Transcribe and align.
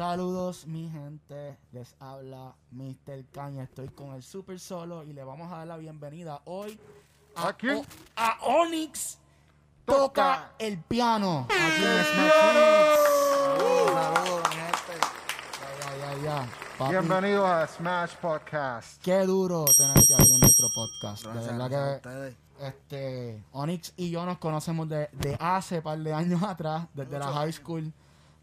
Saludos 0.00 0.66
mi 0.66 0.90
gente, 0.90 1.56
les 1.72 1.94
habla 2.00 2.54
Mr. 2.70 3.24
Caña, 3.32 3.62
estoy 3.62 3.88
con 3.88 4.12
el 4.12 4.22
Super 4.22 4.60
Solo 4.60 5.04
y 5.04 5.14
le 5.14 5.24
vamos 5.24 5.50
a 5.50 5.56
dar 5.56 5.68
la 5.68 5.78
bienvenida 5.78 6.42
hoy 6.44 6.78
a, 7.34 7.48
¿A 7.48 7.52
quién? 7.54 7.78
O- 7.78 7.84
a 8.14 8.36
Onyx 8.42 9.16
Toca 9.86 9.96
Toca. 9.96 10.52
el 10.58 10.78
piano. 10.82 11.46
Aquí 11.48 11.82
en 11.82 12.04
Smash 12.04 12.26
Hits. 12.26 13.00
Saludos, 13.94 14.42
mi 14.50 14.56
gente. 14.56 15.06
Ya, 15.80 15.96
ya, 15.96 16.14
ya, 16.14 16.22
ya. 16.44 16.48
Papi, 16.76 16.90
Bienvenidos 16.90 17.48
a 17.48 17.66
Smash 17.66 18.16
Podcast. 18.16 19.02
Qué 19.02 19.20
duro 19.24 19.64
tenerte 19.78 20.14
aquí 20.14 20.30
en 20.34 20.40
nuestro 20.40 20.66
podcast. 20.74 21.24
De 21.24 21.52
verdad 21.56 22.00
que 22.02 22.66
este, 22.66 23.44
Onyx 23.52 23.94
y 23.96 24.10
yo 24.10 24.26
nos 24.26 24.36
conocemos 24.36 24.90
de, 24.90 25.08
de 25.12 25.38
hace 25.40 25.80
par 25.80 25.98
de 25.98 26.12
años 26.12 26.42
atrás, 26.42 26.86
desde 26.92 27.18
la 27.18 27.28
high 27.28 27.44
años. 27.44 27.54
school. 27.54 27.90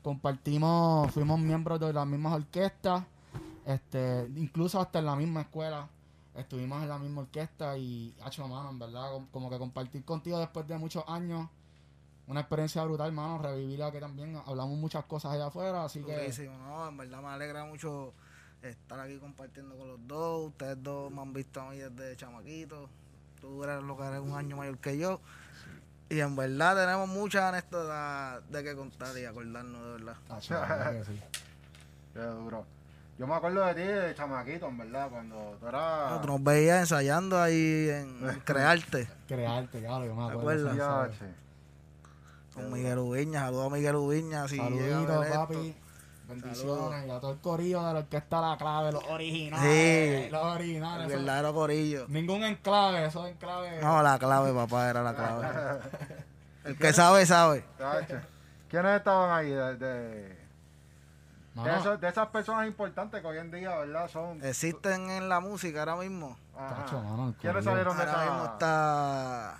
Compartimos, 0.03 1.09
fuimos 1.11 1.39
miembros 1.39 1.79
de 1.79 1.93
las 1.93 2.05
mismas 2.05 2.33
orquestas, 2.33 3.03
este, 3.65 4.29
incluso 4.35 4.79
hasta 4.79 4.99
en 4.99 5.05
la 5.05 5.15
misma 5.15 5.41
escuela. 5.41 5.87
Estuvimos 6.35 6.83
en 6.83 6.89
la 6.89 6.97
misma 6.97 7.21
orquesta 7.21 7.77
y, 7.77 8.13
hacho, 8.21 8.45
mano, 8.47 8.69
en 8.69 8.79
verdad, 8.79 9.11
como, 9.31 9.49
que 9.49 9.57
compartir 9.57 10.03
contigo 10.03 10.39
después 10.39 10.67
de 10.67 10.77
muchos 10.77 11.05
años, 11.07 11.47
una 12.27 12.41
experiencia 12.41 12.83
brutal, 12.83 13.13
mano, 13.13 13.37
revivir 13.37 13.81
aquí 13.81 13.99
también. 13.99 14.41
Hablamos 14.45 14.77
muchas 14.77 15.05
cosas 15.05 15.33
allá 15.33 15.45
afuera, 15.45 15.85
así 15.85 16.03
que 16.03 16.13
Durísimo, 16.13 16.57
no, 16.57 16.89
en 16.89 16.97
verdad 16.97 17.21
me 17.21 17.27
alegra 17.29 17.63
mucho 17.63 18.13
estar 18.61 18.99
aquí 18.99 19.17
compartiendo 19.19 19.77
con 19.77 19.87
los 19.87 20.07
dos. 20.07 20.47
Ustedes 20.49 20.83
dos 20.83 21.11
me 21.13 21.21
han 21.21 21.31
visto 21.31 21.61
a 21.61 21.69
mí 21.69 21.77
desde 21.77 22.17
chamaquito. 22.17 22.89
Tú 23.39 23.63
eres 23.63 23.81
lo 23.83 23.95
que 23.95 24.03
eres 24.03 24.19
un 24.19 24.33
año 24.33 24.57
mayor 24.57 24.77
que 24.79 24.97
yo. 24.97 25.21
Y 26.13 26.21
en 26.21 26.35
verdad 26.35 26.75
tenemos 26.75 27.09
muchas 27.09 27.41
anécdotas 27.41 28.41
de 28.51 28.63
que 28.63 28.75
contar 28.75 29.17
y 29.17 29.25
acordarnos 29.25 29.97
de 29.97 30.05
verdad. 30.05 31.03
sí. 31.05 31.19
Qué 32.13 32.19
duro. 32.19 32.65
Yo 33.17 33.25
me 33.25 33.33
acuerdo 33.33 33.65
de 33.65 33.73
ti 33.73 33.81
de 33.81 34.13
chamaquito, 34.13 34.67
en 34.67 34.77
verdad, 34.77 35.09
cuando 35.09 35.57
tú 35.59 35.67
eras... 35.67 36.21
Tú 36.21 36.27
nos 36.27 36.43
veías 36.43 36.81
ensayando 36.81 37.41
ahí 37.41 37.89
en 37.89 38.41
Crearte 38.45 39.07
crearte, 39.27 39.79
claro, 39.79 40.05
yo 40.05 40.15
me 40.15 40.23
acuerdo. 40.23 40.69
acuerdas? 40.69 40.77
¿sabes? 40.77 41.17
che. 41.17 41.25
con 42.53 42.71
Miguel 42.71 42.99
Ubiña. 42.99 43.39
Saludos 43.41 43.67
a 43.67 43.75
Miguel 43.75 43.95
Ubiña. 43.95 44.47
Si 44.47 44.59
esto. 44.59 45.82
Bendiciones. 46.41 47.07
Y 47.07 47.09
a 47.11 47.19
todo 47.19 47.31
el 47.33 47.39
corillo 47.39 47.83
de 47.85 47.93
la 47.93 47.99
orquesta 47.99 48.41
La 48.41 48.57
Clave, 48.57 48.91
los 48.91 49.03
originales. 49.05 50.25
Sí. 50.25 50.31
Los 50.31 50.41
El 50.41 50.47
originales. 50.55 51.07
eso- 51.07 51.17
verdadero 51.17 51.53
corillo. 51.53 52.05
Ningún 52.09 52.43
enclave, 52.43 53.05
esos 53.05 53.27
enclaves. 53.29 53.81
No, 53.83 54.01
la 54.03 54.17
clave, 54.19 54.53
papá, 54.53 54.89
era 54.89 55.03
la 55.03 55.15
clave. 55.15 55.47
El 56.65 56.77
que 56.77 56.93
sabe, 56.93 57.25
sabe. 57.25 57.65
¿Quiénes 58.69 58.97
estaban 58.97 59.31
ahí? 59.37 59.49
De, 59.51 59.75
de- 59.77 60.43
Mano, 61.55 61.71
de 61.71 61.79
esos- 61.79 61.99
de 62.01 62.07
esas 62.09 62.27
personas 62.29 62.65
importantes 62.67 63.21
que 63.21 63.27
hoy 63.27 63.37
en 63.37 63.51
día, 63.51 63.75
¿verdad? 63.77 64.09
Son... 64.09 64.43
Existen 64.43 65.11
en 65.11 65.29
la 65.29 65.39
música 65.39 65.81
ahora 65.81 65.97
mismo. 65.97 66.35
Ajá. 66.57 66.75
Tacho, 66.85 66.99
mano, 67.01 67.27
el 67.29 67.33
¿Quiénes 67.35 67.63
salieron 67.63 67.95
de 67.97 68.03
Ahora 68.03 68.23
mismo 68.23 68.43
esa...? 68.45 68.53
está 68.53 69.57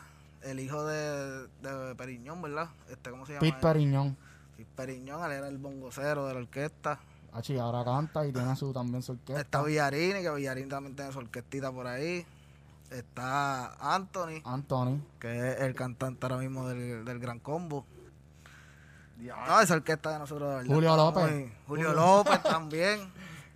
el 0.50 0.60
hijo 0.60 0.84
de, 0.86 1.48
de 1.62 1.96
Periñón, 1.96 2.42
¿verdad? 2.42 2.70
Este, 2.90 3.12
¿Cómo 3.12 3.26
se 3.28 3.34
llama? 3.34 3.42
Pete 3.42 3.56
él? 3.56 3.62
Periñón. 3.62 4.18
Pete 4.64 4.94
Periñón, 4.94 5.23
él 5.25 5.31
era 5.31 5.47
el 5.47 5.58
bongocero 5.58 6.28
de 6.28 6.33
la 6.33 6.39
orquesta. 6.42 7.00
Achi, 7.33 7.58
ahora 7.58 7.83
canta 7.83 8.25
y 8.25 8.31
tiene 8.31 8.56
su, 8.56 8.72
también 8.73 9.02
su 9.02 9.14
orquesta. 9.14 9.42
Está 9.42 9.64
Villarini, 9.64 10.22
que 10.22 10.30
Villarini 10.31 10.69
también 10.69 10.95
tiene 10.95 11.11
su 11.11 11.19
orquestita 11.19 11.72
por 11.72 11.88
ahí. 11.88 12.25
Está 12.91 13.73
Anthony, 13.95 14.41
Anthony. 14.45 15.00
que 15.19 15.52
es 15.53 15.61
el 15.61 15.73
cantante 15.73 16.25
ahora 16.25 16.38
mismo 16.38 16.67
del, 16.67 17.03
del 17.03 17.19
Gran 17.19 17.39
Combo. 17.39 17.86
No, 19.17 19.61
esa 19.61 19.75
orquesta 19.75 20.11
de 20.11 20.19
nosotros, 20.19 20.50
de 20.50 20.56
verdad. 20.58 20.73
Julio 20.73 20.95
López. 20.97 21.52
Julio 21.67 21.94
López 21.94 22.44
también. 22.44 23.11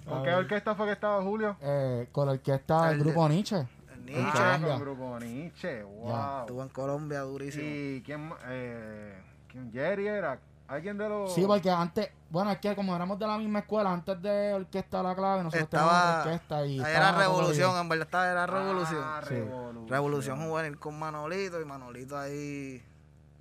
¿Con 0.05 0.23
qué 0.23 0.33
orquesta 0.33 0.73
fue 0.75 0.85
que 0.87 0.93
estaba 0.93 1.21
Julio? 1.21 1.57
Eh, 1.61 2.07
con 2.11 2.25
la 2.27 2.31
orquesta 2.33 2.87
del 2.89 2.97
El- 2.99 3.03
grupo 3.03 3.27
Nietzsche. 3.29 3.57
El 3.93 4.05
Nietzsche. 4.05 4.23
Ah, 4.39 4.55
Ah, 4.55 4.65
con 4.65 4.79
Grupo 4.79 5.19
Nietzsche. 5.19 5.83
Wow. 5.83 6.39
Estuvo 6.41 6.63
en 6.63 6.69
Colombia 6.69 7.19
durísimo. 7.21 7.63
¿Y 7.65 8.01
quién, 8.05 8.31
eh, 8.47 9.21
quién 9.49 9.71
Jerry 9.71 10.07
era? 10.07 10.39
¿Alguien 10.67 10.97
de 10.97 11.07
los...? 11.07 11.33
Sí, 11.33 11.43
porque 11.47 11.69
antes, 11.71 12.09
bueno, 12.29 12.51
es 12.51 12.57
que 12.59 12.75
como 12.75 12.95
éramos 12.95 13.17
de 13.17 13.25
la 13.25 13.37
misma 13.37 13.59
escuela, 13.59 13.91
antes 13.91 14.21
de 14.21 14.53
Orquesta 14.53 15.01
La 15.01 15.15
Clave, 15.15 15.43
nosotros 15.43 15.63
Estaba- 15.63 15.89
teníamos 16.23 16.25
orquesta 16.25 16.65
y... 16.65 16.79
Ahí 16.81 16.93
era 16.93 17.11
Revolución, 17.17 17.77
en 17.77 17.89
verdad 17.89 18.05
estaba, 18.05 18.31
era 18.31 18.43
Ah, 18.43 18.47
Revolución. 18.47 19.03
Sí. 19.27 19.33
Revolución. 19.35 19.87
Revolución 19.87 20.47
juvenil 20.49 20.77
con 20.79 20.99
Manolito 20.99 21.61
y 21.61 21.65
Manolito 21.65 22.17
ahí. 22.17 22.83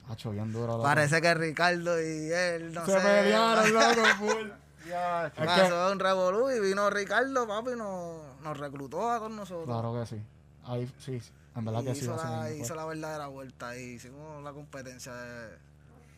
Hacho, 0.08 0.30
bien 0.30 0.52
duro. 0.52 0.80
Parece 0.82 1.20
que 1.20 1.34
Ricardo 1.34 2.00
y 2.00 2.30
él, 2.32 2.72
no 2.72 2.86
Se 2.86 2.92
sé. 2.92 3.00
pelearon, 3.00 3.72
loco, 3.74 4.06
full. 4.18 4.48
Ya, 4.88 5.32
che. 5.34 5.40
Es 5.42 5.46
Pasó 5.48 5.90
un 5.90 5.98
revolú 5.98 6.48
y 6.50 6.60
vino 6.60 6.88
Ricardo, 6.90 7.48
papi, 7.48 7.70
y 7.72 7.76
nos, 7.76 8.40
nos 8.40 8.56
reclutó 8.56 9.10
a 9.10 9.18
todos 9.18 9.32
nosotros. 9.32 9.64
Claro 9.66 9.92
que 9.98 10.06
sí. 10.06 10.22
Ahí, 10.64 10.86
sí, 10.98 11.18
sí. 11.18 11.32
En 11.56 11.64
verdad 11.64 11.80
y 11.82 11.86
que 11.86 11.94
sí. 11.96 12.02
hizo, 12.04 12.14
así 12.14 12.24
la, 12.28 12.50
hizo 12.52 12.74
la 12.76 12.84
verdadera 12.84 13.26
vuelta 13.26 13.70
ahí. 13.70 13.94
Hicimos 13.94 14.44
la 14.44 14.52
competencia 14.52 15.12
de, 15.12 15.58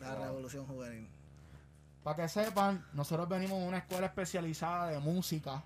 la 0.00 0.14
revolución 0.14 0.66
juvenil. 0.66 1.08
Para 2.02 2.16
que 2.22 2.28
sepan, 2.28 2.84
nosotros 2.92 3.28
venimos 3.28 3.58
de 3.60 3.68
una 3.68 3.78
escuela 3.78 4.06
especializada 4.06 4.88
de 4.88 4.98
música. 4.98 5.62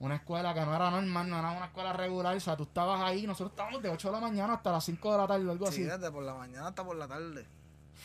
Una 0.00 0.16
escuela 0.16 0.52
que 0.52 0.60
no 0.60 0.74
era 0.74 0.90
normal, 0.90 1.28
no 1.30 1.38
era 1.38 1.50
una 1.52 1.66
escuela 1.66 1.92
regular. 1.92 2.36
O 2.36 2.40
sea, 2.40 2.56
tú 2.56 2.64
estabas 2.64 3.00
ahí, 3.02 3.26
nosotros 3.26 3.52
estábamos 3.52 3.82
de 3.82 3.88
8 3.88 4.08
de 4.08 4.12
la 4.12 4.20
mañana 4.20 4.54
hasta 4.54 4.70
las 4.72 4.84
5 4.84 5.12
de 5.12 5.18
la 5.18 5.26
tarde 5.26 5.46
o 5.46 5.50
algo 5.50 5.66
Sí, 5.66 5.72
así. 5.72 5.82
desde 5.84 6.10
por 6.10 6.22
la 6.22 6.34
mañana 6.34 6.68
hasta 6.68 6.84
por 6.84 6.96
la 6.96 7.08
tarde. 7.08 7.46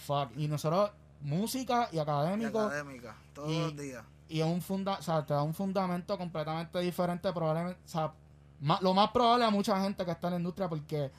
Fuck. 0.05 0.29
Y 0.37 0.47
nosotros, 0.47 0.91
música 1.21 1.89
y 1.91 1.97
Y 1.97 1.99
académico. 1.99 2.59
académica, 2.61 3.15
todos 3.33 3.51
y- 3.51 3.59
los 3.59 3.75
días. 3.75 4.03
y 4.29 4.39
es 4.39 4.45
un 4.45 4.61
funda 4.61 4.97
o 4.99 5.01
sea, 5.01 5.25
te 5.25 5.33
da 5.33 5.41
un 5.43 5.53
fundamento 5.53 6.17
completamente 6.17 6.79
diferente, 6.79 7.33
probablemente, 7.33 7.79
o 7.83 7.87
sea, 7.87 8.13
ma- 8.61 8.79
lo 8.81 8.93
más 8.93 9.09
probable 9.11 9.43
a 9.45 9.49
mucha 9.49 9.81
gente 9.81 10.05
que 10.05 10.11
está 10.11 10.27
en 10.27 10.33
la 10.35 10.39
industria 10.39 10.69
porque 10.69 11.11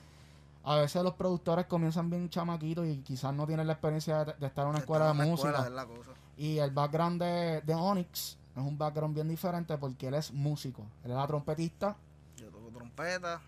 a 0.63 0.75
veces 0.75 1.03
los 1.03 1.13
productores 1.15 1.65
comienzan 1.65 2.09
bien 2.09 2.29
chamaquitos 2.29 2.85
y 2.87 2.97
quizás 2.97 3.33
no 3.33 3.47
tienen 3.47 3.67
la 3.67 3.73
experiencia 3.73 4.23
de, 4.25 4.33
de 4.33 4.45
estar 4.47 4.63
en 4.65 4.69
una 4.71 4.79
escuela 4.79 5.07
de 5.07 5.13
música. 5.13 5.49
escuela, 5.49 5.67
es 5.67 5.73
la 5.73 5.85
cosa. 5.85 6.11
Y 6.37 6.57
el 6.59 6.71
background 6.71 7.21
de, 7.21 7.61
de 7.61 7.73
Onyx 7.73 8.37
es 8.55 8.63
un 8.63 8.77
background 8.77 9.15
bien 9.15 9.27
diferente 9.27 9.77
porque 9.77 10.07
él 10.07 10.13
es 10.15 10.31
músico, 10.31 10.85
él 11.03 11.11
era 11.11 11.25
trompetista 11.27 11.95
Yo 12.37 12.49
toco 12.49 12.69
trompeta. 12.69 13.41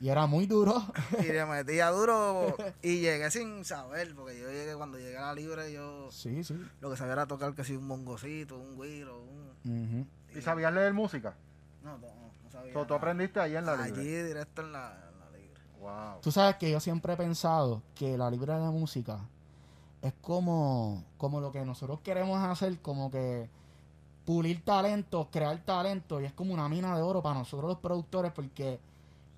y 0.00 0.08
era 0.08 0.26
muy 0.26 0.46
duro. 0.46 0.74
y 1.20 1.24
le 1.24 1.44
metía 1.46 1.90
duro 1.90 2.54
y 2.82 3.00
llegué 3.00 3.30
sin 3.30 3.64
saber, 3.64 4.14
porque 4.14 4.38
yo 4.40 4.48
llegué 4.50 4.74
cuando 4.74 4.98
llegué 4.98 5.18
a 5.18 5.26
la 5.26 5.34
libre, 5.34 5.72
yo 5.72 6.10
sí, 6.10 6.42
sí. 6.44 6.60
lo 6.80 6.90
que 6.90 6.96
sabía 6.96 7.12
era 7.14 7.26
tocar 7.26 7.54
que 7.54 7.64
si 7.64 7.74
un 7.76 7.86
bongocito, 7.88 8.56
un 8.58 8.80
guiro, 8.80 9.22
un... 9.22 9.50
Ujú. 10.00 10.38
¿Y 10.38 10.42
sabías 10.42 10.72
leer 10.72 10.94
música? 10.94 11.34
No, 11.82 11.98
no, 11.98 12.06
no 12.44 12.50
sabía. 12.50 12.72
Tú 12.86 12.94
aprendiste 12.94 13.40
ahí 13.40 13.56
en 13.56 13.66
la 13.66 13.72
Allí 13.74 13.92
libre. 14.02 14.24
directo 14.24 14.62
en 14.62 14.72
la. 14.72 15.09
Wow. 15.80 16.20
Tú 16.20 16.30
sabes 16.30 16.56
que 16.56 16.70
yo 16.70 16.80
siempre 16.80 17.14
he 17.14 17.16
pensado 17.16 17.82
que 17.94 18.18
la 18.18 18.30
libre 18.30 18.52
de 18.52 18.70
música 18.70 19.18
es 20.02 20.12
como, 20.20 21.04
como 21.18 21.40
lo 21.40 21.52
que 21.52 21.64
nosotros 21.64 22.00
queremos 22.00 22.42
hacer, 22.42 22.78
como 22.80 23.10
que 23.10 23.48
pulir 24.24 24.64
talento, 24.64 25.28
crear 25.30 25.58
talento, 25.58 26.20
y 26.20 26.24
es 26.24 26.32
como 26.32 26.54
una 26.54 26.68
mina 26.68 26.94
de 26.96 27.02
oro 27.02 27.22
para 27.22 27.38
nosotros 27.38 27.68
los 27.68 27.78
productores, 27.78 28.32
porque 28.32 28.78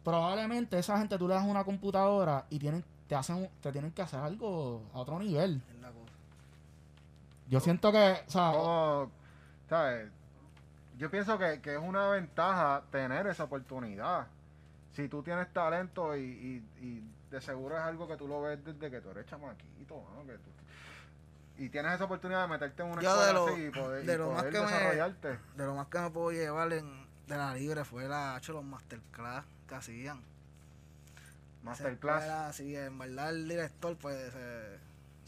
probablemente 0.04 0.78
esa 0.78 0.98
gente 0.98 1.16
tú 1.18 1.28
le 1.28 1.34
das 1.34 1.46
una 1.46 1.64
computadora 1.64 2.44
y 2.50 2.58
tienen, 2.58 2.84
te 3.08 3.14
hacen, 3.14 3.48
te 3.60 3.72
tienen 3.72 3.92
que 3.92 4.02
hacer 4.02 4.20
algo 4.20 4.82
a 4.92 4.98
otro 4.98 5.18
nivel. 5.18 5.62
Es 5.74 5.80
la 5.80 5.88
cosa. 5.88 6.12
Yo 7.48 7.60
siento 7.60 7.92
que, 7.92 8.16
o 8.26 8.30
sea, 8.30 8.52
Como, 8.52 9.10
¿sabes? 9.68 10.10
Yo 10.98 11.10
pienso 11.10 11.38
que, 11.38 11.60
que 11.60 11.74
es 11.74 11.80
una 11.80 12.08
ventaja 12.08 12.82
tener 12.90 13.26
esa 13.26 13.44
oportunidad. 13.44 14.26
Si 14.94 15.08
tú 15.08 15.22
tienes 15.22 15.50
talento 15.52 16.14
y, 16.16 16.20
y- 16.20 16.84
y 16.86 17.02
de 17.30 17.40
seguro 17.40 17.76
es 17.76 17.82
algo 17.82 18.06
que 18.06 18.16
tú 18.16 18.28
lo 18.28 18.42
ves 18.42 18.62
desde 18.64 18.90
que 18.90 19.00
tú 19.00 19.10
eres 19.10 19.26
chamaquito, 19.26 20.04
¿no? 20.14 20.26
Que 20.26 20.34
tú- 20.34 20.50
y 21.58 21.68
tienes 21.68 21.92
esa 21.94 22.04
oportunidad 22.04 22.42
de 22.42 22.48
meterte 22.48 22.82
en 22.82 22.90
una 22.90 23.00
Yo 23.02 23.08
escuela 23.10 23.26
de 23.28 23.32
lo- 23.34 23.46
así 23.46 23.64
y 23.66 23.70
poder, 23.70 24.04
de 24.06 24.14
y 24.14 24.18
lo 24.18 24.30
más 24.30 24.38
poder 24.42 24.52
que 24.52 24.60
me- 24.60 24.66
desarrollarte. 24.66 25.38
De 25.56 25.64
lo 25.66 25.74
más 25.74 25.86
que 25.88 25.98
me 25.98 26.10
puedo 26.10 26.32
llevar 26.32 26.72
en, 26.72 27.06
de 27.26 27.36
la 27.36 27.54
libre 27.54 27.84
fue 27.84 28.08
la, 28.08 28.36
hecho, 28.36 28.52
los 28.52 28.64
masterclass 28.64 29.44
que 29.68 29.74
hacían. 29.74 30.20
Masterclass. 31.62 32.56
Sí, 32.56 32.74
en 32.76 32.98
verdad 32.98 33.30
el 33.30 33.48
director 33.48 33.96
pues 33.96 34.32
se, 34.32 34.78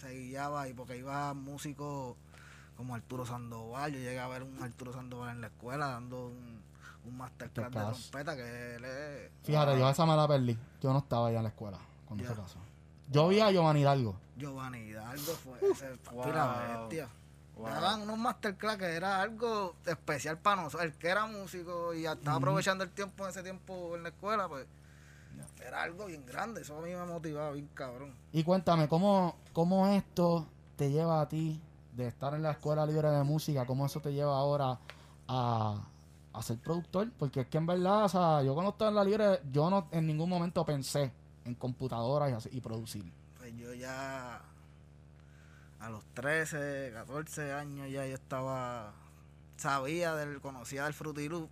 se 0.06 0.10
guiaba 0.14 0.68
y 0.68 0.74
porque 0.74 0.96
iba 0.96 1.32
músicos 1.34 2.16
como 2.76 2.94
Arturo 2.96 3.24
Sandoval, 3.24 3.92
yo 3.92 3.98
llegué 3.98 4.18
a 4.18 4.26
ver 4.28 4.42
un 4.42 4.60
Arturo 4.62 4.92
Sandoval 4.92 5.30
en 5.36 5.40
la 5.42 5.46
escuela 5.46 5.86
dando 5.86 6.26
un, 6.26 6.53
un 7.06 7.16
masterclass 7.16 7.70
de 7.70 7.76
Masterclass. 7.78 8.10
trompeta 8.10 8.36
que 8.36 8.74
él 8.76 8.84
es... 8.84 9.30
fíjate, 9.42 9.78
yo 9.78 9.88
esa 9.90 10.06
me 10.06 10.16
la 10.16 10.26
perdí. 10.28 10.58
Yo 10.80 10.92
no 10.92 10.98
estaba 11.00 11.28
allá 11.28 11.38
en 11.38 11.42
la 11.44 11.48
escuela 11.50 11.78
cuando 12.06 12.24
Ya. 12.24 12.30
se 12.30 12.36
pasó. 12.40 12.58
Yo 13.10 13.28
vi 13.28 13.40
a 13.40 13.50
Giovanni 13.50 13.80
Hidalgo. 13.80 14.16
Giovanni 14.36 14.78
Hidalgo 14.78 15.32
fue 15.34 15.58
ese 15.70 15.90
la 16.32 16.76
Wow. 16.76 16.80
bestia. 16.88 17.08
Wow. 17.56 17.66
Daban 17.68 18.00
unos 18.02 18.18
masterclass 18.18 18.76
que 18.78 18.86
era 18.86 19.20
algo 19.20 19.76
especial 19.86 20.38
para 20.38 20.62
nosotros. 20.62 20.82
El 20.90 20.94
que 20.98 21.08
era 21.08 21.26
músico 21.26 21.94
y 21.94 22.02
ya 22.02 22.12
estaba 22.14 22.38
aprovechando 22.38 22.82
el 22.82 22.90
tiempo 22.90 23.24
en 23.24 23.30
ese 23.30 23.42
tiempo 23.42 23.94
en 23.94 24.02
la 24.02 24.08
escuela, 24.08 24.48
pues 24.48 24.66
era 25.64 25.82
algo 25.82 26.06
bien 26.06 26.24
grande. 26.26 26.62
Eso 26.62 26.78
a 26.78 26.82
mí 26.82 26.90
me 26.90 27.04
motivaba 27.04 27.52
bien 27.52 27.68
cabrón. 27.74 28.12
Y 28.32 28.42
cuéntame, 28.42 28.88
¿cómo, 28.88 29.36
cómo 29.52 29.86
esto 29.88 30.46
te 30.76 30.90
lleva 30.90 31.20
a 31.20 31.28
ti 31.28 31.60
de 31.92 32.08
estar 32.08 32.34
en 32.34 32.42
la 32.42 32.50
escuela 32.50 32.84
libre 32.86 33.08
de 33.10 33.22
música, 33.22 33.64
cómo 33.66 33.86
eso 33.86 34.00
te 34.00 34.12
lleva 34.12 34.36
ahora 34.36 34.78
a, 35.28 35.80
a 36.34 36.42
ser 36.42 36.58
productor, 36.58 37.10
porque 37.18 37.40
es 37.42 37.46
que 37.46 37.58
en 37.58 37.66
verdad, 37.66 38.04
o 38.04 38.08
sea, 38.08 38.42
yo 38.42 38.54
cuando 38.54 38.72
estaba 38.72 38.90
en 38.90 38.96
la 38.96 39.04
libre, 39.04 39.40
yo 39.52 39.70
no 39.70 39.88
en 39.92 40.06
ningún 40.06 40.28
momento 40.28 40.64
pensé 40.66 41.12
en 41.44 41.54
computadoras 41.54 42.30
y, 42.30 42.34
así- 42.34 42.48
y 42.52 42.60
producir. 42.60 43.04
Pues 43.38 43.56
yo 43.56 43.72
ya 43.74 44.40
a 45.80 45.90
los 45.90 46.04
13, 46.14 46.90
14 46.94 47.52
años 47.52 47.90
ya 47.90 48.06
yo 48.06 48.14
estaba, 48.14 48.92
sabía 49.56 50.14
del, 50.14 50.40
conocía 50.40 50.84
del 50.84 50.94
Fruity 50.94 51.28
Loop 51.28 51.48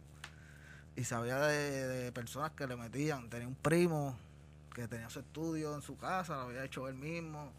y 0.96 1.05
sabía 1.05 1.38
de, 1.38 1.87
de 1.88 2.12
personas 2.12 2.50
que 2.52 2.67
le 2.67 2.76
metían. 2.76 3.28
Tenía 3.31 3.46
un 3.49 3.55
primo 3.55 4.17
que 4.75 4.88
tenía 4.88 5.11
su 5.11 5.20
estudio 5.20 5.75
en 5.75 5.82
su 5.82 5.96
casa, 5.99 6.35
lo 6.37 6.40
había 6.43 6.64
hecho 6.64 6.88
él 6.88 6.94
mismo, 6.94 7.50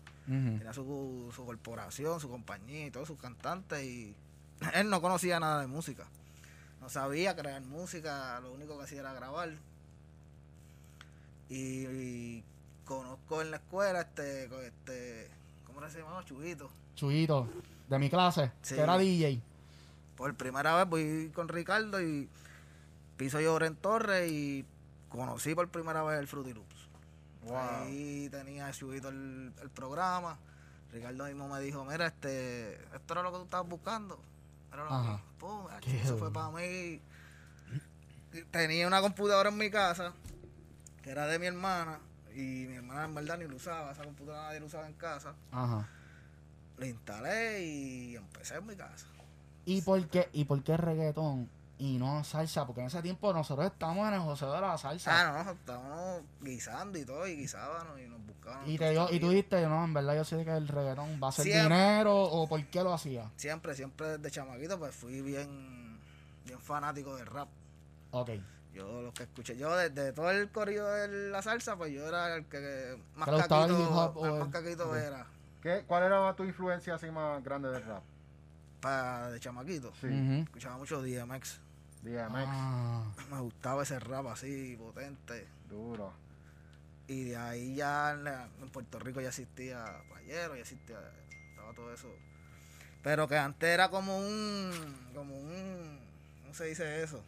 tenía 0.58 0.74
su, 0.74 1.32
su 1.36 1.46
corporación, 1.46 2.20
su 2.20 2.30
compañía 2.30 2.88
y 2.88 2.92
todos 2.92 3.08
sus 3.08 3.20
cantantes 3.20 3.84
y 3.84 4.16
él 4.74 4.90
no 4.90 5.00
conocía 5.02 5.40
nada 5.40 5.62
de 5.62 5.68
música. 5.68 6.06
No 6.84 6.90
sabía 6.90 7.34
crear 7.34 7.62
música, 7.62 8.42
lo 8.42 8.52
único 8.52 8.78
que 8.78 8.84
hacía 8.84 9.00
era 9.00 9.14
grabar. 9.14 9.52
Y, 11.48 11.86
y 11.88 12.44
conozco 12.84 13.42
en 13.42 13.52
la 13.52 13.58
escuela 13.58 14.02
este, 14.02 14.50
este 14.68 15.30
¿cómo 15.66 15.80
era 15.80 15.90
se 15.90 16.00
llamaba? 16.00 16.26
Chubito. 16.26 16.70
Chuyito, 16.98 17.48
de 17.88 18.00
mi 18.00 18.10
clase, 18.10 18.52
Sí. 18.62 18.76
que 18.76 18.82
era 18.82 18.98
DJ. 18.98 19.42
Por 20.18 20.36
primera 20.36 20.76
vez 20.76 20.90
voy 20.90 21.32
con 21.34 21.48
Ricardo 21.48 22.02
y 22.02 22.28
piso 23.16 23.40
yo 23.40 23.58
en 23.62 23.78
Torres 23.78 24.30
y 24.30 24.66
conocí 25.08 25.56
por 25.56 25.70
primera 25.70 26.04
vez 26.04 26.20
el 26.20 26.28
Fruity 26.28 26.54
Loops. 26.54 26.88
Wow. 27.46 27.58
Ahí 27.58 28.28
tenía 28.30 28.70
Chubito 28.74 29.08
el, 29.08 29.54
el 29.62 29.70
programa. 29.70 30.38
Ricardo 30.92 31.24
mismo 31.28 31.48
me 31.48 31.62
dijo, 31.62 31.86
mira, 31.86 32.08
este, 32.08 32.74
esto 32.94 33.14
era 33.14 33.24
lo 33.24 33.32
que 33.32 33.38
tú 33.38 33.44
estabas 33.46 33.70
buscando. 33.70 34.20
Era 34.74 34.86
lo 34.86 35.22
pum, 35.38 35.68
eso 35.86 36.18
fue 36.18 36.34
para 36.34 36.50
mí. 36.50 37.00
Tenía 38.50 38.88
una 38.88 39.02
computadora 39.02 39.50
en 39.50 39.58
mi 39.58 39.70
casa, 39.70 40.14
que 41.04 41.12
era 41.12 41.28
de 41.28 41.38
mi 41.38 41.46
hermana, 41.46 42.00
y 42.34 42.66
mi 42.68 42.76
hermana 42.76 43.06
en 43.06 43.14
verdad 43.14 43.38
ni 43.38 43.48
lo 43.48 43.56
usaba, 43.56 43.92
esa 43.92 44.04
computadora 44.04 44.48
nadie 44.48 44.60
lo 44.60 44.66
usaba 44.66 44.88
en 44.88 44.94
casa. 44.94 45.36
Ajá. 45.52 45.88
La 46.78 46.88
instalé 46.88 47.64
y 47.64 48.16
empecé 48.16 48.56
en 48.56 48.66
mi 48.66 48.76
casa. 48.76 49.06
¿Y 49.66 49.82
por 49.82 50.08
qué, 50.08 50.30
y 50.34 50.46
por 50.46 50.64
qué 50.64 50.76
reggaetón 50.76 51.48
y 51.78 51.98
no 51.98 52.24
salsa? 52.24 52.66
Porque 52.66 52.82
en 52.82 52.88
ese 52.88 53.02
tiempo 53.02 53.34
nosotros 53.34 53.66
estamos 53.66 54.08
en 54.08 54.14
el 54.16 54.20
joseo 54.22 54.52
de 54.54 54.62
la 54.62 54.78
salsa. 54.78 55.12
Ah, 55.40 55.44
no, 55.44 55.52
estábamos 55.52 56.22
guisando 56.42 56.98
y 57.00 57.06
todo, 57.06 57.28
y 57.28 57.36
guisábamos 57.36 58.00
y 58.00 58.08
nos 58.08 58.26
buscaban. 58.26 58.70
y, 58.70 58.78
te 58.78 58.92
dio, 58.92 59.08
y 59.12 59.20
tú 59.20 59.30
dijiste 59.30 59.66
no, 59.68 59.84
en 59.84 59.94
verdad 59.94 60.16
yo 60.16 60.24
sé 60.24 60.46
que 60.46 60.52
el 60.56 60.68
reggaetón 60.68 61.20
va 61.22 61.30
a 61.30 61.32
ser 61.32 61.46
Siempre. 61.46 61.64
dinero 61.76 62.22
o 62.22 62.48
por 62.48 62.64
qué 62.68 62.84
lo 62.84 62.94
hacía. 62.94 63.30
Siempre, 63.36 63.74
siempre 63.76 64.18
desde 64.18 64.32
chamaquito, 64.32 64.78
pues 64.80 64.94
fui 64.96 65.22
bien, 65.22 66.00
bien 66.46 66.60
fanático 66.60 67.16
del 67.16 67.26
rap. 67.26 67.50
Ok. 68.12 68.30
Yo 68.74 69.02
lo 69.04 69.14
que 69.14 69.24
escuché, 69.24 69.56
yo 69.56 69.76
desde 69.76 70.14
todo 70.14 70.32
el 70.32 70.50
corrido 70.50 70.90
de 70.92 71.30
la 71.30 71.42
salsa, 71.44 71.76
pues 71.76 71.92
yo 71.94 72.08
era 72.08 72.36
el 72.36 72.46
que 72.46 72.98
más 73.16 73.26
¿Te 73.26 73.32
le 73.32 73.38
gustaba 73.38 73.66
el 73.66 73.72
hip 73.72 73.78
hop 73.92 74.14
caquito, 74.14 74.36
más 74.36 74.46
el- 74.48 74.52
caquito 74.52 74.96
era. 74.96 75.28
¿Qué, 75.62 75.84
¿Cuál 75.88 76.04
era 76.04 76.36
tu 76.36 76.44
influencia 76.44 76.96
así 76.96 77.10
más 77.12 77.44
grande 77.44 77.70
del 77.70 77.84
rap? 77.84 78.04
Para 78.84 79.32
de 79.32 79.40
chamaquito. 79.40 79.94
Sí. 80.00 80.08
Escuchaba 80.44 80.78
mucho 80.78 81.02
DMX. 81.02 81.60
DMX, 82.04 82.28
Ah, 82.36 83.06
Me 83.32 83.40
gustaba 83.40 83.84
ese 83.84 83.98
rap 84.00 84.28
así, 84.28 84.76
potente. 84.78 85.48
duro. 85.70 86.14
Y 87.08 87.24
de 87.30 87.38
ahí 87.38 87.76
ya 87.76 88.12
en, 88.12 88.26
la- 88.26 88.48
en 88.62 88.70
Puerto 88.70 89.00
Rico 89.00 89.22
ya 89.22 89.30
existía 89.30 89.86
Payero, 90.10 90.56
ya 90.56 90.62
existía, 90.62 90.98
estaba 91.50 91.74
todo 91.74 91.94
eso. 91.94 92.10
Pero 93.02 93.28
que 93.28 93.38
antes 93.38 93.70
era 93.70 93.90
como 93.90 94.18
un, 94.18 94.72
como 95.14 95.36
un, 95.38 96.00
¿cómo 96.42 96.54
se 96.54 96.66
dice 96.66 97.04
eso? 97.04 97.24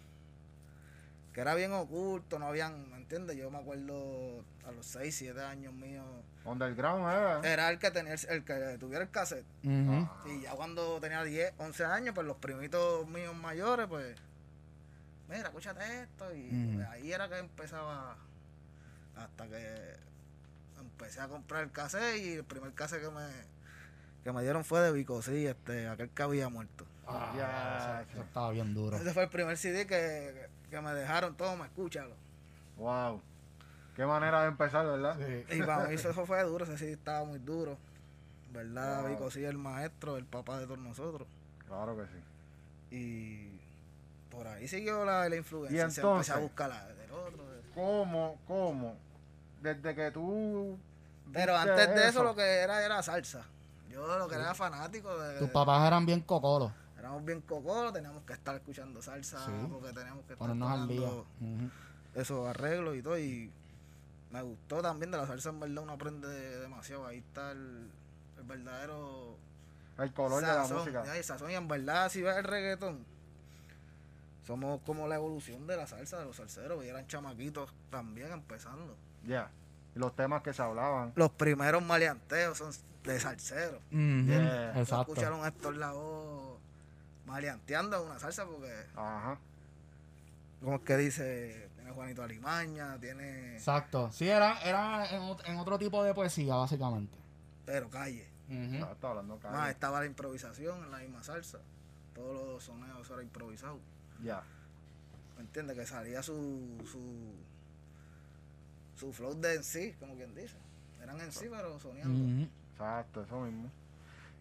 Que 1.36 1.42
era 1.42 1.54
bien 1.54 1.74
oculto, 1.74 2.40
no 2.40 2.46
habían, 2.48 2.90
¿me 2.90 2.96
entiendes? 2.96 3.36
Yo 3.36 3.52
me 3.52 3.58
acuerdo 3.58 4.42
a 4.66 4.72
los 4.72 4.86
6, 4.86 5.14
7 5.14 5.42
años 5.42 5.74
míos, 5.74 6.06
Underground 6.46 7.04
era. 7.12 7.42
era 7.54 7.70
el 7.72 7.78
que 7.78 7.92
tenía, 7.92 8.14
el, 8.14 8.20
el 8.30 8.46
que 8.46 8.78
tuviera 8.80 9.04
el 9.04 9.10
cassette. 9.12 9.44
Y 9.62 10.42
ya 10.44 10.52
cuando 10.56 10.98
tenía 11.02 11.22
10, 11.26 11.56
11 11.58 11.84
años, 11.84 12.16
pues 12.16 12.26
los 12.26 12.38
primitos 12.38 13.06
míos 13.10 13.36
mayores, 13.36 13.86
pues, 13.88 14.16
mira, 15.28 15.42
escúchate 15.50 16.04
esto. 16.04 16.34
Y 16.34 16.72
pues, 16.76 16.88
ahí 16.88 17.12
era 17.12 17.28
que 17.28 17.40
empezaba, 17.40 18.16
hasta 19.18 19.48
que 19.50 19.98
empecé 20.80 21.20
a 21.20 21.28
comprar 21.28 21.64
el 21.66 21.72
cassette 21.74 22.16
y 22.18 22.34
el 22.36 22.46
primer 22.46 22.72
cassette 22.74 23.02
que 23.02 23.10
me, 23.10 23.28
que 24.24 24.32
me 24.32 24.42
dieron 24.42 24.64
fue 24.64 24.80
de 24.80 24.94
Vico, 24.94 25.22
sí, 25.22 25.46
este, 25.46 25.90
aquel 25.90 26.10
que 26.12 26.24
había 26.24 26.48
muerto. 26.48 26.86
Ah, 27.06 27.34
Ya, 27.38 28.02
eso, 28.04 28.12
eso 28.14 28.22
estaba 28.24 28.52
bien 28.52 28.74
duro. 28.74 28.96
Ese 28.96 29.14
fue 29.14 29.24
el 29.24 29.30
primer 29.30 29.58
CD 29.58 29.86
que, 29.86 29.88
que 29.88 30.55
me 30.82 30.94
dejaron, 30.94 31.36
toma, 31.36 31.66
escúchalo. 31.66 32.16
Wow. 32.78 33.22
Qué 33.96 34.06
manera 34.06 34.42
de 34.42 34.48
empezar, 34.50 34.86
¿verdad? 34.86 35.18
Y 35.50 35.62
para 35.64 35.86
mí 35.88 35.96
eso 35.96 36.14
fue 36.26 36.42
duro, 36.44 36.66
ese 36.66 36.78
CD 36.78 36.94
estaba 36.94 37.24
muy 37.26 37.40
duro. 37.40 37.78
¿Verdad? 38.52 39.02
Wow. 39.02 39.10
Vico, 39.10 39.32
sí, 39.32 39.44
el 39.44 39.58
maestro, 39.58 40.18
el 40.18 40.26
papá 40.26 40.60
de 40.60 40.66
todos 40.66 40.80
nosotros. 40.80 41.28
Claro 41.68 41.96
que 41.98 42.04
sí. 42.04 42.96
Y 42.96 43.60
por 44.30 44.48
ahí 44.48 44.68
siguió 44.68 45.04
la, 45.06 45.28
la 45.28 45.36
influencia. 45.36 45.76
Y 45.76 45.80
se 45.80 45.84
empecé 45.84 46.02
entonces- 46.02 46.36
a 46.36 46.40
buscar 46.40 46.70
la 46.70 46.86
del 46.88 47.12
otro. 47.12 47.44
¿Cómo, 47.74 48.38
cómo? 48.48 48.96
Desde 49.62 49.94
que 49.96 50.12
tú... 50.12 50.78
Pero 51.34 51.58
antes 51.58 51.94
de 51.96 52.08
eso, 52.08 52.24
lo 52.24 52.36
que 52.36 52.44
era 52.44 52.86
era 52.86 53.02
salsa. 53.02 53.44
Yo 53.90 54.18
lo 54.20 54.28
que 54.28 54.36
era 54.36 54.54
fanático 54.54 55.18
de. 55.18 55.40
Tus 55.40 55.50
papás 55.50 55.88
eran 55.88 56.06
bien 56.06 56.22
cocolos. 56.22 56.72
Éramos 57.06 57.24
bien 57.24 57.42
cocolos, 57.42 57.94
teníamos 57.94 58.24
que 58.24 58.34
estar 58.34 58.56
escuchando 58.56 59.00
salsa 59.00 59.46
Sí. 59.46 59.52
porque 59.72 59.94
teníamos 59.94 60.26
que 60.26 60.34
estar 60.34 60.48
día. 60.48 60.60
tomando 60.60 61.28
Ujú. 61.40 61.70
esos 62.16 62.48
arreglos 62.48 62.96
y 62.96 63.04
todo. 63.04 63.20
Y 63.20 63.52
me 64.32 64.42
gustó 64.42 64.82
también 64.82 65.12
de 65.12 65.18
la 65.18 65.28
salsa, 65.28 65.50
en 65.50 65.60
verdad, 65.60 65.84
uno 65.84 65.94
aprende 65.94 66.28
demasiado. 66.28 67.06
Ahí 67.06 67.20
está 67.20 67.52
el, 67.52 67.92
el 68.40 68.44
verdadero 68.46 69.38
El 70.00 70.12
color 70.14 70.42
de 70.42 70.48
la 70.48 70.54
sazón. 70.64 70.78
música. 70.80 71.06
Ya, 71.06 71.16
el 71.16 71.24
sazón. 71.24 71.52
Y 71.52 71.54
en 71.54 71.68
verdad, 71.68 72.10
si 72.10 72.24
ves 72.24 72.36
el 72.38 72.44
reggaetón, 72.44 73.06
somos 74.48 74.82
como 74.82 75.08
la 75.08 75.14
evolución 75.16 75.68
de 75.68 75.78
la 75.78 75.86
salsa, 75.86 76.18
de 76.18 76.26
los 76.26 76.36
salseros. 76.38 76.84
Y 76.84 76.88
eran 76.88 77.06
chamaquitos 77.06 77.72
también 77.92 78.32
empezando. 78.32 78.96
Ya. 79.28 79.52
Y 79.96 80.00
los 80.00 80.16
temas 80.16 80.42
que 80.42 80.54
se 80.54 80.62
hablaban. 80.64 81.14
Los 81.16 81.30
primeros 81.30 81.84
maleanteos 81.84 82.58
son 82.58 82.72
de 83.04 83.20
salseros. 83.20 83.80
Ujú, 83.92 84.26
Yeah. 84.26 84.72
No 84.74 84.80
Exacto. 84.82 85.12
escucharon 85.14 85.44
a 85.46 85.50
Héctor 85.50 85.76
Lavoe 85.78 86.45
maleanteando 87.26 88.04
una 88.06 88.20
salsa 88.20 88.46
porque, 88.46 88.72
Ajá. 88.96 89.38
como 90.62 90.76
es 90.76 90.82
que 90.82 90.98
dice, 90.98 91.70
tiene 91.76 91.92
Juanito 91.92 92.24
Alimaña, 92.24 92.98
tiene. 93.00 93.54
Exacto. 93.56 94.12
Sí, 94.12 94.28
era, 94.30 94.60
era 94.62 95.10
en, 95.16 95.22
ot- 95.24 95.42
en 95.46 95.58
otro 95.58 95.78
tipo 95.80 96.04
de 96.04 96.14
poesía, 96.14 96.56
básicamente. 96.56 97.18
Pero 97.66 97.90
calle. 97.90 98.28
Ya, 98.48 98.92
Estaba 98.92 99.12
hablando 99.14 99.40
Más 99.42 99.54
calle. 99.54 99.72
estaba 99.72 100.00
la 100.02 100.06
improvisación 100.06 100.84
en 100.84 100.92
la 100.92 101.00
misma 101.00 101.24
salsa. 101.24 101.60
Todos 102.14 102.48
los 102.48 102.64
soneos 102.64 103.02
eso 103.02 103.14
era 103.16 103.24
improvisado. 103.24 103.80
Ya. 104.24 104.44
¿Me 105.36 105.42
entiendes? 105.42 105.76
Que 105.76 105.86
salía 105.86 106.22
su. 106.22 106.78
su. 106.90 107.34
su 109.00 109.12
flow 109.12 109.34
de 109.42 109.56
en 109.56 109.64
sí, 109.64 109.96
como 110.00 110.16
quien 110.16 110.34
dice. 110.36 110.56
Eran 111.02 111.20
en 111.22 111.32
sí, 111.32 111.48
pero 111.50 111.80
soñando. 111.80 112.24
Ujú. 112.24 112.48
Exacto, 112.74 113.24
eso 113.24 113.40
mismo. 113.42 113.70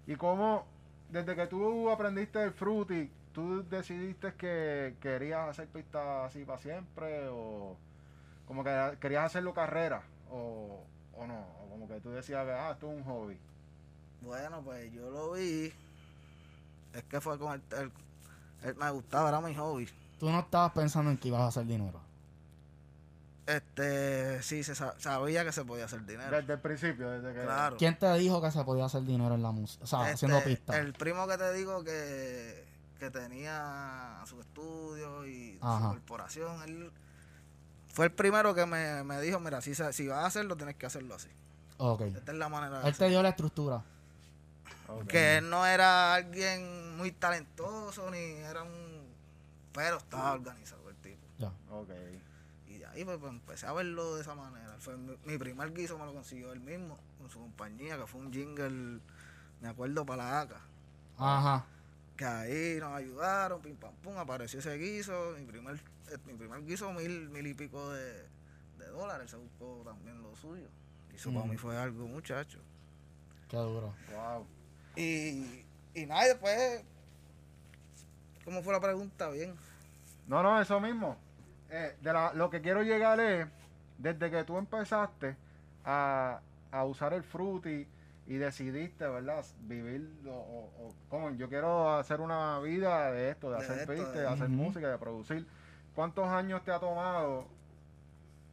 ¿Y 0.07 0.17
cómo, 0.17 0.67
desde 1.11 1.35
que 1.37 1.47
tú 1.47 1.91
aprendiste 1.91 2.43
el 2.43 2.53
fruity, 2.53 3.11
tú 3.33 3.63
decidiste 3.69 4.35
que 4.35 4.97
querías 5.01 5.49
hacer 5.49 5.69
pistas 5.69 6.27
así 6.27 6.45
para 6.45 6.59
siempre? 6.59 7.29
¿O 7.29 7.77
como 8.47 8.63
que 8.65 8.97
querías 9.01 9.25
hacerlo 9.25 9.55
carrera? 9.55 10.03
¿O, 10.31 10.83
o 11.17 11.27
no? 11.27 11.41
¿O 11.65 11.69
como 11.71 11.89
que 11.89 12.01
tú 12.01 12.11
decías, 12.11 12.47
ah, 12.49 12.73
esto 12.73 12.91
es 12.91 12.97
un 12.99 13.05
hobby? 13.05 13.39
Bueno, 14.23 14.63
pues 14.63 14.93
yo 14.93 15.11
lo 15.11 15.33
vi. 15.33 15.73
Es 16.93 17.03
que 17.05 17.21
fue 17.21 17.39
con 17.39 17.53
el, 17.55 17.63
el- 17.79 17.93
el- 18.63 18.77
me 18.77 18.91
gustaba, 18.91 19.29
era 19.29 19.41
mi 19.41 19.55
hobby. 19.55 19.89
Tú 20.19 20.31
no 20.31 20.41
estabas 20.41 20.73
pensando 20.73 21.11
en 21.11 21.19
que 21.19 21.29
ibas 21.29 21.41
a 21.43 21.47
hacer 21.49 21.67
dinero. 21.67 22.01
Este, 23.47 24.43
sí, 24.43 24.65
se 24.65 24.75
sa- 24.75 24.95
sabía 24.99 25.45
que 25.45 25.53
se 25.53 25.65
podía 25.65 25.85
hacer 25.85 26.05
dinero. 26.07 26.35
Desde 26.35 26.55
el 26.55 26.61
principio, 26.61 27.11
desde 27.11 27.35
que... 27.35 27.43
Claro. 27.45 27.77
¿Quién 27.77 27.99
te 27.99 28.13
dijo 28.15 28.41
que 28.41 28.51
se 28.51 28.65
podía 28.65 28.87
hacer 28.87 29.03
dinero 29.03 29.35
en 29.35 29.43
la 29.43 29.51
música? 29.51 29.85
O 29.85 29.87
sea, 29.87 30.01
Este, 30.03 30.15
haciendo 30.15 30.43
pistas. 30.43 30.77
El 30.77 30.95
primo 30.95 31.27
que 31.29 31.37
te 31.37 31.53
digo 31.53 31.85
que, 31.85 32.65
que 32.99 33.11
tenía 33.11 34.23
su 34.27 34.41
estudio 34.41 35.27
y 35.27 35.59
Ajá. 35.61 35.79
su 35.81 35.89
corporación, 35.91 36.63
él 36.63 36.91
fue 37.93 38.07
el 38.07 38.13
primero 38.13 38.55
que 38.55 38.65
me, 38.65 39.05
me 39.05 39.21
dijo, 39.21 39.39
mira, 39.41 39.61
si, 39.61 39.75
se- 39.75 39.93
si 39.93 40.09
vas 40.09 40.19
a 40.25 40.27
hacerlo, 40.27 40.57
tienes 40.57 40.77
que 40.77 40.87
hacerlo 40.87 41.15
así. 41.15 41.29
Ok. 41.77 42.01
Esta 42.03 42.33
es 42.33 42.39
la 42.39 42.49
manera 42.49 42.81
de 42.81 42.89
Él 42.89 42.97
te 42.97 43.09
dio 43.11 43.23
la 43.23 43.29
estructura. 43.31 43.83
Ok. 44.89 45.07
Que 45.07 45.39
él 45.39 45.51
no 45.51 45.67
era 45.67 46.15
alguien 46.15 46.97
muy 46.97 47.13
talentoso, 47.13 48.11
ni 48.11 48.17
era 48.19 48.63
un... 48.63 49.05
Pero 49.75 49.99
estaba 49.99 50.33
organizado 50.33 50.89
el 50.89 50.97
tipo. 50.97 51.27
Ya. 51.39 51.49
Ok. 51.71 51.91
Ahí 52.95 53.05
pues, 53.05 53.19
pues, 53.19 53.33
empecé 53.33 53.67
a 53.67 53.73
verlo 53.73 54.15
de 54.15 54.23
esa 54.23 54.35
manera. 54.35 54.77
Fue 54.79 54.97
mi, 54.97 55.17
mi 55.25 55.37
primer 55.39 55.73
guiso 55.73 55.99
me 55.99 56.07
lo 56.07 56.15
consiguió 56.15 56.53
él 56.53 56.61
mismo, 56.61 56.97
con 57.19 57.29
su 57.29 57.41
compañía, 57.41 57.97
que 57.99 58.07
fue 58.07 58.21
un 58.21 58.33
jingle, 58.33 59.01
me 59.61 59.69
acuerdo, 59.69 60.07
para 60.07 60.23
la 60.25 60.41
ACA. 60.43 60.61
Ajá. 61.19 61.65
Que 62.17 62.25
ahí 62.25 62.77
nos 62.81 62.93
ayudaron, 62.95 63.61
pim 63.61 63.75
pam 63.77 63.93
pum, 63.97 64.17
apareció 64.17 64.61
ese 64.61 64.77
guiso. 64.79 65.35
Mi 65.39 65.45
primer, 65.45 65.75
eh, 66.11 66.19
mi 66.27 66.35
primer 66.35 66.65
guiso, 66.65 66.93
mil, 66.93 67.29
mil 67.31 67.47
y 67.47 67.55
pico 67.55 67.91
de, 67.91 68.29
de 68.79 68.87
dólares. 68.93 69.31
Se 69.31 69.37
buscó 69.37 69.83
también 69.85 70.23
lo 70.23 70.35
suyo. 70.37 70.69
Y 71.13 71.17
eso 71.17 71.33
para 71.33 71.45
Mm. 71.47 71.51
mí 71.51 71.57
fue 71.57 71.77
algo, 71.77 72.07
muchacho. 72.07 72.61
Qué 73.49 73.57
duro. 73.57 73.93
Wow. 74.15 74.47
Y, 74.97 75.65
y 75.95 76.07
nada, 76.07 76.25
después. 76.27 76.83
¿Cómo 78.45 78.63
fue 78.63 78.73
la 78.73 78.81
pregunta? 78.81 79.31
Bien. 79.31 79.55
No, 80.29 80.43
no, 80.43 80.61
eso 80.61 80.79
mismo. 80.81 81.17
Eh, 81.71 81.97
de 82.01 82.13
la- 82.13 82.33
lo 82.35 82.51
que 82.51 82.61
quiero 82.61 82.83
llegar 82.83 83.19
es, 83.21 83.47
desde 83.99 84.31
que 84.31 84.45
tú 84.45 84.59
empezaste 84.59 85.37
a, 85.85 86.41
a 86.71 86.85
usar 86.85 87.13
el 87.15 87.23
fruity 87.23 87.87
y 88.27 88.35
decidiste, 88.37 89.07
¿verdad? 89.07 89.45
Vivir, 89.61 90.09
o, 90.27 90.31
o- 90.31 90.87
o- 90.87 90.95
como 91.11 91.31
yo 91.31 91.49
quiero 91.49 91.91
hacer 91.97 92.21
una 92.21 92.59
vida 92.61 93.11
de 93.13 93.31
esto, 93.31 93.51
de, 93.51 93.59
De 93.59 93.65
hacer 93.65 93.79
esto, 93.81 93.93
beats, 93.93 94.13
de- 94.15 94.21
de 94.21 94.27
hacer 94.29 94.49
música, 94.49 94.89
de 94.89 94.99
producir. 94.99 95.47
¿Cuántos 95.95 96.27
años 96.29 96.63
te 96.65 96.73
ha 96.73 96.79
tomado 96.81 97.47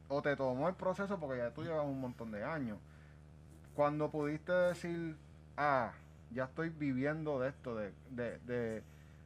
o 0.10 0.22
te 0.22 0.36
tomó 0.36 0.68
el 0.70 0.76
proceso? 0.76 1.18
Porque 1.20 1.38
ya 1.38 1.52
tú 1.52 1.64
llevas 1.64 1.86
un 1.86 2.00
montón 2.02 2.32
de 2.32 2.44
años. 2.44 2.78
Cuando 3.76 4.10
pudiste 4.12 4.52
decir, 4.52 5.16
ah, 5.58 5.92
ya 6.32 6.46
estoy 6.46 6.70
viviendo 6.70 7.40
de 7.40 7.50
esto, 7.50 7.76
de, 7.76 7.94
de, 8.10 8.38
de, 8.40 8.84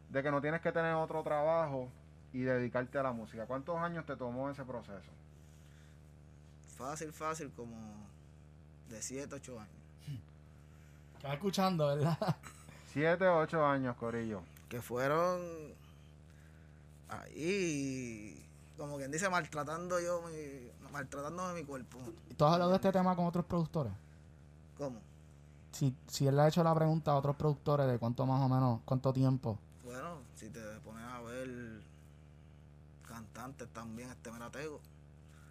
de 0.09 0.23
que 0.23 0.31
no 0.31 0.41
tienes 0.41 0.61
que 0.61 0.71
tener 0.71 0.93
otro 0.93 1.23
trabajo 1.23 1.89
y 2.35 2.43
dedicarte 2.43 2.97
a 2.97 3.03
la 3.03 3.11
música. 3.13 3.45
¿Cuántos 3.45 3.77
años 3.77 4.05
te 4.05 4.15
tomó 4.15 4.49
ese 4.49 4.63
proceso? 4.63 5.11
Fácil, 6.77 7.13
fácil, 7.13 7.51
como 7.55 7.75
de 8.89 9.01
7, 9.01 9.33
8 9.33 9.59
años. 9.59 9.75
Estás 11.15 11.33
escuchando, 11.33 11.87
¿verdad? 11.87 12.17
Siete 12.93 13.25
o 13.27 13.39
ocho 13.39 13.65
años, 13.65 13.95
Corillo. 13.95 14.41
Que 14.69 14.79
fueron 14.79 15.41
ahí, 17.09 18.45
como 18.77 18.97
quien 18.97 19.11
dice, 19.11 19.27
maltratando 19.27 19.99
yo 19.99 20.21
mi, 20.21 20.91
maltratándome 20.91 21.61
mi 21.61 21.65
cuerpo. 21.65 21.97
¿Tú 22.37 22.45
has 22.45 22.53
hablado 22.53 22.71
de 22.71 22.75
este 22.75 22.91
tema 22.91 23.15
con 23.15 23.25
otros 23.25 23.43
productores? 23.45 23.91
¿Cómo? 24.77 24.99
Si, 25.71 25.95
si 26.07 26.27
él 26.27 26.35
le 26.35 26.43
ha 26.43 26.47
hecho 26.47 26.63
la 26.63 26.75
pregunta 26.75 27.11
a 27.11 27.15
otros 27.15 27.35
productores 27.35 27.87
de 27.87 27.97
cuánto 27.97 28.25
más 28.25 28.41
o 28.41 28.47
menos, 28.47 28.81
cuánto 28.85 29.11
tiempo. 29.11 29.57
Bueno, 29.83 30.19
si 30.35 30.49
te 30.49 30.61
pones 30.83 31.04
cantantes 33.35 33.67
también, 33.73 34.09
este 34.09 34.31
meratego, 34.31 34.79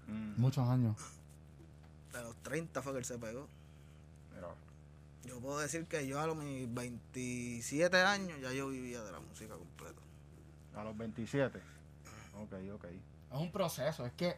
Mm, 0.06 0.38
Muchos 0.38 0.68
años. 0.68 0.96
de 2.12 2.22
los 2.22 2.36
30 2.42 2.82
fue 2.82 2.92
que 2.92 2.98
él 2.98 3.04
se 3.06 3.18
pegó. 3.18 3.48
mira. 4.34 4.48
Yo 5.24 5.40
puedo 5.40 5.58
decir 5.58 5.86
que 5.86 6.06
yo 6.06 6.20
a 6.20 6.26
los 6.26 6.36
mis 6.36 6.72
27 6.74 7.96
años 8.02 8.38
ya 8.42 8.52
yo 8.52 8.68
vivía 8.68 9.02
de 9.02 9.10
la 9.12 9.20
música 9.20 9.54
completa. 9.56 10.00
a 10.76 10.84
los 10.84 10.94
27. 10.98 11.58
Ok, 12.42 12.52
ok. 12.74 12.84
Es 12.84 13.38
un 13.40 13.50
proceso. 13.52 14.04
Es 14.04 14.12
que 14.12 14.36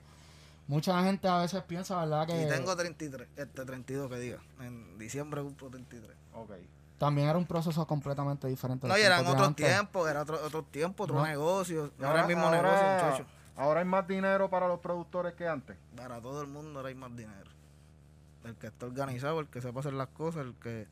mucha 0.68 1.02
gente 1.02 1.26
a 1.26 1.38
veces 1.40 1.62
piensa, 1.64 1.98
¿verdad? 1.98 2.26
Que 2.28 2.42
Y 2.44 2.48
tengo 2.48 2.76
33, 2.76 3.26
este 3.36 3.64
32 3.64 4.08
que 4.10 4.18
diga. 4.18 4.38
En 4.60 4.96
diciembre 4.98 5.42
cumplo 5.42 5.68
33. 5.70 6.16
Ok. 6.34 6.52
También 6.98 7.28
era 7.28 7.38
un 7.38 7.46
proceso 7.46 7.86
completamente 7.86 8.46
diferente. 8.48 8.86
No, 8.88 8.96
y 8.96 9.02
eran 9.02 9.26
otros 9.26 9.54
tiempos, 9.56 10.08
era 10.08 10.22
otro, 10.22 10.38
otro 10.44 10.62
tiempo, 10.64 11.04
otro 11.04 11.16
No. 11.16 11.26
negocio. 11.26 11.92
Y 11.98 12.02
No 12.02 12.10
era 12.10 12.22
el 12.22 12.26
mismo 12.26 12.44
ahora- 12.44 12.62
negocio, 12.62 12.86
muchachos. 12.86 13.26
Ahora 13.56 13.80
hay 13.80 13.86
más 13.86 14.06
dinero 14.06 14.50
para 14.50 14.68
los 14.68 14.80
productores 14.80 15.34
que 15.34 15.48
antes. 15.48 15.76
Para 15.96 16.20
todo 16.20 16.42
el 16.42 16.48
mundo 16.48 16.78
ahora 16.78 16.88
hay 16.90 16.94
más 16.94 17.14
dinero. 17.16 17.50
El 18.44 18.54
que 18.56 18.66
está 18.68 18.86
organizado, 18.86 19.40
el 19.40 19.48
que 19.48 19.60
sepa 19.60 19.80
hacer 19.80 19.94
las 19.94 20.08
cosas, 20.08 20.42
el 20.46 20.54
que 20.54 20.86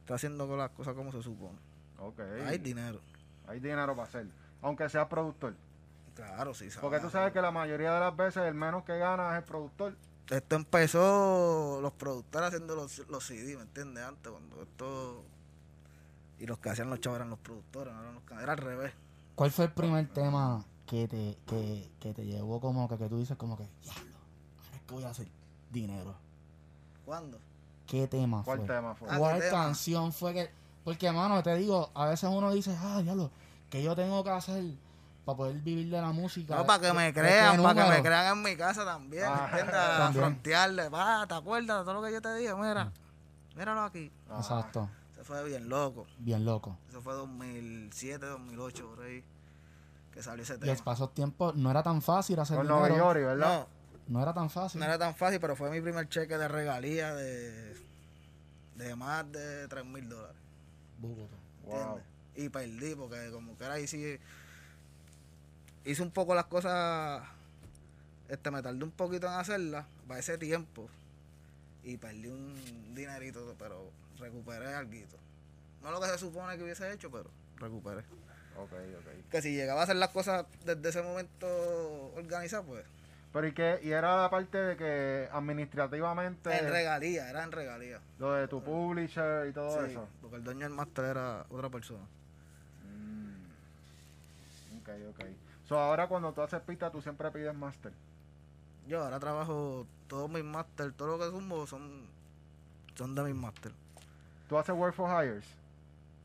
está 0.00 0.14
haciendo 0.14 0.48
con 0.48 0.58
las 0.58 0.70
cosas 0.70 0.94
como 0.94 1.12
se 1.12 1.22
supone. 1.22 1.58
Ok. 1.98 2.20
Hay 2.46 2.58
dinero. 2.58 3.00
Hay 3.46 3.60
dinero 3.60 3.94
para 3.94 4.08
hacer. 4.08 4.26
Aunque 4.62 4.88
seas 4.88 5.06
productor. 5.08 5.54
Claro, 6.14 6.54
sí. 6.54 6.70
sabe. 6.70 6.80
Porque 6.80 6.98
tú 7.00 7.10
sabes 7.10 7.32
que 7.32 7.40
la 7.42 7.50
mayoría 7.50 7.92
de 7.92 8.00
las 8.00 8.16
veces 8.16 8.42
el 8.44 8.54
menos 8.54 8.84
que 8.84 8.96
gana 8.98 9.32
es 9.32 9.38
el 9.38 9.44
productor. 9.44 9.94
Esto 10.30 10.56
empezó 10.56 11.78
los 11.82 11.92
productores 11.92 12.48
haciendo 12.48 12.74
los, 12.74 12.98
los 13.08 13.24
CD, 13.24 13.56
¿me 13.56 13.62
entiendes? 13.62 14.02
Antes, 14.04 14.32
cuando 14.32 14.62
esto... 14.62 15.22
Y 16.38 16.46
los 16.46 16.58
que 16.58 16.70
hacían 16.70 16.90
los 16.90 17.00
chavos 17.00 17.16
eran 17.16 17.30
los 17.30 17.38
productores, 17.38 17.92
no 17.94 18.00
eran 18.02 18.14
los 18.14 18.42
Era 18.42 18.52
al 18.52 18.58
revés. 18.58 18.92
¿Cuál 19.34 19.50
fue 19.50 19.66
el 19.66 19.72
primer 19.72 20.06
tema 20.08 20.64
que 20.86 21.08
te, 21.08 21.36
que, 21.46 21.90
que 22.00 22.14
te 22.14 22.24
llevó 22.24 22.60
como 22.60 22.88
que, 22.88 22.96
que 22.96 23.08
tú 23.08 23.18
dices 23.18 23.36
como 23.36 23.56
que, 23.56 23.68
diablo, 23.82 24.16
ahora 24.64 24.76
es 24.76 24.82
que 24.82 24.94
voy 24.94 25.04
a 25.04 25.10
hacer 25.10 25.28
dinero? 25.70 26.14
¿Cuándo? 27.04 27.38
¿Qué 27.86 28.06
tema 28.08 28.42
¿Cuál 28.44 28.58
fue? 28.58 28.66
tema 28.66 28.94
fue? 28.94 29.08
Ah, 29.10 29.18
¿Cuál 29.18 29.42
canción 29.48 30.12
fue 30.12 30.32
que...? 30.34 30.50
Porque, 30.84 31.10
mano, 31.10 31.42
te 31.42 31.54
digo, 31.56 31.90
a 31.94 32.06
veces 32.06 32.30
uno 32.32 32.52
dice, 32.52 32.76
ah, 32.80 33.00
diablo, 33.02 33.30
que 33.70 33.82
yo 33.82 33.96
tengo 33.96 34.22
que 34.22 34.30
hacer 34.30 34.64
para 35.24 35.36
poder 35.36 35.56
vivir 35.56 35.90
de 35.90 36.00
la 36.00 36.12
música? 36.12 36.54
No, 36.54 36.64
para 36.64 36.80
que 36.80 36.86
¿De- 36.86 36.92
me 36.92 37.12
crean, 37.12 37.60
para 37.60 37.84
que 37.84 37.90
me 37.90 38.02
crean 38.02 38.36
en 38.36 38.42
mi 38.44 38.56
casa 38.56 38.84
también, 38.84 39.24
¿me 39.24 39.28
Ah, 39.28 39.44
entiendes? 39.46 39.74
A 39.74 40.12
frontearle, 40.12 40.88
va, 40.88 41.26
¿te 41.26 41.34
acuerdas 41.34 41.78
de 41.80 41.84
todo 41.84 41.94
lo 41.94 42.02
que 42.06 42.12
yo 42.12 42.22
te 42.22 42.32
dije? 42.36 42.54
Mira, 42.54 42.92
míralo 43.56 43.82
aquí. 43.82 44.12
Ah, 44.30 44.36
Exacto, 44.38 44.88
fue 45.26 45.44
bien 45.44 45.68
loco. 45.68 46.06
bien 46.18 46.44
loco. 46.44 46.78
Eso 46.88 47.02
fue 47.02 47.14
2007, 47.14 48.24
2008, 48.24 48.86
por 48.88 49.04
ahí, 49.04 49.22
que 50.12 50.22
salió 50.22 50.42
ese 50.42 50.54
Y 50.54 50.58
tema. 50.58 50.72
es 50.72 50.82
pasos 50.82 51.12
tiempos, 51.12 51.54
no 51.56 51.70
era 51.70 51.82
tan 51.82 52.00
fácil 52.02 52.38
hacer 52.40 52.56
Con. 52.58 52.68
Nueva 52.68 52.88
York, 52.88 53.20
¿verdad? 53.20 53.66
No, 54.08 54.14
No 54.14 54.22
era 54.22 54.32
tan 54.32 54.48
fácil. 54.50 54.78
no 54.80 54.86
era 54.86 54.98
tan 54.98 55.14
fácil, 55.14 55.40
pero 55.40 55.56
fue 55.56 55.70
mi 55.70 55.80
primer 55.80 56.08
cheque 56.08 56.38
de 56.38 56.48
regalía 56.48 57.14
de, 57.14 57.76
de 58.76 58.94
más 58.96 59.30
de 59.32 59.66
3 59.68 59.84
mil 59.84 60.08
dólares. 60.08 60.36
Búgoto. 60.98 61.36
Wow. 61.64 61.74
¿entiendes? 61.76 62.04
Y 62.36 62.48
perdí, 62.50 62.94
porque 62.94 63.30
como 63.32 63.56
que 63.58 63.64
era 63.64 63.74
ahí 63.74 63.86
sí. 63.86 64.18
Hice 65.84 66.02
un 66.02 66.10
poco 66.10 66.34
las 66.34 66.46
cosas. 66.46 67.22
Este, 68.28 68.50
me 68.50 68.60
tardé 68.62 68.82
un 68.84 68.90
poquito 68.90 69.26
en 69.26 69.34
hacerlas 69.34 69.86
para 70.06 70.20
ese 70.20 70.36
tiempo. 70.38 70.88
Y 71.84 71.96
perdí 71.96 72.26
un 72.28 72.94
dinerito, 72.94 73.54
pero 73.58 73.90
recuperé 74.18 74.74
algo. 74.74 74.92
No 75.82 75.90
lo 75.90 76.00
que 76.00 76.06
se 76.08 76.18
supone 76.18 76.56
que 76.56 76.64
hubiese 76.64 76.92
hecho, 76.92 77.10
pero 77.10 77.30
recuperé. 77.56 78.00
Ok, 78.58 78.72
ok. 78.72 79.30
Que 79.30 79.42
si 79.42 79.54
llegaba 79.54 79.80
a 79.80 79.84
hacer 79.84 79.96
las 79.96 80.08
cosas 80.10 80.46
desde 80.64 80.88
ese 80.88 81.02
momento 81.02 81.46
organizadas, 82.16 82.66
pues. 82.66 82.84
Pero 83.32 83.46
¿y 83.48 83.52
qué? 83.52 83.80
Y 83.82 83.90
era 83.90 84.22
la 84.22 84.30
parte 84.30 84.56
de 84.56 84.76
que 84.78 85.28
administrativamente 85.30 86.56
En 86.56 86.70
regalía, 86.70 87.28
era 87.28 87.42
en 87.44 87.52
regalía. 87.52 88.00
lo 88.18 88.32
de 88.32 88.48
tu 88.48 88.62
publisher 88.62 89.46
y 89.48 89.52
todo 89.52 89.84
Sí, 89.84 89.90
eso. 89.90 90.08
porque 90.22 90.36
el 90.36 90.44
dueño 90.44 90.60
del 90.60 90.72
máster 90.72 91.04
era 91.04 91.44
otra 91.50 91.68
persona. 91.68 92.04
Mm. 92.84 94.78
Ok, 94.80 94.88
ok. 95.10 95.24
So 95.68 95.78
ahora 95.78 96.06
cuando 96.08 96.32
tú 96.32 96.40
haces 96.40 96.60
pista 96.62 96.90
tú 96.90 97.02
siempre 97.02 97.30
pides 97.30 97.54
master. 97.54 97.92
Yo 98.88 99.02
ahora 99.04 99.18
trabajo 99.20 99.86
todos 100.08 100.30
mis 100.30 100.44
máster, 100.44 100.92
todo 100.92 101.08
lo 101.08 101.18
que 101.18 101.30
sumo 101.30 101.66
son, 101.66 102.06
son 102.94 103.14
de 103.14 103.22
mis 103.24 103.34
máster. 103.34 103.72
Tú 104.48 104.58
haces 104.58 104.74
work 104.74 104.94
for 104.94 105.08
hires. 105.10 105.44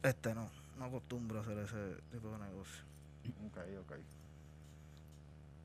Este 0.04 0.34
no, 0.34 0.48
no 0.78 0.86
acostumbro 0.86 1.40
a 1.40 1.42
hacer 1.42 1.58
ese 1.60 1.96
tipo 2.12 2.30
de 2.30 2.38
negocio. 2.40 2.84
Ok, 3.48 3.58
ok. 3.82 3.94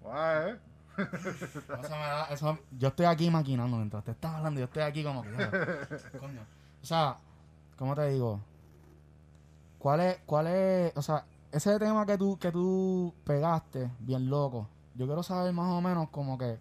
Guau, 0.02 0.48
¿eh? 0.48 0.58
Eso 0.96 1.68
me 1.68 2.06
da- 2.06 2.26
eso- 2.30 2.58
yo 2.78 2.88
estoy 2.88 3.04
aquí 3.06 3.28
maquinando 3.30 3.76
mientras 3.76 4.02
te 4.04 4.12
estás 4.12 4.34
hablando. 4.36 4.60
Yo 4.60 4.64
estoy 4.64 4.82
aquí 4.82 5.04
como 5.04 5.22
que. 5.22 5.28
coño. 6.18 6.40
O 6.82 6.86
sea, 6.86 7.16
¿cómo 7.76 7.94
te 7.94 8.08
digo? 8.10 8.40
¿Cuál 9.78 10.00
es, 10.00 10.18
cuál 10.25 10.46
es, 10.46 10.96
o 10.96 11.02
sea, 11.02 11.25
ese 11.52 11.78
tema 11.78 12.06
que 12.06 12.16
tú, 12.16 12.38
que 12.38 12.50
tú 12.50 13.12
pegaste, 13.25 13.90
bien 14.00 14.28
loco? 14.30 14.68
Yo 14.94 15.06
quiero 15.06 15.22
saber 15.22 15.52
más 15.52 15.66
o 15.70 15.80
menos 15.82 16.08
como 16.08 16.38
que, 16.38 16.58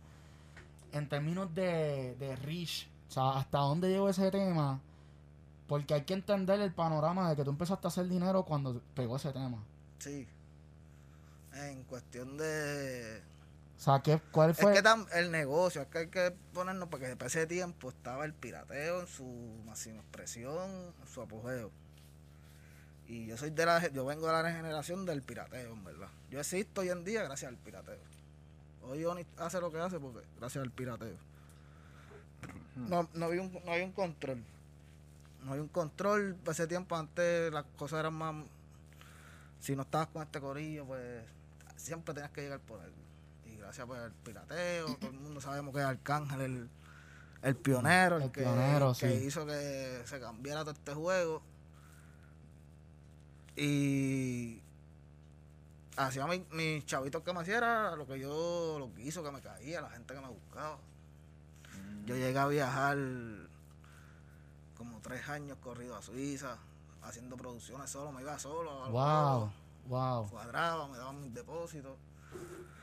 en 0.91 1.07
términos 1.07 1.53
de, 1.55 2.15
de 2.19 2.35
reach, 2.35 2.87
o 3.07 3.11
sea, 3.11 3.37
hasta 3.37 3.59
dónde 3.59 3.89
llegó 3.89 4.09
ese 4.09 4.29
tema, 4.31 4.79
porque 5.67 5.93
hay 5.93 6.01
que 6.03 6.13
entender 6.13 6.59
el 6.59 6.71
panorama 6.73 7.29
de 7.29 7.35
que 7.35 7.43
tú 7.43 7.49
empezaste 7.49 7.87
a 7.87 7.89
hacer 7.89 8.07
dinero 8.07 8.43
cuando 8.43 8.81
pegó 8.93 9.15
ese 9.15 9.31
tema. 9.31 9.63
Sí. 9.99 10.27
En 11.53 11.83
cuestión 11.83 12.37
de... 12.37 13.21
O 13.77 13.81
sea, 13.81 13.99
¿qué, 14.01 14.19
¿cuál 14.31 14.51
Es 14.51 14.57
fue? 14.57 14.73
que 14.73 14.81
tam- 14.83 15.07
el 15.13 15.31
negocio, 15.31 15.81
es 15.81 15.87
que 15.87 15.97
hay 15.99 16.07
que 16.07 16.33
ponernos, 16.53 16.87
porque 16.89 17.15
para 17.15 17.27
ese 17.27 17.45
tiempo 17.45 17.89
estaba 17.89 18.23
el 18.25 18.33
pirateo 18.33 19.01
en 19.01 19.07
su 19.07 19.25
máxima 19.65 19.99
expresión, 19.99 20.93
en 21.01 21.07
su 21.07 21.21
apogeo. 21.21 21.71
Y 23.07 23.27
yo 23.27 23.37
soy 23.37 23.51
de 23.51 23.65
la, 23.65 23.87
yo 23.91 24.05
vengo 24.05 24.27
de 24.27 24.33
la 24.43 24.51
generación 24.51 25.05
del 25.05 25.21
pirateo, 25.21 25.73
en 25.73 25.83
verdad. 25.83 26.07
Yo 26.31 26.39
existo 26.39 26.81
hoy 26.81 26.89
en 26.89 27.03
día 27.03 27.23
gracias 27.23 27.49
al 27.49 27.57
pirateo. 27.57 27.99
Hoy 28.83 29.03
Oni 29.05 29.25
hace 29.37 29.59
lo 29.59 29.71
que 29.71 29.79
hace 29.79 29.99
porque 29.99 30.25
gracias 30.39 30.63
al 30.63 30.71
pirateo. 30.71 31.17
No, 32.75 33.09
no 33.13 33.25
había 33.25 33.41
un, 33.41 33.51
no 33.65 33.71
había 33.71 33.85
un 33.85 33.91
control. 33.91 34.43
No 35.45 35.51
había 35.51 35.61
un 35.63 35.69
control. 35.69 36.35
Ese 36.47 36.67
tiempo 36.67 36.95
antes 36.97 37.53
las 37.53 37.63
cosas 37.77 37.99
eran 37.99 38.13
más. 38.15 38.35
Si 39.59 39.75
no 39.75 39.83
estabas 39.83 40.07
con 40.07 40.23
este 40.23 40.41
corillo, 40.41 40.85
pues 40.85 41.23
siempre 41.77 42.13
tenías 42.13 42.31
que 42.31 42.41
llegar 42.41 42.59
por 42.59 42.81
él. 42.83 42.91
Y 43.45 43.55
gracias 43.57 43.85
por 43.87 43.97
el 43.97 44.11
pirateo, 44.11 44.95
todo 44.95 45.09
el 45.11 45.19
mundo 45.19 45.39
sabemos 45.41 45.73
que 45.73 45.79
es 45.79 45.85
Arcángel 45.85 46.41
el, 46.41 46.69
el 47.43 47.55
pionero, 47.55 48.17
el, 48.17 48.23
El 48.23 48.31
que, 48.31 48.41
pionero, 48.41 48.93
que 48.99 49.19
sí. 49.19 49.25
hizo 49.27 49.45
que 49.45 50.01
se 50.05 50.19
cambiara 50.19 50.61
todo 50.61 50.71
este 50.73 50.93
juego. 50.93 51.41
Y 53.55 54.61
hacía 55.95 56.27
mi- 56.27 56.45
mis 56.51 56.85
chavitos 56.85 57.23
que 57.23 57.33
me 57.33 57.41
hiciera 57.41 57.95
lo 57.95 58.05
que 58.05 58.19
yo 58.19 58.77
lo 58.79 58.93
quiso, 58.93 59.23
que 59.23 59.31
me 59.31 59.41
caía, 59.41 59.81
la 59.81 59.89
gente 59.91 60.13
que 60.13 60.19
me 60.21 60.27
buscaba. 60.27 60.77
Mm. 61.73 62.05
Yo 62.05 62.15
llegué 62.15 62.37
a 62.37 62.47
viajar 62.47 62.97
tres 65.05 65.29
años 65.29 65.57
corrido 65.61 65.95
a 65.95 66.01
Suiza, 66.01 66.57
haciendo 67.03 67.37
producciones 67.37 67.89
solo, 67.91 68.11
me 68.11 68.21
iba 68.23 68.39
solo. 68.39 68.71
Wow, 68.89 68.93
lados, 68.93 69.51
wow. 69.87 70.27
Cuadraba, 70.29 70.87
me 70.87 70.97
daban 70.97 71.21
mis 71.21 71.31
depósitos. 71.31 71.95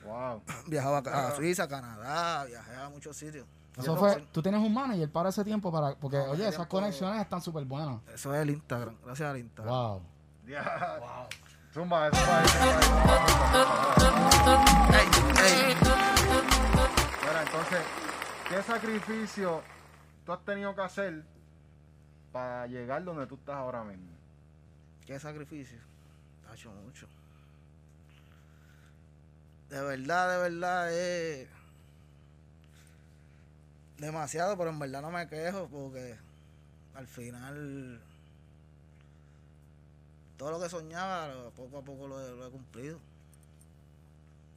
Wow. 0.04 0.40
Viajaba 0.68 0.98
a, 0.98 1.28
a 1.28 1.34
Suiza, 1.36 1.66
Canadá, 1.66 2.44
viajé 2.44 2.76
a 2.76 2.88
muchos 2.88 3.16
sitios. 3.16 3.44
Eso 3.76 3.96
fue, 3.96 4.24
tú 4.30 4.40
tienes 4.42 4.60
un 4.60 4.72
manager 4.72 5.10
para 5.10 5.30
ese 5.30 5.42
tiempo 5.44 5.72
para, 5.72 5.96
porque 5.96 6.18
No, 6.18 6.24
oye, 6.30 6.42
esas 6.42 6.56
tiempo- 6.56 6.76
conexiones 6.76 7.20
están 7.22 7.40
súper 7.42 7.64
buenas. 7.64 8.00
Eso 8.14 8.32
es 8.34 8.42
el 8.42 8.50
Instagram, 8.50 8.96
gracias 9.04 9.28
al 9.30 9.38
Instagram. 9.38 9.74
Wow. 9.74 10.02
Wow. 10.44 11.26
Zumba, 11.72 12.10
zumba 12.10 12.10
zumba 12.10 12.38
ahí. 12.38 12.46
Ey, 14.92 15.68
ey, 15.70 15.74
Mira, 17.22 17.42
entonces, 17.42 17.80
¿qué 18.48 18.62
sacrificio 18.62 19.62
tú 20.26 20.32
has 20.32 20.44
tenido 20.44 20.74
que 20.74 20.82
hacer 20.82 21.24
para 22.32 22.66
llegar 22.66 23.04
donde 23.04 23.26
tú 23.26 23.34
estás 23.34 23.56
ahora 23.56 23.84
mismo? 23.84 24.12
qué 25.06 25.18
sacrificio. 25.18 25.78
Ha 26.48 26.54
hecho 26.54 26.70
mucho. 26.70 27.06
De 29.68 29.82
verdad, 29.82 30.32
de 30.32 30.50
verdad 30.50 30.92
es 30.92 31.48
demasiado, 33.98 34.56
pero 34.56 34.70
en 34.70 34.78
verdad 34.78 35.02
no 35.02 35.10
me 35.10 35.28
quejo 35.28 35.68
porque 35.68 36.16
al 36.94 37.06
final 37.06 38.00
todo 40.36 40.50
lo 40.52 40.60
que 40.60 40.68
soñaba 40.68 41.50
poco 41.56 41.78
a 41.78 41.82
poco 41.82 42.08
lo 42.08 42.20
he, 42.20 42.36
lo 42.36 42.46
he 42.46 42.50
cumplido. 42.50 42.98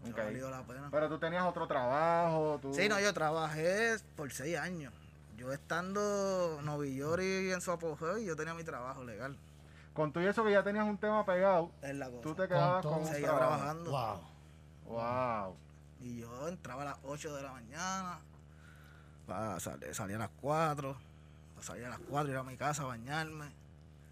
Me 0.03 0.11
Ok. 0.11 0.19
Ha 0.19 0.23
valido 0.25 0.49
la 0.49 0.63
pena. 0.63 0.89
Pero 0.91 1.09
tú 1.09 1.17
tenías 1.17 1.43
otro 1.43 1.67
trabajo, 1.67 2.59
tú... 2.61 2.73
Sí, 2.73 2.89
no, 2.89 2.99
yo 2.99 3.13
trabajé 3.13 3.97
por 4.15 4.31
seis 4.31 4.57
años. 4.57 4.93
Yo 5.37 5.51
estando 5.51 6.59
Novillori 6.63 7.51
en 7.51 7.61
su 7.61 7.71
apogeo 7.71 8.17
y 8.17 8.25
yo 8.25 8.35
tenía 8.35 8.53
mi 8.53 8.63
trabajo 8.63 9.03
legal. 9.03 9.37
Con 9.93 10.11
todo 10.11 10.27
eso 10.27 10.43
que 10.43 10.51
ya 10.51 10.63
tenías 10.63 10.85
un 10.85 10.97
tema 10.97 11.25
pegado, 11.25 11.71
Es 11.81 11.95
la 11.95 12.07
cosa. 12.09 12.21
tú 12.21 12.35
te 12.35 12.47
quedabas 12.47 12.85
con 12.85 12.99
un 12.99 13.05
seguía 13.07 13.27
trabajo. 13.27 13.47
trabajando. 13.47 13.91
Wow. 13.91 14.21
Wow. 14.85 15.55
Y 16.01 16.17
yo 16.19 16.47
entraba 16.47 16.81
a 16.83 16.85
las 16.85 16.97
8 17.03 17.35
de 17.35 17.43
la 17.43 17.51
mañana, 17.53 18.19
salía 19.91 20.15
a 20.17 20.19
las 20.19 20.29
4, 20.41 20.97
salía 21.61 21.87
a 21.87 21.89
las 21.91 21.99
4, 21.99 22.31
ir 22.31 22.37
a 22.37 22.43
mi 22.43 22.57
casa 22.57 22.83
a 22.83 22.85
bañarme, 22.85 23.51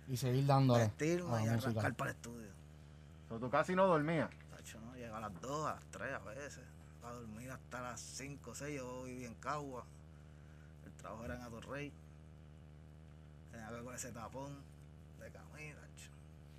Y 0.07 0.17
seguir 0.17 0.45
dándole 0.45 0.85
vestirme 0.85 1.35
a 1.37 1.43
y 1.43 1.47
arrancar 1.49 1.93
para 1.95 2.11
el 2.11 2.15
estudio. 2.17 2.49
So, 3.29 3.39
tú 3.39 3.49
casi 3.49 3.75
no 3.75 3.85
dormías. 3.87 4.29
Tacho, 4.51 4.79
¿no? 4.79 4.95
Llegaba 4.95 5.17
a 5.17 5.21
las 5.29 5.41
2, 5.41 5.67
a 5.67 5.73
las 5.75 5.85
3 5.91 6.13
a 6.13 6.19
veces, 6.19 6.63
para 7.01 7.15
dormir 7.15 7.51
hasta 7.51 7.81
las 7.81 7.99
5 7.99 8.55
6, 8.55 8.77
yo 8.77 9.03
vivía 9.03 9.27
en 9.27 9.35
Cagua, 9.35 9.85
el 11.03 11.09
trabajo 11.09 11.25
era 11.25 11.35
en 11.35 11.41
Atorrey, 11.41 11.91
tenía 13.51 13.67
que 13.67 13.73
ver 13.73 13.83
con 13.83 13.95
ese 13.95 14.11
tapón 14.11 14.55
de 15.19 15.29
camino. 15.31 15.77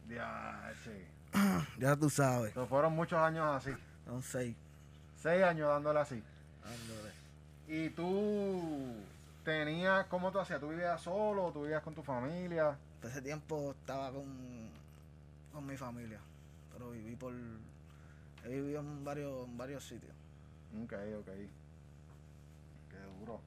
Ya, 0.08 0.72
sí. 0.84 1.04
Ya 1.78 1.96
tú 1.96 2.10
sabes, 2.10 2.52
So, 2.52 2.66
fueron 2.66 2.92
muchos 2.94 3.18
años 3.18 3.46
así. 3.56 3.74
son 4.04 4.22
6, 4.22 4.54
Seis 5.22 5.42
años 5.42 5.68
dándole 5.68 6.00
así. 6.00 6.22
dándole. 6.62 7.10
¿Y 7.66 7.88
tú 7.90 8.96
tenías, 9.44 10.04
cómo 10.06 10.30
tú 10.30 10.38
hacías? 10.38 10.60
¿Tú 10.60 10.68
vivías 10.68 11.00
solo 11.00 11.50
tú 11.52 11.62
vivías 11.62 11.82
con 11.82 11.94
tu 11.94 12.02
familia? 12.02 12.76
Por 13.00 13.10
ese 13.10 13.22
tiempo 13.22 13.70
estaba 13.80 14.10
con, 14.12 14.24
con 15.52 15.66
mi 15.66 15.76
familia, 15.76 16.18
pero 16.72 16.90
viví 16.90 17.16
por... 17.16 17.32
He 18.44 18.48
vivido 18.50 18.80
en 18.80 19.02
varios, 19.04 19.48
en 19.48 19.56
varios 19.56 19.82
sitios. 19.84 20.12
Ok, 20.84 20.92
ok. 21.20 21.26
Qué 22.90 22.98
duro. 23.18 23.40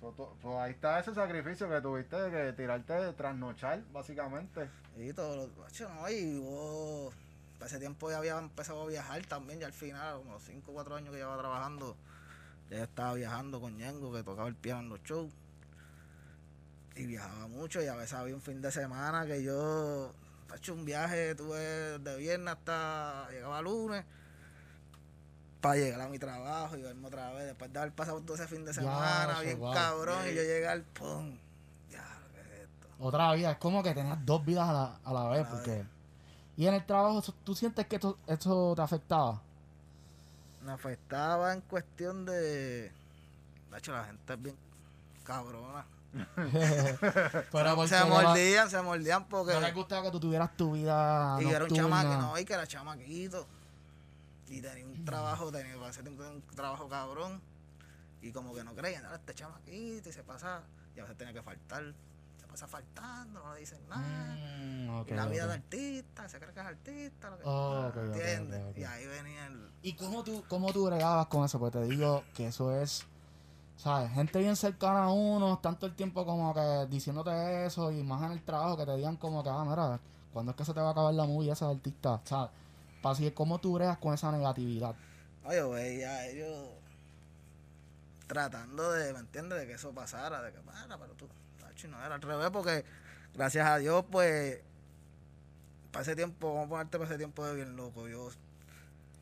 So, 0.00 0.34
so, 0.40 0.60
ahí 0.60 0.72
está 0.72 0.98
ese 0.98 1.14
sacrificio 1.14 1.68
que 1.68 1.80
tuviste 1.82 2.16
de 2.16 2.52
tirarte, 2.54 3.12
trasnochar, 3.12 3.82
básicamente. 3.92 4.70
Y 4.96 5.12
todo 5.12 5.36
lo 5.36 5.88
no, 5.88 6.08
y 6.08 6.38
vos, 6.38 7.14
para 7.58 7.66
ese 7.66 7.78
tiempo 7.78 8.10
ya 8.10 8.16
había 8.16 8.38
empezado 8.38 8.82
a 8.82 8.86
viajar 8.86 9.24
también, 9.26 9.60
ya 9.60 9.66
al 9.66 9.74
final, 9.74 10.16
como 10.18 10.32
los 10.32 10.42
5 10.42 10.70
o 10.70 10.74
4 10.74 10.96
años 10.96 11.10
que 11.10 11.18
llevaba 11.18 11.38
trabajando, 11.38 11.96
ya 12.70 12.84
estaba 12.84 13.12
viajando 13.12 13.60
con 13.60 13.76
Ñengo, 13.76 14.10
que 14.12 14.22
tocaba 14.22 14.48
el 14.48 14.54
piano 14.54 14.80
en 14.80 14.88
los 14.88 15.02
shows. 15.02 15.30
Y 16.96 17.04
viajaba 17.04 17.46
mucho, 17.48 17.82
y 17.82 17.86
a 17.86 17.94
veces 17.94 18.14
había 18.14 18.34
un 18.34 18.42
fin 18.42 18.62
de 18.62 18.72
semana 18.72 19.26
que 19.26 19.42
yo, 19.42 20.14
he 20.50 20.56
hecho 20.56 20.72
un 20.72 20.86
viaje, 20.86 21.34
tuve 21.34 21.98
de 21.98 22.16
viernes 22.16 22.54
hasta, 22.54 23.28
llegaba 23.30 23.60
lunes, 23.60 24.04
para 25.60 25.76
llegar 25.76 26.00
a 26.00 26.08
mi 26.08 26.18
trabajo 26.18 26.76
y 26.76 26.82
verme 26.82 27.06
otra 27.06 27.32
vez, 27.32 27.46
después 27.46 27.72
de 27.72 27.78
haber 27.78 27.92
pasado 27.92 28.20
todo 28.20 28.34
ese 28.34 28.46
fin 28.46 28.64
de 28.64 28.72
semana, 28.72 29.40
bien 29.40 29.58
wow. 29.58 29.72
cabrón, 29.72 30.24
y 30.24 30.34
yo 30.34 30.42
llegué 30.42 30.66
al 30.66 30.82
pum, 30.82 31.36
ya, 31.90 32.04
¿qué 32.34 32.40
es 32.40 32.60
esto? 32.60 32.88
Otra 32.98 33.32
vida, 33.34 33.52
es 33.52 33.58
como 33.58 33.82
que 33.82 33.94
tenías 33.94 34.24
dos 34.24 34.44
vidas 34.44 34.68
a 34.68 34.72
la, 34.72 34.98
a 35.04 35.12
la 35.12 35.28
vez, 35.28 35.46
porque... 35.46 35.70
vez. 35.70 35.86
Y 36.60 36.66
en 36.66 36.74
el 36.74 36.84
trabajo, 36.84 37.22
¿tú 37.42 37.54
sientes 37.54 37.86
que 37.86 37.96
esto, 37.96 38.18
esto 38.26 38.74
te 38.76 38.82
afectaba? 38.82 39.40
Me 40.62 40.72
afectaba 40.72 41.54
en 41.54 41.62
cuestión 41.62 42.26
de. 42.26 42.92
De 43.70 43.78
hecho, 43.78 43.92
la 43.92 44.04
gente 44.04 44.34
es 44.34 44.42
bien 44.42 44.56
cabrona. 45.24 45.86
Pero 47.50 47.76
porque 47.76 47.88
se 47.88 48.04
mordían, 48.04 48.68
se 48.68 48.82
mordían 48.82 49.24
porque. 49.26 49.54
no 49.54 49.60
les 49.60 49.74
gustaba 49.74 50.02
que 50.02 50.10
tú 50.10 50.20
tuvieras 50.20 50.54
tu 50.54 50.72
vida 50.72 51.38
y 51.40 51.44
yo 51.44 51.50
era 51.50 51.64
un 51.64 51.70
nocturna. 51.70 52.02
chamaquito, 52.02 52.20
no, 52.20 52.38
y 52.38 52.44
que 52.44 52.52
era 52.52 52.66
chamaquito. 52.66 53.46
Y 54.50 54.60
tenía 54.60 54.84
un 54.84 55.04
trabajo, 55.04 55.50
tenía 55.52 55.74
tenía 55.92 56.28
un 56.28 56.42
trabajo 56.54 56.88
cabrón. 56.88 57.40
Y 58.20 58.32
como 58.32 58.52
que 58.54 58.62
no 58.64 58.74
creían, 58.74 59.04
"Ah, 59.06 59.14
este 59.14 59.32
chamaquito 59.34 60.08
y 60.08 60.12
se 60.12 60.22
pasa. 60.24 60.62
Y 60.94 60.98
a 60.98 61.04
veces 61.04 61.16
tenía 61.16 61.32
que 61.32 61.42
faltar. 61.42 61.94
Se 62.38 62.46
pasa 62.46 62.66
faltando, 62.66 63.40
no 63.42 63.54
le 63.54 63.60
dicen 63.60 63.78
nada. 63.88 64.36
Mm, 64.36 65.04
y 65.08 65.14
la 65.14 65.26
vida 65.26 65.46
de 65.46 65.54
artista, 65.54 66.28
se 66.28 66.38
cree 66.40 66.52
que 66.52 66.60
es 66.60 66.66
artista. 66.66 67.30
Lo 67.30 67.38
que, 67.38 67.42
Oh, 67.46 67.92
¿Entiendes? 67.94 68.76
Y 68.76 68.82
ahí 68.84 69.06
venía 69.06 69.46
el. 69.46 69.70
¿Y 69.82 69.92
cómo 69.94 70.24
tú, 70.24 70.44
cómo 70.48 70.72
tú 70.72 70.84
bregabas 70.86 71.26
con 71.28 71.44
eso? 71.44 71.58
Porque 71.60 71.78
te 71.78 71.84
digo 71.86 72.24
que 72.34 72.48
eso 72.48 72.74
es, 72.74 73.06
¿sabes? 73.76 74.10
Gente 74.12 74.40
bien 74.40 74.56
cercana 74.56 75.04
a 75.04 75.10
uno, 75.12 75.58
tanto 75.60 75.86
el 75.86 75.94
tiempo 75.94 76.26
como 76.26 76.52
que 76.52 76.86
diciéndote 76.90 77.64
eso 77.66 77.92
y 77.92 78.02
más 78.02 78.22
en 78.24 78.32
el 78.32 78.42
trabajo 78.42 78.76
que 78.76 78.84
te 78.84 78.96
digan 78.96 79.16
como 79.16 79.42
que, 79.44 79.48
ah, 79.48 79.64
mira, 79.64 80.00
¿cuándo 80.32 80.50
es 80.50 80.56
que 80.56 80.64
se 80.64 80.74
te 80.74 80.80
va 80.80 80.88
a 80.88 80.90
acabar 80.90 81.14
la 81.14 81.24
movie 81.24 81.52
esa 81.52 81.70
artista? 81.70 82.20
¿Sabes? 82.24 82.50
Así, 83.02 83.30
¿cómo 83.30 83.58
tú 83.60 83.74
bregas 83.74 83.98
con 83.98 84.14
esa 84.14 84.30
negatividad? 84.30 84.94
Oye, 85.44 85.56
yo 85.56 85.70
veía 85.70 86.10
a 86.10 86.26
ellos 86.26 86.68
tratando 88.26 88.92
de, 88.92 89.12
¿me 89.12 89.20
entiendes? 89.20 89.58
De 89.58 89.66
que 89.66 89.72
eso 89.74 89.92
pasara, 89.92 90.42
de 90.42 90.52
que 90.52 90.58
para, 90.60 90.98
pero 90.98 91.14
tú, 91.14 91.26
tacho, 91.58 91.88
no 91.88 92.04
era 92.04 92.14
al 92.14 92.22
revés, 92.22 92.50
porque 92.50 92.84
gracias 93.34 93.66
a 93.66 93.78
Dios, 93.78 94.04
pues, 94.10 94.60
para 95.90 96.02
ese 96.02 96.14
tiempo, 96.14 96.48
vamos 96.54 96.66
a 96.66 96.68
ponerte 96.70 96.98
para 96.98 97.08
ese 97.10 97.18
tiempo 97.18 97.44
de 97.44 97.54
bien 97.56 97.76
loco, 97.76 98.06
yo 98.06 98.28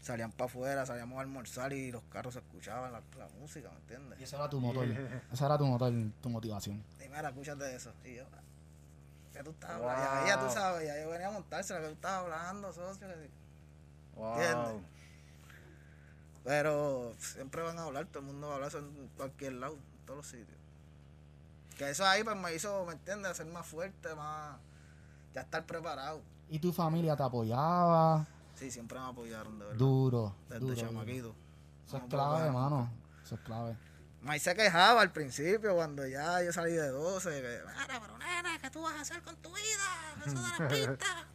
salían 0.02 0.32
para 0.32 0.46
afuera, 0.46 0.84
salíamos 0.86 1.18
a 1.18 1.22
almorzar 1.22 1.72
y 1.72 1.90
los 1.90 2.02
carros 2.12 2.34
se 2.34 2.40
escuchaban 2.40 2.92
la, 2.92 3.00
la 3.16 3.28
música, 3.40 3.68
¿me 3.70 3.76
Y 3.76 3.80
entiendes? 3.80 4.20
ese 4.20 4.36
era 4.36 4.48
tu 4.50 4.60
motor, 4.60 4.86
esa 5.32 5.46
era 5.46 5.56
tu 5.58 5.66
motor, 5.66 5.92
tu 6.20 6.28
motivación. 6.28 6.82
Y 7.04 7.08
mira, 7.08 7.28
escúchate 7.28 7.74
eso. 7.74 7.92
Y 8.04 8.16
yo, 8.16 8.24
¿qué 9.32 9.42
tú 9.42 9.50
estabas 9.50 9.78
Wow. 9.80 9.88
hablando? 9.90 10.18
Ya, 10.20 10.26
ya 10.26 10.38
tú 10.40 10.50
sabes, 10.50 10.86
ya 10.86 11.00
yo 11.00 11.08
venía 11.10 11.28
a 11.28 11.30
montarse 11.30 11.72
lo 11.74 11.80
que 11.80 11.86
tú 11.86 11.92
estabas 11.94 12.24
hablando, 12.24 12.72
socio. 12.72 13.06
que- 13.08 13.30
Wow. 14.18 14.40
¿Entiendes? 14.40 14.82
Pero 16.44 17.14
siempre 17.18 17.62
van 17.62 17.78
a 17.78 17.84
hablar, 17.84 18.06
todo 18.06 18.20
el 18.20 18.26
mundo 18.26 18.48
va 18.48 18.54
a 18.54 18.56
hablar 18.56 18.72
en 18.74 19.08
cualquier 19.16 19.54
lado, 19.54 19.74
en 19.74 20.06
todos 20.06 20.18
los 20.18 20.26
sitios. 20.26 20.58
Que 21.76 21.90
eso 21.90 22.06
ahí 22.06 22.24
pues 22.24 22.36
me 22.36 22.54
hizo, 22.54 22.84
¿me 22.86 22.92
entiendes? 22.92 23.36
Ser 23.36 23.46
más 23.46 23.66
fuerte, 23.66 24.14
más... 24.14 24.56
Ya 25.34 25.42
estar 25.42 25.64
preparado. 25.66 26.22
¿Y 26.48 26.58
tu 26.58 26.72
familia 26.72 27.14
te 27.16 27.22
apoyaba? 27.22 28.26
Sí, 28.54 28.70
siempre 28.70 28.98
me 28.98 29.06
apoyaron, 29.06 29.58
de 29.58 29.64
verdad. 29.66 29.78
Duro, 29.78 30.34
Desde 30.48 30.60
duro, 30.60 30.74
chamaquito. 30.74 31.34
Eso 31.86 31.98
es 31.98 32.02
clave, 32.04 32.46
hermano. 32.46 32.90
Eso 33.22 33.34
es 33.36 33.40
clave. 33.42 33.76
May 34.22 34.40
se 34.40 34.54
quejaba 34.54 35.02
al 35.02 35.12
principio 35.12 35.74
cuando 35.76 36.06
ya 36.06 36.42
yo 36.42 36.52
salí 36.52 36.72
de 36.72 36.88
12. 36.88 37.30
Que, 37.30 37.60
pero 37.86 38.18
nena, 38.18 38.58
¿qué 38.60 38.70
tú 38.70 38.82
vas 38.82 38.94
a 38.94 39.00
hacer 39.02 39.22
con 39.22 39.36
tu 39.36 39.50
vida? 39.50 40.24
Eso 40.26 40.34
de 40.34 40.64
la 40.64 40.68
pista. 40.96 41.26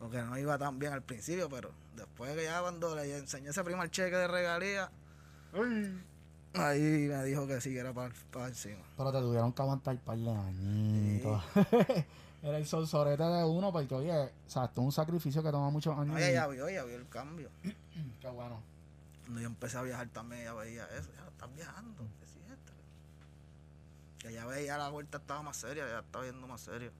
Porque 0.00 0.22
no 0.22 0.36
iba 0.38 0.56
tan 0.58 0.78
bien 0.78 0.94
al 0.94 1.02
principio, 1.02 1.48
pero 1.48 1.70
después 1.94 2.34
que 2.34 2.44
ya 2.44 2.60
cuando 2.62 2.96
le 2.96 3.18
enseñé 3.18 3.50
ese 3.50 3.62
primer 3.62 3.90
cheque 3.90 4.16
de 4.16 4.26
regalía, 4.26 4.90
ahí 6.54 6.80
me 6.80 7.22
dijo 7.24 7.46
que 7.46 7.60
sí, 7.60 7.70
que 7.70 7.80
era 7.80 7.92
para, 7.92 8.12
para 8.32 8.48
encima. 8.48 8.80
Pero 8.96 9.12
te 9.12 9.20
tuvieron 9.20 9.52
que 9.52 9.62
aguantar 9.62 9.94
un 9.94 10.00
par 10.00 10.16
de 10.16 10.30
añitos. 10.30 11.44
Era 12.42 12.56
el 12.56 12.66
solsorete 12.66 13.22
de 13.22 13.44
uno, 13.44 13.70
porque 13.70 13.94
oye, 13.94 14.18
o 14.18 14.30
sea, 14.50 14.64
esto 14.64 14.80
es 14.80 14.84
un 14.86 14.92
sacrificio 14.92 15.42
que 15.42 15.50
toma 15.50 15.68
muchos 15.68 15.96
años. 15.98 16.16
Ella 16.16 16.30
ya 16.30 16.46
vio, 16.46 16.66
ella 16.66 16.84
vio 16.84 16.96
el 16.96 17.06
cambio. 17.08 17.50
Qué 18.20 18.28
bueno. 18.28 18.62
Cuando 19.24 19.42
yo 19.42 19.46
empecé 19.46 19.76
a 19.76 19.82
viajar 19.82 20.08
también, 20.08 20.42
ella 20.42 20.54
veía 20.54 20.84
eso. 20.86 21.10
Ya 21.14 21.28
estás 21.28 21.54
viajando, 21.54 22.02
¿qué 22.18 22.24
es 22.24 22.30
esto? 22.50 22.72
Que 24.18 24.28
ella 24.30 24.46
veía 24.46 24.78
la 24.78 24.88
vuelta 24.88 25.18
estaba 25.18 25.42
más 25.42 25.58
seria, 25.58 25.86
ya 25.86 25.98
estaba 25.98 26.24
viendo 26.24 26.46
más 26.46 26.62
serio. 26.62 26.90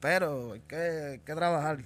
Pero 0.00 0.52
hay 0.52 0.60
que, 0.60 0.76
hay 0.76 1.18
que 1.18 1.34
trabajar. 1.34 1.84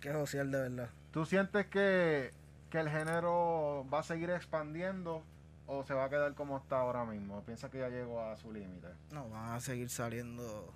Que 0.00 0.12
josear 0.12 0.46
de 0.46 0.58
verdad. 0.68 0.90
¿Tú 1.12 1.24
sientes 1.26 1.66
que, 1.66 2.32
que 2.70 2.78
el 2.78 2.88
género 2.88 3.86
va 3.92 4.00
a 4.00 4.02
seguir 4.02 4.30
expandiendo 4.30 5.22
o 5.66 5.84
se 5.84 5.94
va 5.94 6.04
a 6.04 6.08
quedar 6.08 6.34
como 6.34 6.58
está 6.58 6.80
ahora 6.80 7.04
mismo? 7.04 7.42
¿Piensas 7.42 7.70
que 7.70 7.78
ya 7.78 7.88
llegó 7.88 8.20
a 8.22 8.36
su 8.36 8.52
límite? 8.52 8.88
No, 9.12 9.28
van 9.28 9.54
a 9.54 9.60
seguir 9.60 9.90
saliendo. 9.90 10.72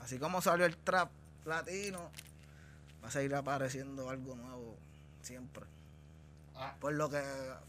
Así 0.00 0.18
como 0.18 0.40
salió 0.40 0.66
el 0.66 0.76
trap 0.76 1.10
latino, 1.44 2.10
va 3.02 3.08
a 3.08 3.10
seguir 3.10 3.34
apareciendo 3.34 4.10
algo 4.10 4.34
nuevo 4.34 4.76
siempre. 5.22 5.64
Ah. 6.56 6.74
Por 6.80 6.92
lo 6.94 7.08
que 7.08 7.22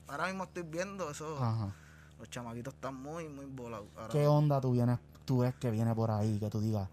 ahora 0.08 0.28
mismo 0.28 0.44
estoy 0.44 0.64
viendo, 0.64 1.10
eso, 1.10 1.38
Ajá. 1.42 1.74
los 2.20 2.30
chamaquitos 2.30 2.74
están 2.74 2.96
muy, 2.96 3.30
muy 3.30 3.46
volados. 3.46 3.88
¿Qué 4.12 4.28
onda 4.28 4.60
tú 4.60 4.72
vienes, 4.72 5.00
tú 5.24 5.40
ves 5.40 5.56
que 5.56 5.72
viene 5.72 5.96
por 5.96 6.12
ahí? 6.12 6.38
Que 6.40 6.50
tú 6.50 6.60
digas, 6.60 6.90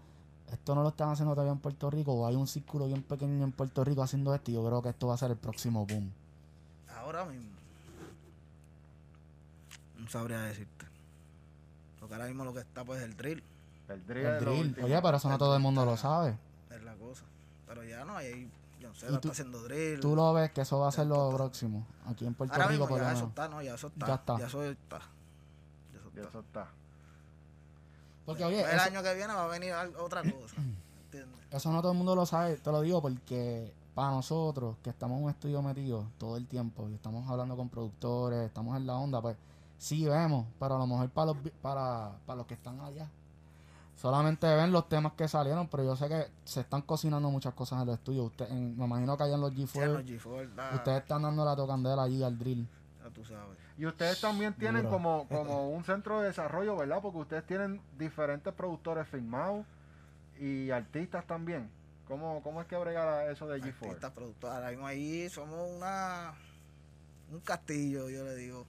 esto 0.51 0.75
no 0.75 0.83
lo 0.83 0.89
están 0.89 1.09
haciendo 1.09 1.33
todavía 1.33 1.53
en 1.53 1.59
Puerto 1.59 1.89
Rico, 1.89 2.13
o 2.13 2.27
hay 2.27 2.35
un 2.35 2.47
círculo 2.47 2.87
bien 2.87 3.03
pequeño 3.03 3.43
en 3.43 3.51
Puerto 3.51 3.83
Rico 3.83 4.01
haciendo 4.03 4.33
esto, 4.33 4.51
y 4.51 4.55
yo 4.55 4.65
creo 4.65 4.81
que 4.81 4.89
esto 4.89 5.07
va 5.07 5.13
a 5.13 5.17
ser 5.17 5.31
el 5.31 5.37
próximo 5.37 5.85
boom. 5.85 6.11
Ahora 6.97 7.25
mismo. 7.25 7.49
No 9.97 10.07
sabría 10.09 10.41
decirte. 10.41 10.85
Porque 11.99 12.15
ahora 12.15 12.27
mismo 12.27 12.45
lo 12.45 12.53
que 12.53 12.61
está 12.61 12.83
pues 12.83 12.99
es 13.01 13.05
el 13.05 13.17
drill, 13.17 13.43
El 13.89 14.05
drill. 14.05 14.25
El 14.25 14.39
drill. 14.39 14.83
Oye, 14.83 15.01
pero 15.01 15.17
eso 15.17 15.29
no 15.29 15.37
todo 15.37 15.55
el 15.55 15.61
mundo 15.61 15.85
lo 15.85 15.97
sabe. 15.97 16.37
es 16.69 16.83
la 16.83 16.93
cosa. 16.95 17.23
Pero 17.67 17.83
ya 17.83 18.05
no, 18.05 18.15
ahí 18.17 18.49
yo 18.79 18.87
no 18.89 18.95
sé, 18.95 19.07
¿Y 19.07 19.09
lo 19.09 19.15
está 19.15 19.29
haciendo 19.31 19.61
drill. 19.63 19.99
Tú 19.99 20.15
lo 20.15 20.33
ves 20.33 20.51
que 20.51 20.61
eso 20.61 20.79
va 20.79 20.87
a 20.87 20.91
ser 20.91 21.07
lo 21.07 21.25
está- 21.25 21.37
próximo. 21.37 21.85
Aquí 22.07 22.25
en 22.25 22.33
Puerto 22.33 22.53
ahora 22.53 22.67
Rico, 22.67 22.83
mismo 22.83 22.87
por 22.87 22.99
lo 22.99 23.03
ya 23.05 23.13
eso 23.13 23.25
está, 23.27 23.47
no, 23.49 23.61
ya 23.61 23.75
eso 23.75 23.87
está. 23.87 24.07
Ya 24.07 24.15
está. 24.15 24.39
Ya 24.39 24.47
eso 24.47 24.63
está. 24.63 24.99
Ya 25.93 25.99
eso 25.99 26.07
está. 26.09 26.21
eso 26.29 26.39
está. 26.39 26.67
Porque, 28.29 28.45
oye, 28.45 28.61
el 28.61 28.69
eso, 28.69 28.81
año 28.83 29.03
que 29.03 29.13
viene 29.15 29.33
va 29.33 29.45
a 29.45 29.47
venir 29.47 29.73
otra 29.99 30.21
cosa. 30.21 30.55
¿Entiendes? 31.05 31.39
eso 31.51 31.71
no 31.71 31.81
todo 31.81 31.91
el 31.93 31.97
mundo 31.97 32.15
lo 32.15 32.25
sabe. 32.25 32.55
Te 32.57 32.71
lo 32.71 32.81
digo 32.81 33.01
porque 33.01 33.73
para 33.95 34.11
nosotros, 34.11 34.75
que 34.83 34.91
estamos 34.91 35.17
en 35.17 35.23
un 35.25 35.29
estudio 35.31 35.61
metido 35.61 36.05
todo 36.17 36.37
el 36.37 36.47
tiempo, 36.47 36.87
y 36.89 36.93
estamos 36.93 37.27
hablando 37.29 37.57
con 37.57 37.67
productores, 37.69 38.45
estamos 38.45 38.77
en 38.77 38.85
la 38.87 38.95
onda, 38.95 39.21
pues 39.21 39.35
sí 39.77 40.05
vemos, 40.05 40.45
pero 40.59 40.75
a 40.75 40.77
lo 40.79 40.87
mejor 40.87 41.09
para 41.09 41.33
los, 41.33 41.37
para, 41.61 42.11
para 42.25 42.37
los 42.37 42.45
que 42.47 42.53
están 42.53 42.79
allá. 42.81 43.09
Solamente 43.95 44.47
ven 44.55 44.71
los 44.71 44.87
temas 44.87 45.11
que 45.13 45.27
salieron, 45.27 45.67
pero 45.67 45.83
yo 45.83 45.95
sé 45.97 46.07
que 46.07 46.27
se 46.45 46.61
están 46.61 46.83
cocinando 46.83 47.29
muchas 47.29 47.53
cosas 47.53 47.81
en 47.81 47.87
los 47.87 47.95
estudios. 47.97 48.27
Usted, 48.27 48.49
en- 48.49 48.77
me 48.77 48.85
imagino 48.85 49.17
que 49.17 49.23
allá 49.23 49.35
en 49.35 49.41
los 49.41 49.51
Sí, 49.53 49.61
en 49.61 49.67
G4, 49.67 49.87
los 49.93 50.05
G4, 50.05 50.55
da- 50.55 50.75
ustedes 50.75 51.01
están 51.01 51.21
dando 51.23 51.43
la 51.43 51.55
tocandela 51.55 52.03
allí 52.03 52.23
al 52.23 52.37
drill. 52.39 52.65
ya 53.03 53.09
tú 53.09 53.25
sabes. 53.25 53.57
Y 53.79 53.85
ustedes 53.85 54.19
también 54.19 54.53
tienen 54.55 54.83
Duro. 54.83 54.89
como, 54.89 55.27
como 55.29 55.69
un 55.69 55.85
centro 55.85 56.19
de 56.19 56.27
desarrollo, 56.27 56.75
¿verdad? 56.75 56.99
Porque 57.01 57.19
ustedes 57.19 57.45
tienen 57.45 57.81
diferentes 57.97 58.53
productores 58.53 59.07
firmados 59.07 59.65
y 60.37 60.69
artistas 60.69 61.25
también. 61.25 61.69
¿Cómo, 62.05 62.43
cómo 62.43 62.59
es 62.59 62.67
que 62.67 62.75
brega 62.75 63.31
eso 63.31 63.47
de 63.47 63.61
G4? 63.61 63.85
Artistas, 63.85 64.11
productores. 64.11 64.79
Ahí 64.83 65.29
somos 65.29 65.69
una. 65.77 66.33
Un 67.31 67.39
castillo, 67.39 68.09
yo 68.09 68.25
le 68.25 68.35
digo. 68.35 68.67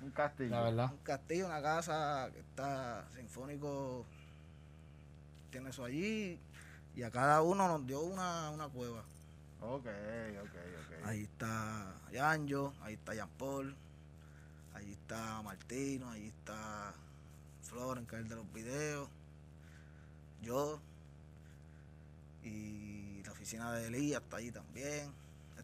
Un 0.00 0.10
castillo. 0.10 0.52
La 0.52 0.62
verdad. 0.62 0.90
Un 0.90 1.04
castillo, 1.04 1.44
una 1.44 1.60
casa 1.60 2.30
que 2.32 2.40
está 2.40 3.04
sinfónico. 3.14 4.06
Tiene 5.50 5.68
eso 5.68 5.84
allí. 5.84 6.40
Y 6.94 7.02
a 7.02 7.10
cada 7.10 7.42
uno 7.42 7.68
nos 7.68 7.86
dio 7.86 8.00
una, 8.00 8.48
una 8.52 8.68
cueva. 8.68 9.04
Ok, 9.60 9.86
ok, 9.86 10.46
ok. 10.46 11.06
Ahí 11.06 11.24
está 11.24 11.92
Yanjo, 12.10 12.72
ahí 12.80 12.94
está 12.94 13.14
Jean 13.14 13.28
Paul, 13.36 13.76
ahí 14.76 14.92
está 14.92 15.42
Martino, 15.42 16.10
ahí 16.10 16.28
está 16.28 16.92
Floren, 17.62 18.06
que 18.06 18.16
es 18.16 18.22
el 18.22 18.28
de 18.28 18.36
los 18.36 18.52
videos, 18.52 19.08
yo, 20.42 20.78
y 22.44 23.22
la 23.24 23.32
oficina 23.32 23.72
de 23.72 23.86
Elías 23.88 24.22
está 24.22 24.36
allí 24.36 24.52
también. 24.52 25.12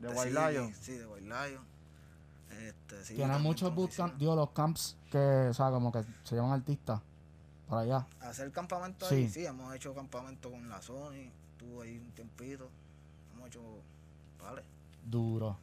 ¿De 0.01 0.09
Este, 0.09 0.19
White 0.19 0.31
sí, 0.31 0.53
Lion? 0.53 0.75
Sí, 0.81 0.93
de 0.93 1.07
White 1.07 1.27
Lion. 1.27 1.65
Este, 2.51 3.05
sí, 3.05 3.15
Tienen 3.15 3.41
muchos 3.41 3.75
bootcamps, 3.75 4.19
digo, 4.19 4.35
los 4.35 4.51
camps 4.51 4.97
que, 5.11 5.19
o 5.19 5.55
sea, 5.55 5.71
como 5.71 5.93
que 5.93 6.05
se 6.25 6.37
llaman 6.37 6.53
artistas 6.53 7.01
por 7.69 7.79
allá. 7.79 8.07
Hacer 8.21 8.51
campamento 8.53 9.09
Sí. 9.09 9.15
ahí, 9.15 9.29
sí, 9.31 9.47
hemos 9.47 9.75
hecho 9.75 9.95
campamento 9.95 10.51
con 10.51 10.69
la 10.69 10.83
Sony, 10.83 11.31
estuvo 11.53 11.83
ahí 11.83 11.97
un 11.99 12.11
tiempito, 12.13 12.69
hemos 13.35 13.49
hecho, 13.49 13.61
vale, 14.43 14.63
duro. 15.07 15.57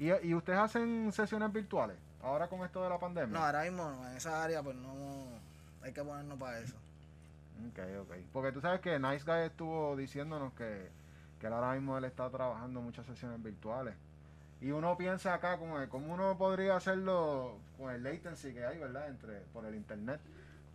¿Y, 0.00 0.10
¿Y 0.28 0.34
ustedes 0.34 0.58
hacen 0.58 1.12
sesiones 1.12 1.52
virtuales? 1.52 1.94
Ahora 2.22 2.48
con 2.48 2.64
esto 2.64 2.82
de 2.82 2.88
la 2.88 2.98
pandemia. 2.98 3.38
No, 3.38 3.44
ahora 3.44 3.64
mismo 3.64 3.84
no, 3.84 4.08
en 4.08 4.16
esa 4.16 4.42
área 4.42 4.62
pues 4.62 4.74
no 4.76 5.26
hay 5.82 5.92
que 5.92 6.02
ponernos 6.02 6.38
para 6.38 6.58
eso. 6.58 6.74
Ok, 7.68 7.78
ok. 8.00 8.16
Porque 8.32 8.50
tú 8.50 8.62
sabes 8.62 8.80
que 8.80 8.98
Nice 8.98 9.26
Guy 9.26 9.44
estuvo 9.44 9.94
diciéndonos 9.96 10.54
que, 10.54 10.88
que 11.38 11.46
él 11.46 11.52
ahora 11.52 11.74
mismo 11.74 11.98
él 11.98 12.04
está 12.04 12.30
trabajando 12.30 12.80
muchas 12.80 13.04
sesiones 13.04 13.42
virtuales. 13.42 13.94
Y 14.62 14.70
uno 14.70 14.96
piensa 14.96 15.34
acá 15.34 15.58
como 15.58 15.76
cómo 15.90 16.14
uno 16.14 16.38
podría 16.38 16.76
hacerlo 16.76 17.58
con 17.76 17.90
el 17.90 18.02
latency 18.02 18.54
que 18.54 18.64
hay, 18.64 18.78
¿verdad? 18.78 19.06
Entre, 19.08 19.40
por 19.52 19.66
el 19.66 19.74
internet. 19.74 20.18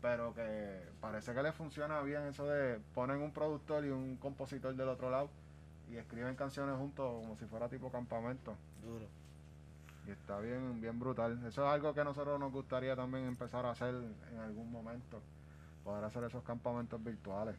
Pero 0.03 0.35
que 0.35 0.83
parece 1.01 1.33
que 1.33 1.41
le 1.41 1.51
funciona 1.51 1.99
bien 2.01 2.27
eso 2.27 2.45
de 2.45 2.79
ponen 2.93 3.21
un 3.21 3.31
productor 3.31 3.85
y 3.85 3.89
un 3.89 4.17
compositor 4.17 4.75
del 4.75 4.89
otro 4.89 5.09
lado 5.09 5.29
y 5.91 5.97
escriben 5.97 6.35
canciones 6.35 6.77
juntos 6.77 7.05
como 7.21 7.35
si 7.37 7.45
fuera 7.45 7.67
tipo 7.69 7.91
campamento. 7.91 8.55
Duro. 8.83 9.05
Y 10.07 10.11
está 10.11 10.39
bien, 10.39 10.79
bien 10.81 10.99
brutal. 10.99 11.39
Eso 11.45 11.65
es 11.65 11.71
algo 11.73 11.93
que 11.93 12.01
a 12.01 12.03
nosotros 12.03 12.39
nos 12.39 12.51
gustaría 12.51 12.95
también 12.95 13.25
empezar 13.25 13.65
a 13.65 13.71
hacer 13.71 13.95
en 14.31 14.39
algún 14.39 14.71
momento. 14.71 15.19
Poder 15.83 16.03
hacer 16.03 16.23
esos 16.23 16.43
campamentos 16.43 17.03
virtuales. 17.03 17.55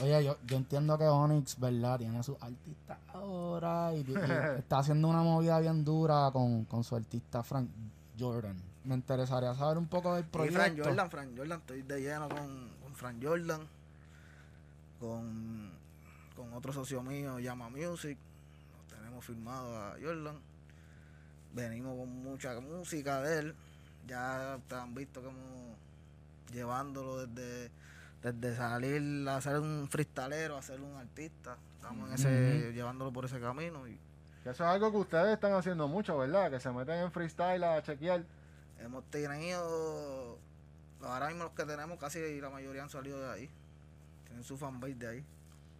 Oye, 0.00 0.24
yo, 0.24 0.36
yo 0.46 0.56
entiendo 0.56 0.96
que 0.96 1.04
Onyx, 1.04 1.58
¿verdad? 1.58 1.98
Tiene 1.98 2.22
sus 2.22 2.40
artistas 2.40 2.98
ahora 3.12 3.92
y, 3.94 4.00
y 4.00 4.14
está 4.58 4.78
haciendo 4.78 5.08
una 5.08 5.22
movida 5.22 5.58
bien 5.58 5.84
dura 5.84 6.30
con, 6.32 6.64
con 6.64 6.84
su 6.84 6.94
artista 6.94 7.42
Frank 7.42 7.68
Jordan. 8.18 8.56
Me 8.84 8.94
interesaría 8.94 9.54
saber 9.54 9.76
un 9.78 9.88
poco 9.88 10.14
del 10.14 10.24
Y 10.24 10.28
Fran 10.28 10.46
proyecto. 10.48 10.84
Jordan, 10.84 11.10
Fran 11.10 11.36
Jordan, 11.36 11.58
estoy 11.60 11.82
de 11.82 12.00
lleno 12.00 12.28
con, 12.28 12.68
con 12.82 12.94
Fran 12.94 13.20
Jordan, 13.22 13.60
con, 14.98 15.70
con 16.50 16.58
otro 16.58 16.72
socio 16.72 17.02
mío, 17.02 17.38
Llama 17.38 17.70
Music, 17.70 18.18
lo 18.72 18.96
tenemos 18.96 19.24
firmado 19.24 19.76
a 19.76 19.96
Jordan, 20.02 20.36
venimos 21.54 21.96
con 21.96 22.08
mucha 22.22 22.58
música 22.60 23.22
de 23.22 23.38
él, 23.38 23.54
ya 24.06 24.56
ustedes 24.58 24.82
han 24.82 24.94
visto 24.94 25.20
hemos 25.20 25.76
llevándolo 26.52 27.24
desde, 27.24 27.70
desde 28.22 28.56
salir 28.56 29.28
a 29.28 29.40
ser 29.40 29.60
un 29.60 29.88
freestalero 29.88 30.56
a 30.56 30.62
ser 30.62 30.80
un 30.80 30.96
artista, 30.96 31.56
estamos 31.76 32.08
en 32.08 32.14
ese, 32.14 32.72
llevándolo 32.72 33.12
por 33.12 33.26
ese 33.26 33.40
camino 33.40 33.86
y 33.86 33.96
Que 34.42 34.50
eso 34.50 34.64
es 34.64 34.70
algo 34.70 34.90
que 34.90 34.98
ustedes 34.98 35.34
están 35.34 35.52
haciendo 35.52 35.86
mucho, 35.86 36.18
¿verdad? 36.18 36.50
Que 36.50 36.58
se 36.58 36.72
meten 36.72 36.96
en 36.96 37.12
freestyle 37.12 37.62
a 37.62 37.80
chequear. 37.82 38.24
hemos 38.80 39.04
tenido, 39.10 40.36
ahora 41.00 41.28
mismo 41.28 41.44
los 41.44 41.52
que 41.52 41.64
tenemos 41.64 41.98
casi 41.98 42.40
la 42.40 42.50
mayoría 42.50 42.82
han 42.82 42.90
salido 42.90 43.20
de 43.20 43.30
ahí, 43.30 43.50
tienen 44.26 44.42
su 44.42 44.56
fanbase 44.56 44.94
de 44.94 45.06
ahí. 45.06 45.24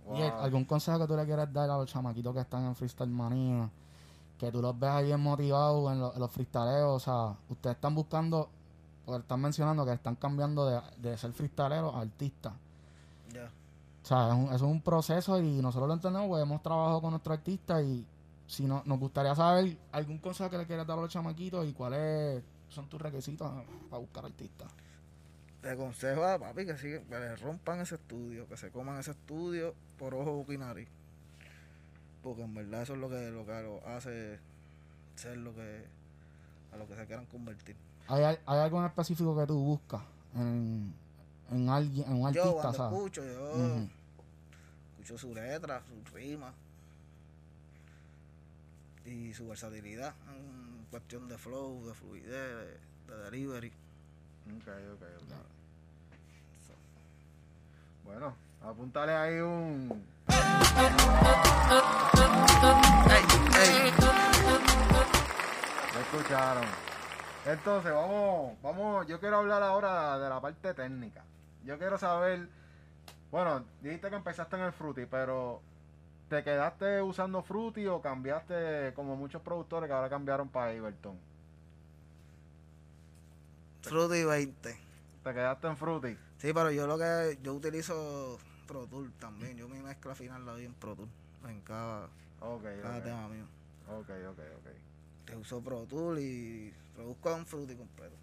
Oye, 0.07 0.25
¿algún 0.45 0.65
consejo 0.65 0.99
que 0.99 1.07
tú 1.07 1.17
le 1.17 1.25
quieras 1.25 1.53
dar 1.53 1.71
a 1.71 1.77
los 1.77 1.87
chamaquitos 1.91 2.35
que 2.35 2.41
están 2.41 2.65
en 2.67 2.75
Freestyle 2.75 3.11
Manía? 3.11 3.69
Que 4.39 4.51
tú 4.51 4.61
los 4.63 4.79
ves 4.79 4.91
ahí 4.91 5.05
bien 5.07 5.21
motivados 5.21 5.93
en, 5.93 6.01
lo- 6.01 6.15
en 6.15 6.21
los 6.21 6.31
freestaleros. 6.31 6.97
O 6.97 6.99
sea, 7.01 7.37
ustedes 7.49 7.77
están 7.77 7.95
buscando, 7.95 8.49
porque 9.05 9.21
están 9.23 9.41
mencionando 9.41 9.85
que 9.85 9.93
están 9.93 10.17
cambiando 10.17 10.67
de, 10.67 10.81
de 10.99 11.17
ser 11.19 11.33
freestaleros 11.33 11.95
a 11.95 12.01
artistas. 12.01 12.53
Ya. 13.33 13.51
O 14.03 14.07
sea, 14.07 14.29
es 14.29 14.35
un, 14.35 14.45
eso 14.47 14.55
es 14.55 14.63
un 14.63 14.81
proceso 14.81 15.39
y 15.41 15.61
nosotros 15.63 15.87
lo 15.89 15.95
entendemos 15.95 16.27
porque 16.29 16.43
hemos 16.43 16.63
trabajado 16.63 17.01
con 17.03 17.11
nuestros 17.11 17.37
artistas 17.39 17.83
y 17.83 18.07
si 18.47 18.65
no, 18.65 18.83
nos 18.87 18.99
gustaría 18.99 19.35
saber 19.35 19.77
algún 19.93 20.19
consejo 20.19 20.51
que 20.51 20.59
le 20.59 20.67
quieras 20.67 20.87
dar 20.87 20.99
a 20.99 21.03
los 21.03 21.11
chamaquitos 21.11 21.67
y 21.67 21.73
cuáles 21.73 22.43
son 22.71 22.87
tus 22.89 23.01
requisitos 23.01 23.49
para 23.91 24.01
buscar 24.01 24.25
artistas. 24.25 24.70
Le 25.63 25.71
aconsejo 25.71 26.25
a 26.25 26.39
papi 26.39 26.65
que, 26.65 26.77
sigue, 26.79 27.03
que 27.03 27.19
le 27.19 27.37
rompan 27.37 27.81
ese 27.81 27.97
estudio, 27.97 28.49
que 28.49 28.57
se 28.57 28.71
coman 28.71 28.99
ese 28.99 29.11
estudio 29.11 29.75
por 29.99 30.15
ojo, 30.15 30.33
boca 30.33 30.55
y 30.55 30.59
nariz. 30.59 30.89
Porque 32.23 32.43
en 32.43 32.55
verdad 32.55 32.83
eso 32.83 32.95
es 32.95 32.99
lo 33.01 33.09
que 33.09 33.31
lo, 33.31 33.45
que 33.45 33.63
lo 33.63 33.87
hace 33.89 34.39
ser 35.17 35.37
lo 35.37 35.55
que 35.55 35.85
a 36.73 36.77
lo 36.77 36.87
que 36.87 36.95
se 36.97 37.07
quieran 37.07 37.27
convertir. 37.27 37.77
¿Hay, 38.09 38.23
hay 38.25 38.39
algo 38.47 38.81
en 38.81 38.87
específico 38.87 39.37
que 39.37 39.47
tú 39.47 39.59
buscas 39.59 40.03
en, 40.35 40.95
en 41.51 41.69
alguien, 41.69 42.07
en 42.07 42.15
un 42.15 42.33
yo 42.33 42.43
artista, 42.43 42.63
cuando 42.63 42.79
sabes? 42.79 42.99
escucho, 42.99 43.25
yo 43.25 43.87
escucho 44.93 45.19
su 45.19 45.35
letra, 45.35 45.83
su 45.87 46.15
rima 46.15 46.53
y 49.05 49.35
su 49.35 49.49
versatilidad 49.49 50.15
en 50.29 50.87
cuestión 50.91 51.29
de 51.29 51.39
flow, 51.39 51.87
de 51.87 51.95
fluidez, 51.95 52.31
de, 53.09 53.15
de 53.15 53.23
delivery. 53.25 53.73
Ok, 54.57 54.69
ok, 54.69 55.03
ok. 55.03 55.33
Bueno, 58.05 58.35
apúntale 58.63 59.13
ahí 59.13 59.41
un. 59.41 60.05
¡Ey, 63.11 63.25
ey! 63.61 63.93
Lo 65.95 66.01
escucharon. 66.01 66.65
Entonces, 67.47 67.93
vamos, 67.93 68.61
vamos, 68.63 69.07
yo 69.07 69.21
quiero 69.21 69.39
hablar 69.39 69.63
ahora 69.63 70.19
de 70.19 70.29
la 70.29 70.41
parte 70.41 70.75
técnica. 70.75 71.25
Yo 71.65 71.79
quiero 71.79 71.99
saber 71.99 72.49
Bueno, 73.31 73.65
dijiste 73.83 74.11
que 74.11 74.17
empezaste 74.17 74.57
en 74.57 74.63
el 74.63 74.73
Fruity, 74.73 75.07
pero 75.07 75.63
¿te 76.29 76.43
quedaste 76.45 77.03
usando 77.03 77.43
Fruity 77.43 77.87
o 77.87 78.01
cambiaste 78.03 78.93
como 78.95 79.17
muchos 79.17 79.43
productores 79.43 79.89
que 79.89 79.95
ahora 79.95 80.09
cambiaron 80.11 80.49
para 80.49 80.75
Iberton? 80.75 81.30
Fruity 83.83 84.25
20. 84.25 84.77
¿Te 85.25 85.35
quedaste 85.35 85.67
en 85.67 85.77
Fruity? 85.77 86.17
Sí, 86.39 86.53
pero 86.53 86.71
yo 86.71 86.87
lo 86.87 86.99
que 86.99 87.39
yo 87.43 87.55
utilizo 87.55 88.39
Pro 88.67 88.87
Tool 88.87 89.13
también. 89.19 89.57
Yo 89.57 89.69
mi 89.69 89.81
mezcla 89.81 90.15
final 90.15 90.45
la 90.47 90.53
doy 90.53 90.65
en 90.65 90.75
Pro 90.75 90.95
Tool. 90.95 91.09
En 91.47 91.61
cada, 91.63 92.09
cada 92.83 93.03
tema 93.03 93.29
mío. 93.29 93.45
Ok, 93.89 94.09
ok, 94.29 94.39
ok. 94.59 94.67
Te 95.27 95.37
uso 95.37 95.61
Pro 95.61 95.85
Tool 95.87 96.19
y 96.19 96.73
produzco 96.95 97.37
en 97.37 97.47
Fruity 97.47 97.75
completo. 97.77 98.15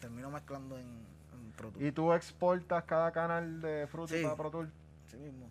Termino 0.00 0.30
mezclando 0.30 0.78
en, 0.78 0.86
en 0.86 1.52
Pro 1.56 1.70
Tool. 1.70 1.82
¿Y 1.84 1.92
tú 1.92 2.12
exportas 2.12 2.84
cada 2.84 3.10
canal 3.12 3.60
de 3.60 3.86
Fruity 3.86 4.18
Sí. 4.18 4.22
para 4.22 4.36
Pro 4.36 4.50
Tool? 4.50 4.70
Sí 5.10 5.16
mismo. 5.16 5.48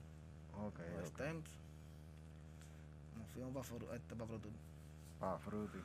Ok, 0.66 0.80
Los 1.00 1.10
ok. 1.10 1.16
stems. 1.16 1.50
Nos 3.18 3.28
fuimos 3.34 3.68
para 3.68 3.96
este, 3.96 4.16
pa 4.16 4.26
Pro 4.26 4.38
Tool. 4.40 4.52
Para 5.20 5.38
Fruity. 5.40 5.80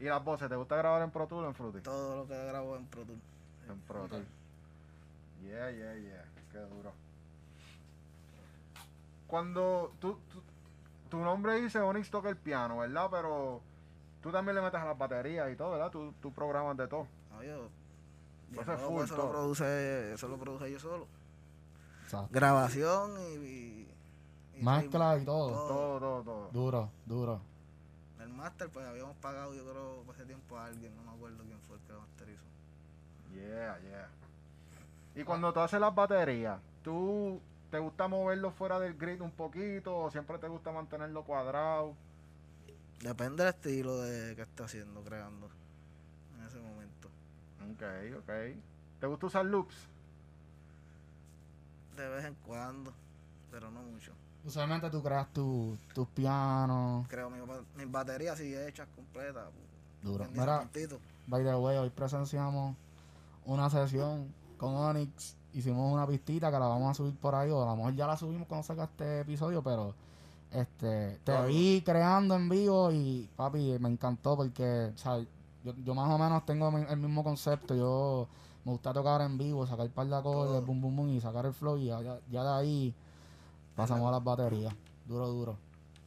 ¿Y 0.00 0.04
las 0.04 0.22
voces? 0.24 0.48
¿Te 0.48 0.56
gusta 0.56 0.76
grabar 0.76 1.02
en 1.02 1.10
Pro 1.10 1.26
Tool 1.26 1.44
o 1.44 1.48
en 1.48 1.54
Fruity? 1.54 1.80
Todo 1.80 2.18
lo 2.18 2.26
que 2.28 2.44
grabo 2.46 2.76
en 2.76 2.86
Pro 2.86 3.02
Tool. 3.02 3.18
En 3.68 3.78
Pro 3.80 4.06
Tool. 4.06 4.24
Yeah, 5.42 5.70
yeah, 5.70 5.94
yeah. 5.94 6.24
Qué 6.52 6.58
duro. 6.58 6.92
Cuando 9.26 9.92
tú, 10.00 10.18
tú- 10.32 10.42
tu 11.10 11.18
nombre 11.18 11.60
dice 11.60 11.78
Onyx 11.80 12.10
toca 12.10 12.28
el 12.28 12.36
piano, 12.36 12.78
¿verdad? 12.78 13.08
Pero 13.10 13.60
tú 14.22 14.30
también 14.30 14.54
le 14.56 14.62
metes 14.62 14.80
a 14.80 14.84
las 14.86 14.98
baterías 14.98 15.50
y 15.52 15.56
todo, 15.56 15.72
¿verdad? 15.72 15.90
Tú, 15.90 16.12
tú 16.22 16.32
programas 16.32 16.76
de 16.76 16.86
todo. 16.88 17.06
No, 17.32 17.42
yo. 17.42 17.68
Eso 18.52 18.54
yo 18.54 18.60
es 18.62 18.66
no, 18.80 18.88
full 18.88 19.04
eso, 19.04 19.14
todo. 19.16 19.26
lo 19.26 19.32
produce, 19.32 20.12
eso 20.14 20.28
lo 20.28 20.36
produce 20.38 20.70
yo 20.72 20.80
solo. 20.80 21.06
Exacto. 22.04 22.28
Grabación 22.30 23.12
y. 23.20 23.34
y, 23.44 23.88
y 24.54 24.62
Mezcla 24.64 25.18
y 25.18 25.24
todo. 25.24 25.50
Todo, 25.50 25.98
todo, 25.98 26.22
todo. 26.22 26.48
Duro, 26.52 26.90
duro. 27.04 27.40
El 28.28 28.34
máster, 28.34 28.68
pues 28.68 28.86
habíamos 28.86 29.16
pagado, 29.16 29.54
yo 29.54 29.64
creo, 29.64 30.04
hace 30.10 30.26
tiempo 30.26 30.58
a 30.58 30.66
alguien, 30.66 30.94
no 30.96 31.02
me 31.02 31.16
acuerdo 31.16 31.42
quién 31.44 31.58
fue 31.66 31.76
el 31.76 31.82
que 31.82 31.92
lo 31.94 32.00
masterizó. 32.00 32.44
Yeah, 33.32 33.78
yeah. 33.80 34.08
Y 35.14 35.24
cuando 35.24 35.50
tú 35.50 35.60
haces 35.60 35.80
las 35.80 35.94
baterías, 35.94 36.60
¿tú 36.84 37.40
te 37.70 37.78
gusta 37.78 38.06
moverlo 38.06 38.50
fuera 38.50 38.78
del 38.78 38.98
grid 38.98 39.22
un 39.22 39.30
poquito 39.30 39.96
o 39.96 40.10
siempre 40.10 40.38
te 40.38 40.46
gusta 40.46 40.70
mantenerlo 40.72 41.24
cuadrado? 41.24 41.94
Depende 43.00 43.44
del 43.44 43.54
estilo 43.54 43.96
de 44.02 44.36
que 44.36 44.42
esté 44.42 44.62
haciendo, 44.62 45.02
creando 45.02 45.48
en 46.38 46.46
ese 46.46 46.58
momento. 46.58 47.08
Ok, 47.72 47.82
ok. 48.18 48.30
¿Te 49.00 49.06
gusta 49.06 49.26
usar 49.26 49.46
loops? 49.46 49.88
De 51.96 52.08
vez 52.10 52.26
en 52.26 52.34
cuando, 52.46 52.92
pero 53.50 53.70
no 53.70 53.80
mucho. 53.82 54.12
Usualmente 54.48 54.88
tú 54.88 55.02
creas 55.02 55.30
tu- 55.32 55.76
tus 55.94 56.08
pianos. 56.08 57.06
Creo 57.08 57.28
mi, 57.28 57.38
mis 57.76 57.92
baterías 57.92 58.38
sí 58.38 58.54
hechas 58.54 58.88
completas. 58.96 59.44
Duro. 60.02 60.24
en 60.24 60.32
Mira, 60.32 60.66
by 61.26 61.44
the 61.44 61.54
way, 61.54 61.76
hoy 61.76 61.90
presenciamos 61.90 62.74
una 63.44 63.68
sesión 63.68 64.32
con 64.56 64.74
Onyx. 64.74 65.36
Hicimos 65.52 65.92
una 65.92 66.06
pistita 66.06 66.50
que 66.50 66.58
la 66.58 66.66
vamos 66.66 66.90
a 66.90 66.94
subir 66.94 67.14
por 67.16 67.34
ahí, 67.34 67.50
o 67.50 67.62
a 67.62 67.66
lo 67.66 67.76
mejor 67.76 67.94
ya 67.94 68.06
la 68.06 68.16
subimos 68.16 68.46
cuando 68.48 68.66
saca 68.66 68.84
este 68.84 69.20
episodio, 69.20 69.62
pero 69.62 69.94
este 70.50 71.18
te 71.24 71.46
vi 71.46 71.82
creando 71.84 72.34
en 72.34 72.48
vivo 72.48 72.90
y 72.90 73.28
papi, 73.36 73.76
me 73.80 73.90
encantó 73.90 74.34
porque, 74.36 74.92
o 74.94 74.98
sea, 74.98 75.18
yo, 75.64 75.74
yo 75.84 75.94
más 75.94 76.08
o 76.10 76.16
menos 76.16 76.46
tengo 76.46 76.68
el 76.68 76.96
mismo 76.96 77.22
concepto. 77.22 77.74
Yo 77.74 78.28
me 78.64 78.72
gusta 78.72 78.94
tocar 78.94 79.20
en 79.20 79.36
vivo, 79.36 79.66
sacar 79.66 79.86
un 79.86 79.92
par 79.92 80.06
de 80.06 80.16
acordes, 80.16 80.64
boom, 80.64 80.80
boom, 80.80 80.96
boom, 80.96 81.08
y 81.10 81.20
sacar 81.20 81.44
el 81.44 81.52
flow, 81.52 81.76
y 81.76 81.86
ya 81.86 82.02
de 82.30 82.48
ahí 82.48 82.94
pasamos 83.78 84.08
a 84.08 84.12
las 84.12 84.24
baterías. 84.24 84.74
Duro, 85.06 85.26
duro. 85.28 85.58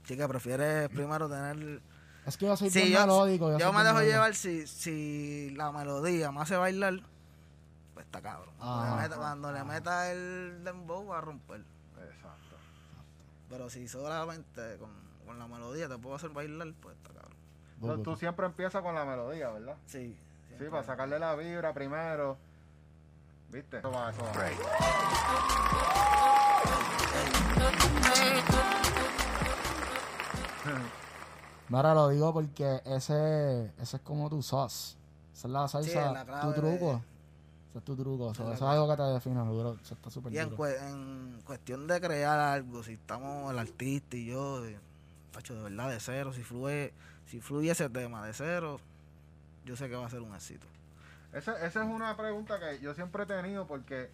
Chica, 0.06 0.28
prefieres 0.28 0.90
primero 0.90 1.28
tener. 1.30 1.82
Es 2.26 2.38
que 2.38 2.46
yo 2.46 2.56
soy 2.56 2.70
Sí, 2.70 2.80
bien 2.82 2.94
yo- 2.94 3.00
melódico. 3.02 3.58
Yo 3.58 3.72
me 3.74 3.82
dejo 3.84 3.96
melódico. 3.96 4.02
llevar 4.12 4.36
si, 4.36 4.68
si 4.68 5.50
la 5.56 5.72
melodía 5.72 6.32
me 6.32 6.42
hace 6.42 6.56
bailar, 6.56 7.00
pues 7.94 8.06
está 8.06 8.22
cabrón. 8.22 8.54
Cuando, 8.60 8.96
le 8.96 9.02
meta, 9.02 9.16
cuando 9.18 9.52
le 9.52 9.64
meta 9.64 10.12
el 10.12 10.64
dembow 10.64 11.08
va 11.08 11.18
a 11.18 11.22
romper. 11.22 11.62
Exacto. 11.98 12.56
Pero 13.50 13.70
si 13.70 13.88
solamente 13.88 14.78
con, 14.78 14.92
con 15.26 15.40
la 15.40 15.48
melodía 15.48 15.88
te 15.90 15.98
puedo 15.98 16.16
hacer 16.16 16.30
bailar, 16.30 16.74
pues 16.82 16.96
está 16.98 17.10
cabrón. 17.14 18.04
Tú 18.04 18.16
siempre 18.16 18.46
empiezas 18.46 18.84
con 18.84 18.94
la 18.94 19.04
melodía, 19.06 19.50
¿verdad? 19.50 19.78
Sí. 19.88 20.16
Sí, 20.60 20.66
para 20.70 20.84
sacarle 20.84 21.18
la 21.18 21.34
vibra 21.36 21.74
primero. 21.74 22.38
¿Viste? 23.50 23.80
Eso 23.80 23.92
va, 23.92 24.12
eso 24.12 24.22
va. 24.24 24.32
Mira, 31.70 31.94
lo 31.94 32.10
digo 32.10 32.34
porque 32.34 32.82
ese, 32.86 33.66
ese 33.82 33.98
es 33.98 34.02
como 34.04 34.30
tu 34.30 34.42
sauce. 34.44 34.96
Esa 35.34 35.48
es 35.48 35.54
la 35.54 35.68
salsa, 35.68 35.90
Sí, 35.90 35.98
es 35.98 36.14
la 36.14 36.42
tu 36.42 36.54
truco. 36.54 36.92
de- 36.92 37.02
Ese 37.70 37.78
es 37.78 37.84
tu 37.86 37.96
truco. 37.96 38.32
Eso, 38.32 38.44
es 38.44 38.50
la 38.50 38.56
eso 38.56 38.66
es 38.66 38.72
algo 38.72 38.90
que 38.90 38.98
te 38.98 39.04
define, 39.04 39.40
duro. 39.46 39.78
Eso 39.82 39.94
está 39.94 40.10
súper 40.10 40.34
Y 40.34 40.40
en, 40.40 40.50
cuestión 41.46 41.88
de 41.88 42.02
crear 42.02 42.40
algo, 42.40 42.84
si 42.84 42.94
estamos 42.94 43.52
el 43.52 43.60
artista 43.60 44.18
y 44.18 44.26
yo, 44.26 44.62
de, 44.62 44.78
tacho, 45.32 45.56
de 45.56 45.64
verdad, 45.64 45.90
de 45.90 46.00
cero, 46.00 46.34
si 46.34 46.44
fluye, 46.44 46.94
si 47.28 47.40
fluye 47.40 47.72
ese 47.72 47.90
tema 47.90 48.26
de 48.26 48.34
cero, 48.34 48.80
yo 49.66 49.76
sé 49.78 49.88
que 49.90 49.96
va 49.96 50.06
a 50.06 50.10
ser 50.10 50.22
un 50.22 50.36
éxito. 50.36 50.66
Esa, 51.34 51.66
esa 51.66 51.84
es 51.84 51.90
una 51.90 52.18
pregunta 52.18 52.60
que 52.60 52.80
yo 52.82 52.94
siempre 52.94 53.24
he 53.24 53.26
tenido 53.26 53.66
porque 53.66 54.10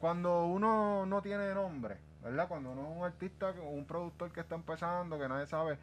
cuando 0.00 0.46
uno 0.46 1.06
no 1.06 1.22
tiene 1.22 1.54
nombre, 1.54 1.96
¿verdad? 2.22 2.48
Cuando 2.48 2.72
uno 2.72 2.82
es 2.90 2.96
un 2.98 3.04
artista, 3.04 3.50
un 3.50 3.84
productor 3.84 4.32
que 4.32 4.40
está 4.40 4.54
empezando, 4.54 5.18
que 5.18 5.28
nadie 5.28 5.46
sabe, 5.46 5.78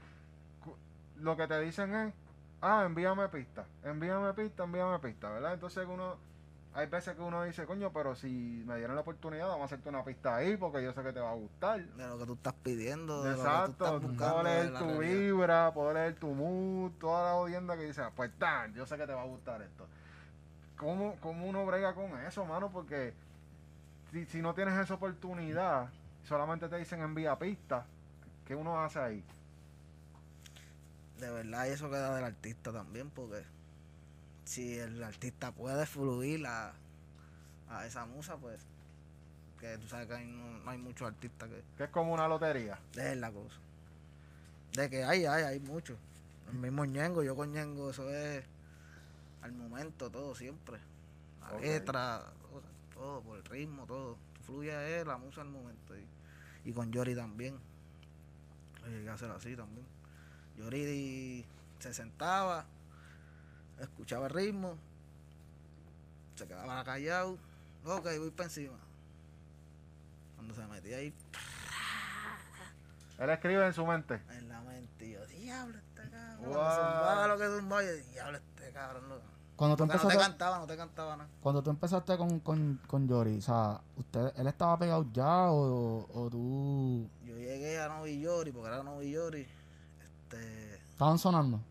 lo 1.20 1.38
que 1.38 1.48
te 1.48 1.60
dicen 1.62 1.94
es, 1.96 2.14
ah, 2.62 2.84
envíame 2.86 3.28
pista, 3.30 3.66
envíame 3.84 4.34
pista, 4.34 4.64
envíame 4.64 5.00
pista, 5.00 5.30
¿verdad? 5.30 5.54
Entonces 5.54 5.88
uno, 5.88 6.18
hay 6.74 6.88
veces 6.88 7.16
que 7.16 7.22
uno 7.22 7.44
dice, 7.44 7.66
coño, 7.66 7.92
pero 7.94 8.16
si 8.16 8.64
me 8.68 8.76
dieron 8.78 8.96
la 8.96 9.02
oportunidad, 9.02 9.48
vamos 9.48 9.62
a 9.62 9.66
hacerte 9.66 9.88
una 9.88 10.04
pista 10.04 10.36
ahí 10.36 10.58
porque 10.58 10.84
yo 10.84 10.92
sé 10.92 11.02
que 11.04 11.14
te 11.14 11.22
va 11.22 11.32
a 11.32 11.36
gustar. 11.36 11.82
De 11.82 12.06
lo 12.08 12.18
que 12.18 12.26
tú 12.26 12.34
estás 12.34 12.54
pidiendo, 12.64 13.24
de 13.24 13.30
lo 13.30 13.36
que 13.38 13.42
tú 13.42 13.48
Exacto, 13.48 13.98
estás 13.98 14.18
puedo 14.18 14.44
leer 14.44 14.74
tu 14.74 14.84
realidad. 14.86 15.00
vibra, 15.00 15.74
puedo 15.74 15.94
leer 15.94 16.16
tu 16.16 16.28
mood, 16.34 16.92
toda 17.00 17.24
la 17.24 17.32
audiencia 17.32 17.78
que 17.78 17.84
dice, 17.84 18.02
"Ah, 18.02 18.12
pues 18.14 18.32
tan, 18.38 18.74
yo 18.74 18.86
sé 18.86 18.98
que 18.98 19.08
te 19.08 19.14
va 19.14 19.22
a 19.22 19.26
gustar 19.26 19.62
esto. 19.62 19.88
¿Cómo, 20.78 21.16
cómo 21.22 21.46
uno 21.46 21.66
brega 21.66 21.94
con 21.94 22.20
eso, 22.26 22.44
mano? 22.46 22.70
Porque 22.70 23.14
si, 24.12 24.26
si 24.26 24.42
no 24.42 24.54
tienes 24.54 24.78
esa 24.78 24.96
oportunidad, 24.96 25.88
solamente 26.26 26.68
te 26.68 26.78
dicen 26.78 27.02
envía 27.02 27.38
pistas, 27.38 27.86
¿qué 28.46 28.56
uno 28.56 28.82
hace 28.84 29.00
ahí? 29.00 29.24
De 31.20 31.32
verdad, 31.32 31.68
eso 31.68 31.90
queda 31.90 32.16
del 32.16 32.26
artista 32.26 32.72
también, 32.72 33.10
porque 33.10 33.44
si 34.44 34.78
el 34.78 35.04
artista 35.04 35.52
puede 35.52 35.86
fluir 35.86 36.46
a, 36.46 36.74
a 37.70 37.86
esa 37.86 38.06
musa, 38.06 38.38
pues, 38.38 38.60
que 39.60 39.78
tú 39.78 39.88
sabes 39.88 40.08
que 40.08 40.14
hay, 40.16 40.28
no, 40.28 40.60
no 40.60 40.72
hay 40.72 40.78
muchos 40.78 41.08
artistas 41.08 41.50
que 41.50 41.64
Que 41.78 41.84
es 41.86 41.90
como 41.90 42.14
una 42.14 42.28
lotería. 42.28 42.78
es 42.96 43.18
la 43.18 43.32
cosa. 43.32 43.56
De 44.74 44.90
que 44.90 45.04
hay, 45.04 45.26
hay, 45.26 45.44
hay 45.44 45.60
muchos. 45.60 45.98
El 46.50 46.60
mismo 46.60 46.86
Ñengo, 46.86 47.24
yo 47.24 47.36
con 47.36 47.52
Ñengo, 47.52 47.90
eso 47.90 48.10
es 48.10 48.44
al 49.42 49.54
momento, 49.54 50.10
todo, 50.10 50.36
siempre. 50.36 50.80
La 51.42 51.60
letra, 51.60 52.26
todo, 52.42 52.62
todo, 52.94 53.22
por 53.22 53.38
el 53.38 53.46
ritmo, 53.46 53.86
todo. 53.86 54.18
Fluye 54.46 55.00
es 55.00 55.08
la 55.08 55.18
musa 55.18 55.42
al 55.42 55.50
momento. 55.50 55.96
Y, 55.96 56.06
y 56.66 56.74
con 56.74 56.92
Yori 56.92 57.16
también. 57.16 57.58
Lo 58.84 58.90
llegué 58.90 59.10
a 59.10 59.14
hacer 59.14 59.32
así 59.32 59.56
también. 59.56 59.86
Yori 60.58 61.46
se 61.80 61.94
sentaba, 61.94 62.66
escuchaba 63.80 64.28
el 64.28 64.34
ritmo, 64.34 64.76
se 66.36 66.48
quedaba 66.48 66.84
callado. 66.84 67.38
Ok, 67.86 68.06
voy 68.18 68.32
para 68.32 68.46
encima. 68.46 68.78
Cuando 70.36 70.54
se 70.56 70.66
metía 70.68 70.98
ahí, 70.98 71.14
Él 73.20 73.30
escribe 73.30 73.66
en 73.66 73.74
su 73.74 73.86
mente. 73.86 74.22
en 74.30 74.50
la 74.50 74.62
mente. 74.62 75.06
Y 75.06 75.12
yo, 75.14 75.26
diablo, 75.28 75.78
este 75.78 76.10
cabrón. 76.10 76.46
Zumbaba 76.46 77.28
lo 77.28 77.38
que 77.38 77.46
zumbaba, 77.46 77.84
yo, 77.84 77.92
diablo, 78.12 78.38
este 78.38 78.72
cabrón. 78.72 79.10
No, 79.10 79.35
Cuando 79.56 79.78
tú 79.78 79.84
Porque 79.84 79.94
no 79.94 80.00
te 80.00 80.06
empezaste, 80.08 80.32
cantaba, 80.32 80.60
no 80.60 80.68
te 80.68 80.76
cantaba 80.78 81.16
nada. 81.18 81.30
cuando 81.42 81.64
tú 81.64 81.70
empezaste 81.70 82.18
con, 82.18 82.40
con, 82.42 82.80
con 82.88 83.08
Yori, 83.08 83.38
o 83.38 83.42
sea, 83.42 83.80
usted, 83.96 84.34
¿él 84.36 84.48
estaba 84.48 84.78
pegado 84.78 85.06
ya 85.14 85.50
o, 85.50 86.06
o 86.14 86.30
tú 86.30 87.10
Yo 87.26 87.38
llegué 87.38 87.80
a 87.80 87.88
Novi 87.88 88.20
Yori, 88.20 88.52
porque 88.52 88.68
era 88.68 88.84
Novi 88.84 89.12
Yori, 89.12 89.48
este, 90.04 90.76
estaban 90.76 91.18
sonando? 91.18 91.62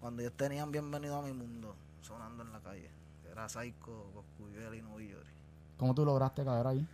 cuando 0.00 0.20
ellos 0.20 0.34
tenían 0.36 0.70
Bienvenido 0.70 1.16
a 1.18 1.22
mi 1.22 1.32
mundo, 1.32 1.74
sonando 2.02 2.42
en 2.42 2.52
la 2.52 2.60
calle. 2.60 2.90
Era 3.32 3.48
Psycho, 3.48 4.04
Coscuyuela 4.12 4.76
y 4.76 4.82
Novi 4.82 5.08
Yori. 5.08 5.30
¿Cómo 5.78 5.94
tú 5.94 6.04
lograste 6.04 6.44
caer 6.44 6.66
ahí? 6.66 6.86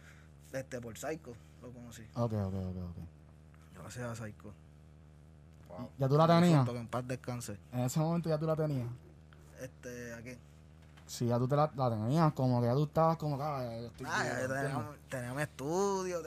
Este, 0.53 0.81
por 0.81 0.97
Psycho, 0.97 1.33
lo 1.61 1.73
conocí. 1.73 2.03
Ok, 2.15 2.33
ok, 2.35 2.55
ok, 2.55 2.77
ok. 2.77 2.97
Gracias 3.75 4.05
a 4.07 4.15
Psycho. 4.15 4.53
Wow. 5.69 5.89
¿Ya 5.99 6.09
tú 6.09 6.17
la 6.17 6.27
tenías? 6.29 6.69
Que 6.69 6.77
en 6.77 6.87
paz 6.87 7.09
descanse. 7.09 7.59
En 7.73 7.81
ese 7.81 7.99
momento 7.99 8.29
ya 8.29 8.39
tú 8.39 8.47
la 8.47 8.55
tenías. 8.55 8.87
Este, 9.61 10.15
aquí. 10.15 10.39
Si 11.07 11.27
ya 11.27 11.39
tú 11.39 11.49
te 11.49 11.57
la, 11.57 11.71
la 11.75 11.91
tenías, 11.91 12.33
como 12.33 12.61
que 12.61 12.69
ya 12.69 12.75
tú 12.75 12.85
estabas 12.85 13.17
como 13.17 13.37
que, 13.37 13.43
ah, 13.43 13.63
ya 13.65 13.81
yo 13.81 13.87
estoy 13.89 14.07
Ah, 14.09 14.23
duro, 14.23 14.25
ya 14.25 14.41
¿entiendes? 14.43 14.73
tenía, 14.73 14.99
tenía 15.09 15.35
mi 15.35 15.43
estudio 15.43 16.23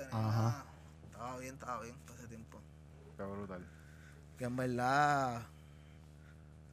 bien, 1.40 1.54
estaba 1.56 1.82
bien 1.82 1.96
todo 2.06 2.18
ese 2.18 2.28
tiempo. 2.28 2.60
Qué 3.18 3.24
brutal. 3.24 3.66
Que 4.38 4.46
en 4.46 4.56
verdad, 4.56 5.42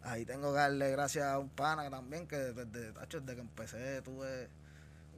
ahí 0.03 0.25
tengo 0.25 0.51
que 0.53 0.59
darle 0.59 0.91
gracias 0.91 1.27
a 1.27 1.39
un 1.39 1.49
pana 1.49 1.85
que 1.85 1.91
también, 1.91 2.27
que 2.27 2.37
desde, 2.37 2.93
tacho, 2.93 3.21
desde 3.21 3.35
que 3.37 3.41
empecé 3.41 4.03
tuve 4.03 4.49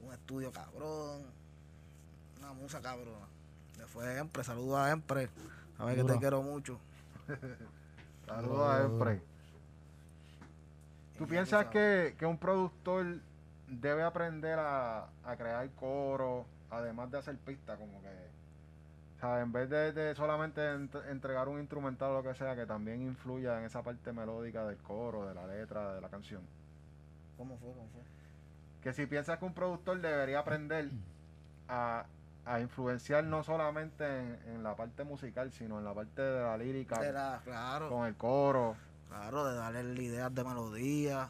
un 0.05 0.13
estudio 0.13 0.51
cabrón, 0.51 1.23
una 2.39 2.53
musa 2.53 2.81
cabrona. 2.81 3.25
Le 3.77 3.87
fue 3.87 4.19
Empre, 4.19 4.43
saludos 4.43 4.77
a 4.77 4.91
Empre, 4.91 5.29
a 5.79 5.85
ver 5.85 5.95
que 5.95 6.03
te 6.03 6.19
quiero 6.19 6.41
mucho. 6.43 6.79
Saludos 8.27 8.69
a 8.69 8.83
Empre. 8.83 9.21
¿Tú 11.23 11.29
piensas 11.29 11.65
que, 11.67 12.15
que 12.17 12.25
un 12.25 12.37
productor 12.37 13.05
debe 13.67 14.03
aprender 14.03 14.59
a, 14.59 15.07
a 15.23 15.35
crear 15.37 15.69
coro, 15.71 16.45
además 16.69 17.09
de 17.11 17.17
hacer 17.17 17.37
pista, 17.37 17.77
como 17.77 18.01
que, 18.01 18.09
o 19.17 19.19
sea, 19.21 19.39
en 19.41 19.51
vez 19.53 19.69
de, 19.69 19.93
de 19.93 20.15
solamente 20.15 20.59
ent- 20.61 21.09
entregar 21.09 21.47
un 21.47 21.59
instrumental 21.59 22.11
o 22.11 22.21
lo 22.21 22.23
que 22.23 22.35
sea, 22.35 22.55
que 22.55 22.65
también 22.65 23.01
influya 23.01 23.57
en 23.59 23.65
esa 23.65 23.81
parte 23.81 24.11
melódica 24.11 24.65
del 24.65 24.77
coro, 24.77 25.25
de 25.27 25.33
la 25.33 25.47
letra, 25.47 25.93
de 25.93 26.01
la 26.01 26.09
canción? 26.09 26.41
¿Cómo 27.37 27.57
fue? 27.57 27.69
¿Cómo 27.69 27.87
fue? 27.93 28.01
Que 28.81 28.91
si 28.91 29.05
piensas 29.05 29.39
que 29.39 29.45
un 29.45 29.53
productor 29.53 30.01
debería 30.01 30.39
aprender 30.39 30.89
a, 31.69 32.05
a 32.45 32.59
influenciar 32.59 33.23
no 33.23 33.43
solamente 33.43 34.05
en, 34.05 34.39
en 34.47 34.63
la 34.63 34.75
parte 34.75 35.05
musical, 35.05 35.53
sino 35.53 35.79
en 35.79 35.85
la 35.85 35.93
parte 35.93 36.21
de 36.21 36.41
la 36.43 36.57
lírica, 36.57 36.99
De 36.99 37.13
la- 37.13 37.39
claro. 37.45 37.87
con 37.89 38.05
el 38.07 38.15
coro. 38.15 38.75
Claro, 39.13 39.45
de 39.45 39.55
darle 39.55 40.01
ideas 40.01 40.33
de 40.33 40.43
melodía, 40.43 41.29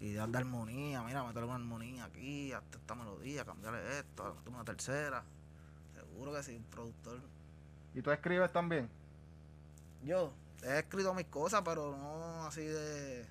ideas 0.00 0.32
de 0.32 0.38
armonía. 0.38 1.00
Mira, 1.02 1.22
meterle 1.22 1.44
una 1.46 1.54
armonía 1.54 2.06
aquí, 2.06 2.52
hasta 2.52 2.76
esta 2.76 2.96
melodía, 2.96 3.44
cambiarle 3.44 4.00
esto, 4.00 4.36
una 4.46 4.64
tercera. 4.64 5.22
Seguro 5.94 6.32
que 6.32 6.42
sí, 6.42 6.56
un 6.56 6.64
productor. 6.64 7.20
¿Y 7.94 8.02
tú 8.02 8.10
escribes 8.10 8.50
también? 8.52 8.90
Yo 10.02 10.32
he 10.64 10.80
escrito 10.80 11.14
mis 11.14 11.26
cosas, 11.26 11.62
pero 11.64 11.96
no 11.96 12.46
así 12.46 12.62
de, 12.62 13.26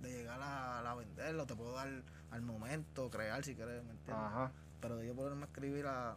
de 0.00 0.08
llegar 0.08 0.40
a, 0.40 0.88
a 0.88 0.94
venderlo. 0.94 1.44
Te 1.44 1.56
puedo 1.56 1.72
dar 1.72 1.88
al 2.30 2.42
momento, 2.42 3.10
crear 3.10 3.42
si 3.44 3.56
quieres, 3.56 3.82
¿me 3.82 3.90
entiendes? 3.90 4.26
Ajá. 4.26 4.52
Pero 4.80 5.02
yo 5.02 5.12
ponerme 5.16 5.42
a 5.42 5.46
escribir, 5.46 5.86
a, 5.88 6.14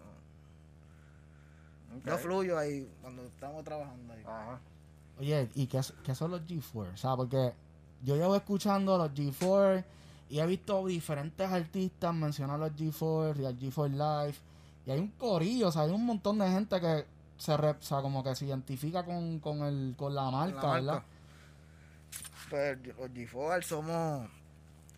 ok. 1.98 2.06
yo 2.06 2.18
fluyo 2.20 2.60
ahí 2.60 2.88
cuando 3.02 3.24
estamos 3.26 3.64
trabajando 3.64 4.14
ahí. 4.14 4.24
Ajá. 4.24 4.60
Oye, 5.20 5.50
¿y 5.56 5.68
qué, 5.68 5.82
qué 6.04 6.14
son 6.16 6.32
los 6.32 6.42
G4? 6.42 6.94
O 6.94 6.98
sea, 6.98 7.16
porque 7.16 7.54
yo 8.04 8.16
llevo 8.16 8.36
escuchando 8.36 8.98
los 8.98 9.12
G4 9.14 9.84
y 10.30 10.40
he 10.40 10.46
visto 10.46 10.86
diferentes 10.86 11.50
artistas 11.50 12.14
mencionar 12.14 12.60
los 12.60 12.72
G4, 12.72 13.34
Real 13.34 13.58
G4 13.58 13.90
Live. 13.92 14.38
Y 14.86 14.92
hay 14.92 15.00
un 15.00 15.10
corillo, 15.12 15.70
o 15.70 15.72
sea, 15.72 15.84
hay 15.84 15.92
un 15.92 16.06
montón 16.06 16.38
de 16.40 16.50
gente 16.50 16.80
que 16.82 17.06
se, 17.38 17.56
re- 17.58 17.72
o 17.72 17.82
sea, 17.82 18.02
como 18.02 18.24
que 18.24 18.36
se 18.36 18.46
identifica 18.46 19.04
con, 19.04 19.40
con, 19.40 19.60
el, 19.64 19.96
con 19.98 20.14
la 20.14 20.30
marca, 20.30 20.62
la 20.62 20.74
¿verdad? 20.74 21.04
Pues 22.50 22.78
los 22.98 23.10
G4 23.12 23.62
somos. 23.64 24.30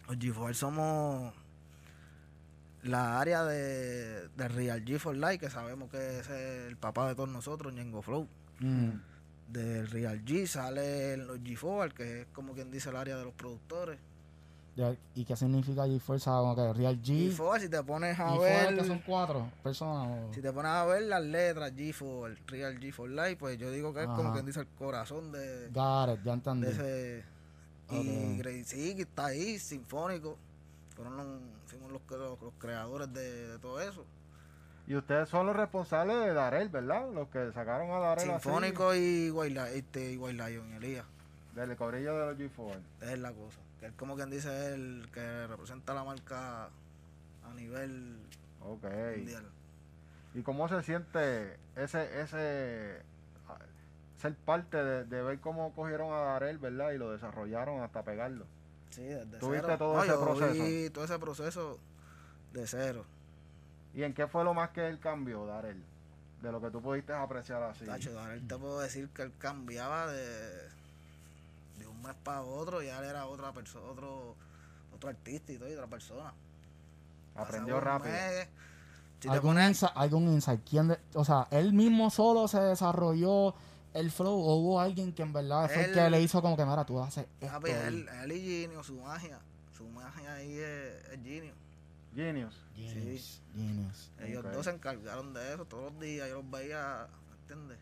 Los 0.07 0.17
G4 0.17 0.53
somos 0.53 1.33
la 2.83 3.19
área 3.19 3.43
de, 3.43 4.27
de 4.29 4.47
Real 4.47 4.83
G4 4.83 5.13
Life, 5.13 5.39
que 5.39 5.49
sabemos 5.49 5.89
que 5.89 6.19
es 6.19 6.29
el 6.29 6.77
papá 6.77 7.07
de 7.07 7.15
todos 7.15 7.29
nosotros, 7.29 7.73
Ñengo 7.73 8.01
Flow. 8.01 8.27
Mm. 8.59 8.89
Del 9.47 9.87
Real 9.87 10.23
G 10.25 10.45
sale 10.45 11.17
los 11.17 11.39
G4, 11.39 11.93
que 11.93 12.21
es 12.21 12.27
como 12.33 12.53
quien 12.53 12.69
dice 12.69 12.89
el 12.89 12.95
área 12.97 13.17
de 13.17 13.23
los 13.23 13.33
productores. 13.33 13.97
¿Y 15.15 15.25
qué 15.25 15.35
significa 15.35 15.87
G4? 15.87 16.01
O 16.07 16.19
sea, 16.19 16.33
como 16.33 16.55
que 16.55 16.73
Real 16.73 17.01
G. 17.01 17.35
G4, 17.35 17.59
si 17.61 17.69
te 17.69 17.83
pones 17.83 18.19
a 18.19 18.35
G4 18.35 18.39
ver. 18.39 18.75
que 18.75 18.83
son 18.85 18.99
cuatro 18.99 19.51
personas. 19.63 20.35
Si 20.35 20.41
te 20.41 20.51
pones 20.51 20.71
a 20.71 20.85
ver 20.85 21.03
las 21.03 21.23
letras 21.23 21.73
G4, 21.73 22.37
Real 22.45 22.79
G4 22.79 23.07
Life, 23.07 23.37
pues 23.37 23.57
yo 23.57 23.71
digo 23.71 23.93
que 23.93 24.01
es 24.01 24.07
como 24.07 24.33
quien 24.33 24.45
dice 24.45 24.59
el 24.59 24.67
corazón 24.67 25.31
de, 25.31 25.67
it, 25.69 26.23
ya 26.23 26.33
entendí. 26.33 26.67
de 26.67 26.71
ese 26.71 27.25
y. 27.89 28.37
Grey 28.37 28.63
sí, 28.65 28.95
que 28.95 29.03
está 29.03 29.27
ahí 29.27 29.57
sinfónico 29.57 30.37
fueron 30.97 31.15
los, 31.15 31.27
fuimos 31.67 31.91
los, 31.91 32.01
los, 32.09 32.41
los 32.41 32.53
creadores 32.57 33.13
de, 33.13 33.47
de 33.47 33.59
todo 33.59 33.79
eso 33.79 34.03
Y 34.87 34.95
ustedes 34.95 35.27
son 35.29 35.45
los 35.47 35.55
responsables 35.55 36.17
de 36.17 36.33
Darel, 36.33 36.69
¿verdad? 36.69 37.11
Los 37.13 37.27
que 37.27 37.51
sacaron 37.51 37.91
a 37.91 37.99
Darel 37.99 38.29
así, 38.31 38.43
sinfónico 38.43 38.95
y 38.95 39.29
Li- 39.31 39.59
este, 39.73 40.13
y 40.13 40.15
y 40.15 40.75
Elías 40.75 41.05
del 41.55 41.75
cobrillo 41.75 42.17
de 42.17 42.25
los 42.27 42.37
G4. 42.37 42.79
es 43.01 43.19
la 43.19 43.31
cosa 43.33 43.57
que 43.79 43.87
es 43.87 43.91
como 43.93 44.15
quien 44.15 44.29
dice 44.29 44.73
el 44.73 45.07
que 45.13 45.47
representa 45.47 45.93
la 45.93 46.03
marca 46.03 46.65
a 46.65 47.53
nivel 47.55 48.17
Ok. 48.61 48.83
mundial 49.17 49.45
¿Y 50.33 50.41
cómo 50.43 50.67
se 50.69 50.83
siente 50.83 51.57
ese, 51.75 52.21
ese, 52.21 53.01
ser 54.21 54.35
parte 54.45 54.77
de, 54.83 55.03
de 55.05 55.21
ver 55.23 55.39
cómo 55.39 55.73
cogieron 55.73 56.13
a 56.13 56.17
Darel, 56.17 56.57
¿verdad? 56.59 56.91
Y 56.91 56.97
lo 56.97 57.11
desarrollaron 57.11 57.81
hasta 57.81 58.03
pegarlo. 58.03 58.45
sí 58.91 59.03
desde 59.03 59.37
¿Tú 59.39 59.49
viste 59.51 59.65
cero 59.65 59.77
todo 59.77 59.93
No, 59.95 60.03
ese 60.03 60.11
yo 60.13 60.19
proceso? 60.21 60.93
todo 60.93 61.05
ese 61.05 61.19
proceso 61.19 61.79
de 62.53 62.67
cero 62.67 63.05
¿Y 63.97 64.03
en 64.03 64.13
qué 64.13 64.27
fue 64.27 64.43
lo 64.43 64.53
más 64.53 64.69
que 64.69 64.87
él 64.87 64.99
cambió, 64.99 65.47
Darel? 65.47 65.81
De 66.43 66.51
lo 66.51 66.61
que 66.61 66.69
tú 66.69 66.79
pudiste 66.83 67.13
apreciar 67.13 67.63
así. 67.63 67.83
Tacho, 67.83 68.13
Darel, 68.13 68.47
te 68.47 68.55
puedo 68.55 68.79
decir 68.79 69.09
que 69.09 69.23
él 69.23 69.31
cambiaba 69.39 70.05
de, 70.11 70.69
de 71.79 71.87
un 71.87 71.99
mes 72.03 72.13
para 72.23 72.43
otro 72.43 72.83
y 72.83 72.89
él 72.89 73.03
era 73.03 73.25
otra 73.25 73.51
persona, 73.53 73.87
otro, 73.87 74.35
otro 74.95 75.09
artista 75.09 75.51
y 75.51 75.57
todo, 75.57 75.67
y 75.67 75.73
otra 75.73 75.87
persona. 75.87 76.31
Aprendió 77.35 77.79
rápido. 77.79 78.13
mes, 78.13 78.47
si 79.19 79.27
te 79.27 79.29
¿Algún, 79.29 79.55
pones, 79.55 79.69
insight, 79.69 79.91
algún 79.95 80.23
insight? 80.31 80.61
¿Quién 80.69 80.89
de- 80.89 80.99
o 81.15 81.25
sea, 81.25 81.47
él 81.49 81.73
mismo 81.73 82.11
solo 82.11 82.47
se 82.47 82.59
desarrolló 82.59 83.55
el 83.95 84.11
flow 84.11 84.39
o 84.39 84.57
hubo 84.57 84.79
alguien 84.79 85.11
que 85.11 85.23
en 85.23 85.33
verdad 85.33 85.67
fue 85.71 85.85
el 85.85 85.93
que 85.93 86.07
le 86.11 86.21
hizo 86.21 86.39
como 86.43 86.55
que, 86.55 86.65
mira, 86.65 86.85
tú 86.85 86.99
haces 87.01 87.25
esto. 87.41 87.51
papi, 87.51 87.71
él, 87.71 88.07
él 88.23 88.31
y 88.31 88.41
Ginio, 88.41 88.83
su 88.83 88.93
magia, 89.01 89.39
su 89.75 89.85
magia 89.89 90.35
ahí 90.35 90.53
es, 90.59 91.03
es 91.13 91.23
Ginio. 91.23 91.53
Genius. 92.15 92.55
Genius, 92.75 93.41
genius. 93.55 94.11
Ellos 94.19 94.43
dos 94.43 94.65
se 94.65 94.71
encargaron 94.71 95.33
de 95.33 95.53
eso 95.53 95.65
todos 95.65 95.91
los 95.91 96.01
días, 96.01 96.27
yo 96.29 96.41
los 96.41 96.49
veía, 96.49 97.07
¿entiendes? 97.41 97.77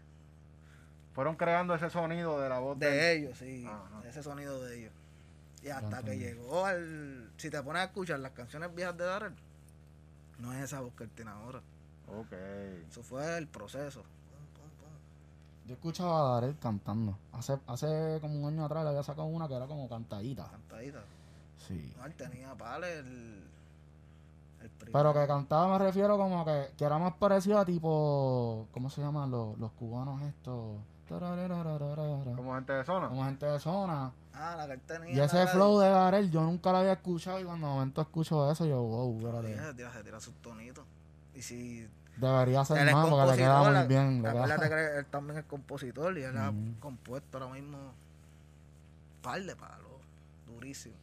Fueron 1.13 1.35
creando 1.35 1.73
ese 1.75 1.89
sonido 1.89 2.41
de 2.41 2.49
la 2.49 2.59
voz 2.59 2.77
de, 2.77 2.89
De 2.89 3.13
ellos, 3.13 3.37
sí, 3.37 3.65
Ajá. 3.65 4.01
ese 4.07 4.21
sonido 4.21 4.61
de 4.63 4.79
ellos. 4.79 4.93
Y 5.63 5.69
hasta 5.69 6.03
que 6.03 6.17
llegó 6.17 6.65
al... 6.65 7.31
Si 7.37 7.49
te 7.49 7.61
pones 7.63 7.81
a 7.81 7.85
escuchar 7.85 8.19
las 8.19 8.33
canciones 8.33 8.75
viejas 8.75 8.97
de 8.97 9.05
Darrell, 9.05 9.33
no 10.39 10.53
es 10.53 10.63
esa 10.63 10.81
voz 10.81 10.93
que 10.93 11.05
él 11.05 11.09
tiene 11.11 11.31
ahora. 11.31 11.61
Ok. 12.07 12.33
Eso 12.89 13.01
fue 13.01 13.37
el 13.37 13.47
proceso. 13.47 14.01
Pum, 14.01 14.45
pum, 14.53 14.69
pum. 14.77 15.67
Yo 15.67 15.73
escuchaba 15.73 16.19
a 16.19 16.33
Darel 16.35 16.55
cantando. 16.59 17.17
Hace, 17.31 17.57
hace 17.65 18.19
como 18.21 18.41
un 18.41 18.53
año 18.53 18.65
atrás 18.65 18.83
le 18.83 18.89
había 18.89 19.03
sacado 19.03 19.25
una 19.25 19.47
que 19.47 19.55
era 19.55 19.65
como 19.65 19.89
cantadita. 19.89 20.47
Cantadita. 20.51 21.03
Sí. 21.67 21.93
No, 21.97 22.05
él 22.05 22.13
tenía 22.13 22.53
pales 22.53 22.99
el. 22.99 23.43
Pero 24.91 25.13
que 25.13 25.27
cantaba 25.27 25.77
me 25.77 25.83
refiero 25.83 26.17
como 26.17 26.43
que, 26.45 26.71
que 26.77 26.85
era 26.85 26.97
más 26.97 27.13
parecido 27.13 27.59
a 27.59 27.65
tipo, 27.65 28.67
¿cómo 28.71 28.89
se 28.89 29.01
llaman 29.01 29.31
los, 29.31 29.57
los 29.57 29.71
cubanos 29.73 30.21
estos? 30.21 30.77
Como 32.35 32.55
gente 32.55 32.73
de 32.73 32.83
zona. 32.83 33.07
Como 33.09 33.23
gente 33.25 33.45
de 33.45 33.59
zona. 33.59 34.11
Ah, 34.33 34.55
la 34.57 34.67
que 34.67 34.73
él 34.73 34.81
tenía. 34.81 35.13
Y 35.15 35.19
ese 35.19 35.37
la- 35.37 35.47
flow 35.47 35.79
de 35.79 35.89
Darel 35.89 36.31
yo 36.31 36.41
nunca 36.41 36.71
lo 36.71 36.79
había 36.79 36.93
escuchado 36.93 37.39
y 37.39 37.43
cuando 37.43 37.67
de 37.67 37.73
momento 37.73 38.01
escucho 38.01 38.51
eso 38.51 38.65
yo, 38.65 38.81
wow, 38.81 39.17
espérate. 39.19 39.73
tira, 39.75 39.91
se 39.93 40.03
tira 40.03 40.19
sus 40.19 40.33
tonitos. 40.35 40.83
Y 41.35 41.41
si 41.41 41.87
Debería 42.17 42.63
ser 42.63 42.91
más 42.93 43.09
porque 43.09 43.31
le 43.31 43.37
queda 43.37 43.61
muy 43.63 43.73
la- 43.73 43.83
bien. 43.85 44.25
acuérdate 44.25 44.69
que 44.69 44.97
él 44.99 45.05
también 45.07 45.37
es 45.39 45.45
compositor 45.45 46.17
y 46.17 46.23
él 46.23 46.37
ha 46.37 46.49
Ujú. 46.49 46.59
compuesto 46.79 47.37
ahora 47.37 47.53
mismo 47.53 47.77
un 47.77 49.21
par 49.21 49.41
de 49.41 49.55
palos. 49.55 49.91
Durísimo. 50.47 50.95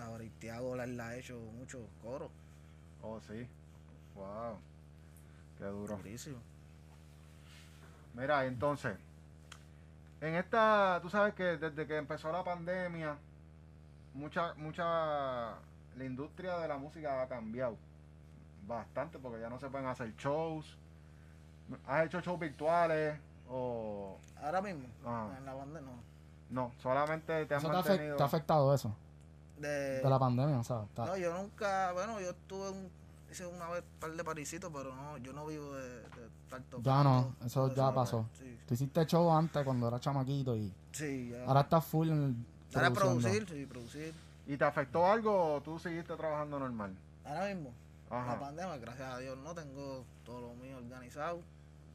Ahora, 0.00 0.24
y 0.24 0.30
Tiago 0.30 0.76
le 0.76 1.02
ha 1.02 1.16
hecho 1.16 1.38
muchos 1.58 1.80
coros. 2.02 2.30
Oh, 3.02 3.20
sí. 3.20 3.46
Wow. 4.14 4.56
Qué 5.58 5.64
duro. 5.64 5.96
Durísimo. 5.96 6.38
Mira, 8.14 8.44
entonces, 8.46 8.96
en 10.20 10.34
esta, 10.34 10.98
tú 11.02 11.08
sabes 11.10 11.34
que 11.34 11.56
desde 11.56 11.86
que 11.86 11.96
empezó 11.96 12.32
la 12.32 12.42
pandemia, 12.42 13.16
mucha, 14.14 14.54
mucha, 14.54 14.84
la 15.96 16.04
industria 16.04 16.58
de 16.58 16.68
la 16.68 16.76
música 16.76 17.22
ha 17.22 17.28
cambiado 17.28 17.76
bastante 18.66 19.18
porque 19.18 19.40
ya 19.40 19.48
no 19.48 19.58
se 19.58 19.68
pueden 19.68 19.86
hacer 19.86 20.14
shows. 20.16 20.76
¿Has 21.86 22.06
hecho 22.06 22.20
shows 22.20 22.40
virtuales 22.40 23.16
o 23.48 24.18
Ahora 24.42 24.60
mismo, 24.60 24.86
Ajá. 25.04 25.36
en 25.38 25.44
la 25.44 25.54
banda 25.54 25.80
no. 25.80 25.92
no? 26.50 26.72
Solamente 26.78 27.46
te 27.46 27.54
has 27.54 27.62
¿Eso 27.62 27.70
te, 27.70 27.76
ha 27.76 27.80
afe- 27.80 27.88
mantenido. 27.90 28.16
te 28.16 28.22
ha 28.22 28.26
afectado 28.26 28.74
eso? 28.74 28.94
De, 29.60 30.00
De 30.00 30.08
la 30.10 30.18
pandemia, 30.18 30.58
o 30.58 30.64
sea, 30.64 30.82
está- 30.84 31.06
No, 31.06 31.16
yo 31.16 31.34
nunca, 31.36 31.92
bueno, 31.92 32.18
yo 32.20 32.30
estuve 32.30 32.70
un, 32.70 32.88
hice 33.30 33.46
una 33.46 33.68
vez 33.68 33.82
un 33.82 34.00
par 34.00 34.10
de 34.12 34.24
parisitos, 34.24 34.70
pero 34.74 34.94
no, 34.94 35.18
yo 35.18 35.32
no 35.32 35.46
vivo 35.46 35.74
de, 35.74 36.00
de 36.00 36.28
tocando. 36.70 36.80
Ya 36.82 37.04
no, 37.04 37.34
eso 37.44 37.74
ya 37.74 37.92
pasó. 37.94 38.26
Sí, 38.38 38.58
Tú 38.66 38.74
hiciste 38.74 39.04
show 39.06 39.30
antes 39.30 39.62
cuando 39.64 39.86
eras 39.88 40.00
chamaquito 40.00 40.56
y 40.56 40.72
sí, 40.92 41.30
ya. 41.30 41.44
ahora 41.44 41.60
estás 41.60 41.84
full 41.84 42.08
en 42.08 42.22
el 42.24 42.36
Ahora 42.76 42.90
producir, 42.92 43.46
sí, 43.48 43.66
producir. 43.66 44.14
¿Y 44.46 44.56
te 44.56 44.64
afectó 44.64 45.06
algo 45.06 45.54
o 45.56 45.60
tú 45.60 45.78
seguiste 45.78 46.16
trabajando 46.16 46.58
normal? 46.58 46.94
Ahora 47.24 47.46
mismo, 47.54 47.72
Ajá. 48.08 48.32
la 48.34 48.40
pandemia, 48.40 48.76
gracias 48.78 49.12
a 49.12 49.18
Dios, 49.18 49.36
no 49.38 49.54
tengo 49.54 50.04
todo 50.24 50.40
lo 50.40 50.54
mío 50.54 50.76
organizado. 50.78 51.40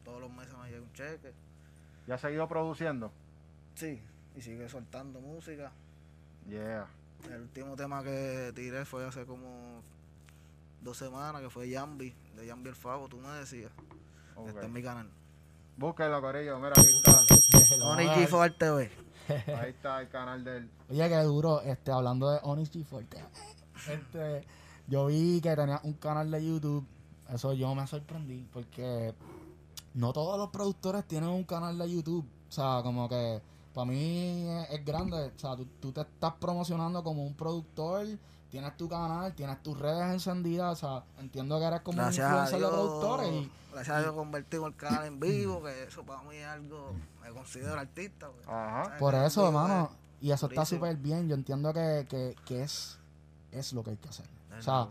todos 0.03 0.22
los 0.22 0.32
meses 0.32 0.53
me 0.61 0.70
llega 0.70 0.82
un 0.84 0.93
cheque. 0.93 1.34
¿Ya 2.07 2.13
has 2.16 2.22
seguido 2.22 2.47
produciendo? 2.47 3.11
Sí, 3.74 3.99
y 4.36 4.41
sigue 4.41 4.70
soltando 4.70 5.20
música. 5.20 5.72
Yeah. 6.47 6.86
El 7.32 7.41
último 7.41 7.76
tema 7.76 8.03
que 8.03 8.51
tiré 8.55 8.86
fue 8.86 9.05
hace 9.05 9.26
como 9.26 9.82
dos 10.82 10.97
semanas, 10.97 11.41
que 11.41 11.49
fue 11.49 11.69
Yambi, 11.69 12.13
de 12.36 12.45
Yambi 12.45 12.69
el 12.69 12.76
Favo, 12.76 13.07
tú 13.07 13.17
me 13.17 13.30
decías. 13.30 13.71
Ok. 14.36 14.49
Está 14.49 14.65
en 14.65 14.73
mi 14.73 14.84
canal. 14.84 15.09
Búsquenlo, 15.78 16.21
Corillo. 16.21 16.57
Mira, 16.59 16.73
aquí 16.78 16.89
está. 16.97 17.21
Lo 17.78 17.89
Oni 17.89 18.05
vamos 18.05 18.34
a 18.34 18.38
ver. 18.39 18.53
G4 18.53 18.57
TV. 18.57 18.91
Ahí 19.28 19.69
está 19.71 20.01
el 20.01 20.09
canal 20.09 20.43
del. 20.43 20.69
Oye, 20.89 21.09
que 21.09 21.17
duro, 21.23 21.61
este, 21.61 21.91
hablando 21.91 22.30
de 22.32 22.39
Onyx 22.43 22.71
G4, 22.71 23.05
este, 23.89 24.47
yo 24.88 25.07
vi 25.07 25.41
que 25.41 25.55
tenía 25.55 25.80
un 25.84 25.93
canal 25.93 26.30
de 26.30 26.45
YouTube, 26.45 26.86
eso 27.30 27.53
yo 27.53 27.73
me 27.73 27.88
sorprendí, 27.88 28.47
porque 28.53 29.13
no 29.95 30.13
todos 30.13 30.38
los 30.38 30.49
productores 30.49 31.05
tienen 31.05 31.30
un 31.30 31.43
canal 31.43 31.78
de 31.78 31.91
YouTube, 31.91 32.26
o 32.47 32.51
sea, 32.51 32.82
como 32.84 33.09
que 33.09 33.41
para 33.76 33.86
mí 33.86 34.47
es, 34.49 34.69
es 34.71 34.86
grande, 34.86 35.34
o 35.36 35.39
sea, 35.39 35.57
tú, 35.57 35.67
tú 35.82 35.91
te 35.91 35.99
estás 35.99 36.34
promocionando 36.39 37.03
como 37.03 37.26
un 37.26 37.36
productor, 37.36 38.07
tienes 38.49 38.78
tu 38.78 38.88
canal, 38.88 39.34
tienes 39.36 39.61
tus 39.61 39.78
redes 39.78 40.13
encendidas, 40.13 40.82
o 40.82 40.88
sea, 40.88 41.03
entiendo 41.19 41.59
que 41.59 41.65
eres 41.65 41.82
como 41.82 41.97
Gracias 41.97 42.26
un 42.26 42.38
influencer 42.38 42.59
de 42.59 42.65
Dios, 42.65 42.71
productores 42.71 43.32
y 43.34 43.51
gracias 43.73 43.97
a 43.97 44.01
Dios 44.01 44.13
convertimos 44.13 44.69
el 44.69 44.76
canal 44.78 45.05
en 45.05 45.19
vivo, 45.19 45.61
que 45.61 45.84
eso 45.84 46.03
para 46.03 46.21
mí 46.23 46.38
es 46.38 46.47
algo, 46.47 46.93
me 47.21 47.30
considero 47.32 47.78
artista. 47.78 48.30
pues. 48.30 48.47
Ajá. 48.47 48.95
Por 48.97 49.13
eso, 49.13 49.41
vivo 49.41 49.47
hermano, 49.47 49.89
y 50.21 50.32
eso 50.32 50.47
está 50.47 50.63
súper 50.63 50.95
bien, 50.95 51.28
yo 51.28 51.36
entiendo 51.36 51.73
que, 51.73 52.07
que, 52.09 52.34
que 52.45 52.63
es, 52.63 52.97
es 53.51 53.73
lo 53.73 53.84
que 53.84 53.89
hay 53.89 53.97
que 53.97 54.07
hacer. 54.07 54.26
O 54.57 54.61
sea, 54.61 54.88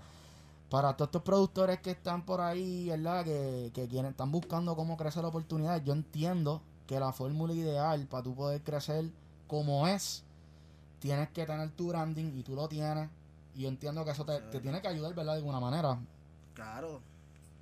para 0.68 0.94
todos 0.94 1.08
estos 1.08 1.22
productores 1.22 1.80
que 1.80 1.92
están 1.92 2.26
por 2.26 2.42
ahí, 2.42 2.90
¿verdad? 2.90 3.24
Que, 3.24 3.70
que 3.72 3.88
quieren, 3.88 4.10
están 4.10 4.30
buscando 4.30 4.76
cómo 4.76 4.98
crecer 4.98 5.24
oportunidades, 5.24 5.82
yo 5.84 5.94
entiendo 5.94 6.60
que 6.86 6.98
la 7.00 7.12
fórmula 7.12 7.52
ideal 7.54 8.06
para 8.06 8.22
tú 8.22 8.34
poder 8.34 8.62
crecer 8.62 9.10
como 9.46 9.86
es, 9.88 10.24
tienes 10.98 11.28
que 11.30 11.46
tener 11.46 11.70
tu 11.72 11.88
branding 11.88 12.32
y 12.38 12.42
tú 12.42 12.54
lo 12.54 12.68
tienes. 12.68 13.10
Y 13.54 13.62
yo 13.62 13.68
entiendo 13.68 14.04
que 14.04 14.10
eso 14.12 14.24
te, 14.24 14.40
te 14.40 14.60
tiene 14.60 14.80
que 14.82 14.88
ayudar, 14.88 15.14
¿verdad? 15.14 15.34
De 15.34 15.38
alguna 15.38 15.60
manera. 15.60 15.98
claro, 16.54 17.00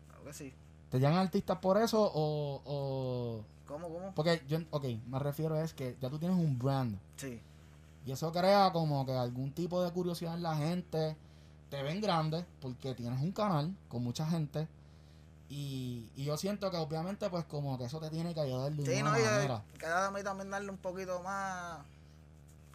claro 0.09 0.25
que 0.25 0.33
sí. 0.33 0.55
¿Te 0.91 1.01
llaman 1.01 1.21
artistas 1.21 1.59
por 1.59 1.79
eso 1.79 2.03
o, 2.03 2.63
o...? 2.65 3.45
¿Cómo, 3.67 3.89
cómo? 3.89 4.15
Porque 4.15 4.43
yo, 4.49 4.59
ok, 4.71 4.85
me 5.07 5.19
refiero 5.19 5.57
es 5.61 5.73
que 5.73 5.97
ya 6.01 6.11
tú 6.11 6.19
tienes 6.19 6.37
un 6.37 6.59
brand. 6.59 6.99
Sí, 7.17 7.41
Y 8.05 8.13
eso 8.13 8.33
crea 8.33 8.71
como 8.73 9.07
que 9.07 9.13
algún 9.13 9.53
tipo 9.53 9.83
de 9.83 9.91
curiosidad 9.93 10.35
en 10.35 10.43
la 10.43 10.57
gente. 10.57 11.17
Te 11.71 11.83
ven 11.83 12.01
grande 12.01 12.45
porque 12.61 12.95
tienes 12.95 13.21
un 13.23 13.33
canal 13.33 13.75
con 13.89 14.03
mucha 14.05 14.27
gente. 14.27 14.69
Y, 15.55 16.11
y 16.17 16.25
yo 16.25 16.39
siento 16.39 16.71
que 16.71 16.79
obviamente 16.79 17.29
pues 17.29 17.45
como 17.45 17.77
que 17.77 17.85
eso 17.85 18.01
te 18.01 18.09
tiene 18.09 18.33
que 18.33 18.41
ayudar 18.41 18.73
de 18.73 18.87
sí, 18.87 19.03
no, 19.03 19.11
y 19.19 19.23
manera. 19.23 19.57
eh, 19.57 19.79
queda 19.79 20.07
a 20.07 20.11
mí 20.11 20.23
también 20.23 20.49
darle 20.51 20.71
un 20.71 20.79
poquito 20.79 21.21
más, 21.23 21.81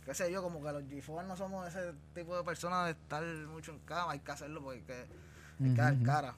qué 0.06 0.14
sé 0.14 0.32
yo, 0.32 0.44
como 0.44 0.62
que 0.62 0.72
los 0.72 0.84
G4 0.84 1.26
no 1.26 1.36
somos 1.36 1.68
ese 1.68 1.94
tipo 2.14 2.38
de 2.38 2.44
personas 2.44 2.86
de 2.86 2.92
estar 2.92 3.24
mucho 3.48 3.72
en 3.72 3.80
cama, 3.80 4.12
hay 4.12 4.20
que 4.20 4.32
hacerlo 4.32 4.62
porque 4.62 4.78
hay 4.80 4.84
que, 4.86 5.64
hay 5.64 5.74
que 5.74 5.82
dar 5.82 6.04
cara. 6.04 6.36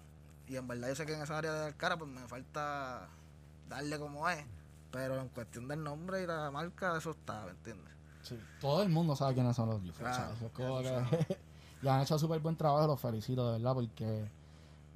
Y 0.48 0.56
en 0.56 0.66
verdad 0.66 0.88
yo 0.88 0.96
sé 0.96 1.06
que 1.06 1.14
en 1.14 1.22
esa 1.22 1.38
área 1.38 1.52
de 1.52 1.60
dar 1.60 1.76
cara 1.76 1.98
pues 1.98 2.10
me 2.10 2.26
falta 2.26 3.10
darle 3.68 4.00
como 4.00 4.30
es, 4.30 4.46
pero 4.92 5.20
en 5.20 5.28
cuestión 5.28 5.68
del 5.68 5.84
nombre 5.84 6.24
y 6.24 6.26
la 6.26 6.50
marca 6.52 6.98
eso 6.98 7.12
está, 7.12 7.44
¿me 7.44 7.52
entiendes? 7.52 7.94
Sí, 8.24 8.40
Todo 8.62 8.82
el 8.82 8.88
mundo 8.90 9.14
sabe 9.16 9.34
quiénes 9.34 9.58
son 9.58 9.70
los 9.72 9.82
G4, 9.82 10.42
Claro, 10.54 11.10
que- 11.10 11.38
y 11.82 11.88
han 11.90 12.00
hecho 12.00 12.18
súper 12.18 12.40
buen 12.40 12.56
trabajo, 12.56 12.88
los 12.88 13.00
felicito 13.02 13.46
de 13.52 13.58
verdad 13.58 13.74
porque 13.74 14.39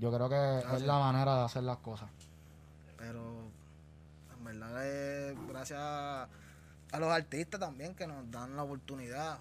yo 0.04 0.12
creo 0.12 0.28
que 0.28 0.36
es 0.36 0.64
Gracias. 0.66 0.82
la 0.82 1.00
manera 1.00 1.38
de 1.38 1.46
hacer 1.46 1.64
las 1.64 1.78
cosas. 1.78 2.10
Pero 2.98 3.24
en 4.38 4.44
verdad 4.44 4.86
es 4.86 5.48
gracias 5.48 5.80
a 5.80 7.00
los 7.00 7.10
artistas 7.10 7.58
también 7.58 7.96
que 7.96 8.06
nos 8.06 8.30
dan 8.30 8.54
la 8.58 8.64
oportunidad 8.64 9.38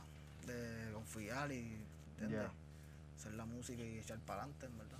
de 0.46 0.92
confiar 0.92 1.50
y 1.50 1.84
¿entiendes? 2.12 2.42
Yeah. 2.42 2.52
hacer 3.18 3.34
la 3.34 3.44
música 3.44 3.82
y 3.82 3.98
echar 3.98 4.18
para 4.18 4.42
adelante, 4.42 4.66
en 4.66 4.78
verdad. 4.78 4.98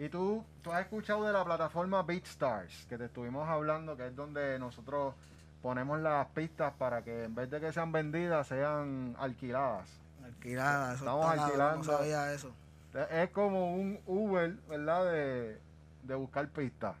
Y 0.00 0.08
tú, 0.08 0.44
tú 0.60 0.72
has 0.72 0.80
escuchado 0.80 1.24
de 1.24 1.32
la 1.32 1.44
plataforma 1.44 2.02
BeatStars, 2.02 2.86
que 2.88 2.98
te 2.98 3.04
estuvimos 3.04 3.48
hablando, 3.48 3.96
que 3.96 4.08
es 4.08 4.16
donde 4.16 4.58
nosotros 4.58 5.14
ponemos 5.62 6.00
las 6.00 6.26
pistas 6.30 6.72
para 6.76 7.04
que 7.04 7.24
en 7.24 7.34
vez 7.36 7.48
de 7.48 7.60
que 7.60 7.72
sean 7.72 7.92
vendidas, 7.92 8.48
sean 8.48 9.14
alquiladas. 9.20 9.88
Alquilada, 10.24 10.94
eso 10.94 11.04
Estamos 11.04 11.38
alquilando. 11.38 11.92
No 11.92 11.98
sabía 11.98 12.32
eso. 12.32 12.50
Es 12.94 13.30
como 13.30 13.74
un 13.74 13.98
Uber, 14.06 14.52
¿verdad? 14.68 15.10
De, 15.10 15.58
de 16.04 16.14
buscar 16.14 16.48
pistas. 16.48 16.94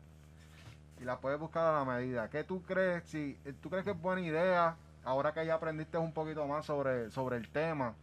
Y 1.00 1.04
la 1.04 1.18
puedes 1.18 1.38
buscar 1.38 1.66
a 1.66 1.78
la 1.78 1.84
medida. 1.84 2.28
¿Qué 2.30 2.42
tú 2.44 2.62
crees? 2.62 3.04
Si 3.04 3.38
tú 3.62 3.70
crees 3.70 3.84
que 3.84 3.92
es 3.92 4.00
buena 4.00 4.20
idea, 4.20 4.76
ahora 5.04 5.32
que 5.32 5.46
ya 5.46 5.54
aprendiste 5.54 5.98
un 5.98 6.12
poquito 6.12 6.46
más 6.46 6.66
sobre, 6.66 7.10
sobre 7.10 7.36
el 7.36 7.48
tema, 7.48 7.94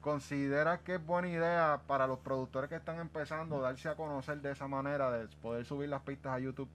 ¿consideras 0.00 0.80
que 0.80 0.96
es 0.96 1.06
buena 1.06 1.28
idea 1.28 1.80
para 1.86 2.06
los 2.06 2.18
productores 2.18 2.68
que 2.68 2.76
están 2.76 2.98
empezando 2.98 3.60
darse 3.60 3.88
a 3.88 3.94
conocer 3.94 4.40
de 4.40 4.52
esa 4.52 4.66
manera, 4.66 5.10
de 5.10 5.28
poder 5.40 5.64
subir 5.64 5.88
las 5.88 6.02
pistas 6.02 6.32
a 6.32 6.38
YouTube? 6.40 6.68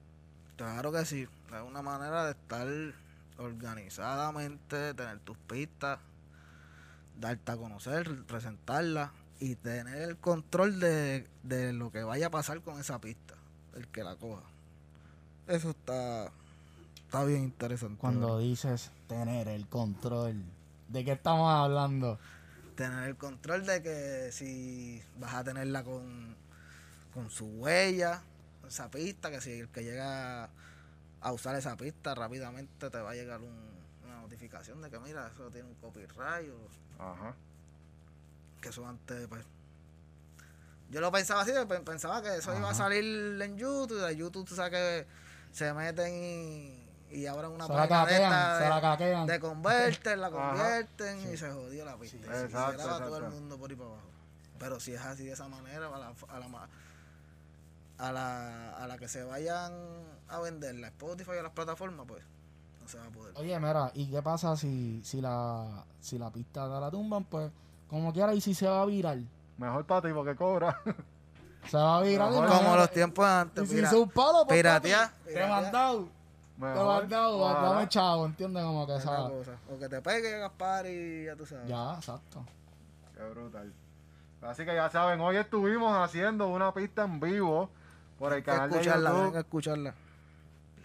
Claro 0.56 0.92
que 0.92 1.04
sí. 1.04 1.22
Es 1.22 1.62
una 1.62 1.82
manera 1.82 2.24
de 2.24 2.30
estar 2.32 2.68
organizadamente, 3.38 4.94
tener 4.94 5.18
tus 5.20 5.36
pistas, 5.36 5.98
darte 7.18 7.52
a 7.52 7.56
conocer, 7.56 8.24
presentarlas 8.24 9.10
y 9.44 9.56
tener 9.56 10.00
el 10.00 10.16
control 10.16 10.80
de, 10.80 11.26
de 11.42 11.72
lo 11.74 11.90
que 11.92 12.02
vaya 12.02 12.28
a 12.28 12.30
pasar 12.30 12.62
con 12.62 12.80
esa 12.80 12.98
pista, 12.98 13.34
el 13.74 13.86
que 13.88 14.02
la 14.02 14.16
coja. 14.16 14.42
Eso 15.46 15.70
está, 15.70 16.30
está 17.04 17.24
bien 17.24 17.42
interesante. 17.42 17.98
Cuando 18.00 18.38
dices 18.38 18.90
tener 19.06 19.48
el 19.48 19.66
control, 19.68 20.42
¿de 20.88 21.04
qué 21.04 21.12
estamos 21.12 21.52
hablando? 21.52 22.18
tener 22.74 23.04
el 23.08 23.16
control 23.16 23.64
de 23.66 23.82
que 23.82 24.30
si 24.32 25.00
vas 25.20 25.34
a 25.34 25.44
tenerla 25.44 25.84
con, 25.84 26.34
con 27.12 27.30
su 27.30 27.44
huella, 27.46 28.22
esa 28.66 28.90
pista, 28.90 29.30
que 29.30 29.40
si 29.40 29.60
el 29.60 29.68
que 29.68 29.84
llega 29.84 30.48
a 31.20 31.32
usar 31.32 31.54
esa 31.54 31.76
pista 31.76 32.14
rápidamente 32.16 32.90
te 32.90 32.98
va 32.98 33.10
a 33.12 33.14
llegar 33.14 33.40
un- 33.42 33.74
una 34.04 34.22
notificación 34.22 34.80
de 34.82 34.90
que 34.90 34.98
mira, 35.00 35.28
eso 35.32 35.50
tiene 35.50 35.68
un 35.68 35.74
copyright 35.76 36.50
o 36.50 37.02
Ajá. 37.02 37.34
Que 38.64 38.70
eso 38.70 38.86
antes 38.86 39.26
pues 39.28 39.44
yo 40.90 41.00
lo 41.00 41.10
pensaba 41.12 41.42
así, 41.42 41.52
pe- 41.68 41.80
pensaba 41.80 42.22
que 42.22 42.36
eso 42.36 42.56
iba 42.56 42.70
a 42.70 42.74
salir 42.74 43.40
en 43.42 43.56
YouTube, 43.56 44.00
de 44.06 44.16
YouTube 44.16 44.46
tú 44.46 44.54
sabes 44.54 44.70
que 44.72 45.06
se 45.52 45.72
meten 45.72 46.12
y, 46.14 46.86
y 47.16 47.26
abren 47.26 47.50
una 47.50 47.66
se 47.66 47.72
la 47.72 47.78
página 47.88 48.00
de 48.06 48.12
caquean, 48.12 48.58
de- 48.62 48.68
la 48.68 48.80
caquean. 48.80 49.26
de 49.26 49.40
converter, 49.40 50.18
la 50.18 50.30
convierten 50.30 51.20
Sí. 51.22 51.28
y 51.32 51.36
se 51.36 51.50
jodió 51.50 51.84
la 51.84 51.96
pista. 51.96 52.16
Sí, 52.18 52.22
Y 52.22 52.26
se- 52.26 52.36
y 52.36 52.38
se 52.38 52.44
exacto, 52.46 52.82
graba 52.84 52.98
todo 53.06 53.16
el 53.18 53.24
mundo 53.30 53.58
por 53.58 53.70
ahí 53.70 53.76
para 53.76 53.90
abajo. 53.90 54.08
Pero 54.58 54.78
si 54.80 54.94
es 54.94 55.00
así 55.00 55.24
de 55.24 55.32
esa 55.32 55.48
manera, 55.48 55.86
a 55.88 55.98
la, 55.98 56.12
a 56.28 56.38
la, 56.38 56.68
a 57.98 58.12
la, 58.12 58.70
a 58.76 58.86
la 58.86 58.98
que 58.98 59.08
se 59.08 59.24
vayan 59.24 59.72
a 60.28 60.38
vender 60.40 60.74
la 60.76 60.88
Spotify 60.88 61.30
o 61.38 61.42
las 61.42 61.52
plataformas, 61.52 62.06
pues 62.06 62.22
no 62.82 62.88
se 62.88 62.98
va 62.98 63.06
a 63.06 63.10
poder. 63.10 63.32
Oye, 63.36 63.58
mira, 63.58 63.90
¿y 63.94 64.10
qué 64.10 64.22
pasa 64.22 64.56
si, 64.56 65.00
si 65.04 65.20
la 65.20 65.84
si 66.00 66.18
la 66.18 66.30
pista 66.30 66.68
de 66.68 66.80
la 66.80 66.90
tumban? 66.90 67.24
Pues, 67.24 67.50
como 67.94 68.12
quiera, 68.12 68.34
y 68.34 68.40
si 68.40 68.54
se 68.54 68.66
va 68.68 68.82
a 68.82 68.86
virar. 68.86 69.18
Mejor 69.58 69.84
para 69.86 70.02
ti 70.08 70.12
porque 70.14 70.34
cobra. 70.36 70.80
Se 71.70 71.78
va 71.78 71.96
a 71.96 72.02
virar. 72.02 72.30
Mejor. 72.30 72.46
Como 72.48 72.76
los 72.76 72.90
tiempos 72.90 73.24
antes, 73.24 73.64
Y 73.64 73.66
si 73.68 73.74
pira- 73.76 73.88
hizo 73.88 74.02
un 74.02 74.10
palo, 74.10 74.44
pues, 74.46 74.58
piratea, 74.58 75.10
papi, 75.18 75.32
Te 75.34 75.46
mandado. 75.46 76.08
Te 76.58 76.60
mandado. 76.60 77.38
Dame 77.54 77.88
chavo, 77.88 78.26
¿entiendes? 78.26 78.62
Como 78.62 78.86
que. 78.86 78.92
O 78.92 79.78
que 79.78 79.88
te 79.88 80.02
pegue 80.02 80.38
Gaspar 80.40 80.86
y 80.86 81.24
ya 81.24 81.34
tú 81.36 81.46
sabes. 81.46 81.66
Ya, 81.66 81.94
exacto. 81.94 82.44
Qué 83.16 83.22
brutal. 83.30 83.72
Así 84.42 84.66
que 84.66 84.74
ya 84.74 84.90
saben, 84.90 85.18
hoy 85.22 85.36
estuvimos 85.36 85.96
haciendo 85.96 86.48
una 86.48 86.74
pista 86.74 87.04
en 87.04 87.18
vivo 87.18 87.70
por 88.18 88.32
el 88.32 88.36
Hay 88.36 88.42
que 88.42 88.50
canal 88.50 88.68
de 88.70 88.76
escucharla, 88.76 89.10
YouTube. 89.10 89.24
hay 89.24 89.32
que 89.32 89.38
escucharla. 89.38 89.94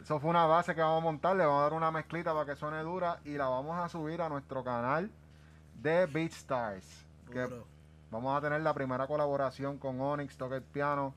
Eso 0.01 0.20
fue 0.22 0.30
una 0.30 0.45
base 0.45 0.74
que 0.74 0.82
vamos 0.82 0.99
a 1.01 1.03
montar, 1.03 1.36
le 1.36 1.45
vamos 1.45 1.60
a 1.60 1.64
dar 1.64 1.74
una 1.74 1.91
mezclita 1.91 2.34
para 2.34 2.45
que 2.45 2.55
suene 2.55 2.82
dura 2.84 3.20
y 3.26 3.32
la 3.34 3.47
vamos 3.49 3.78
a 3.78 3.89
subir 3.89 4.22
a 4.22 4.30
nuestro 4.30 4.64
canal 4.64 5.12
de 5.82 6.06
BeatStars. 6.06 7.06
Que 7.32 7.42
Duro. 7.42 7.66
vamos 8.12 8.38
a 8.38 8.42
tener 8.42 8.62
la 8.62 8.74
primera 8.74 9.08
colaboración 9.08 9.78
con 9.78 10.02
Onyx, 10.02 10.38
Toque 10.38 10.56
el 10.56 10.64
Piano 10.64 11.14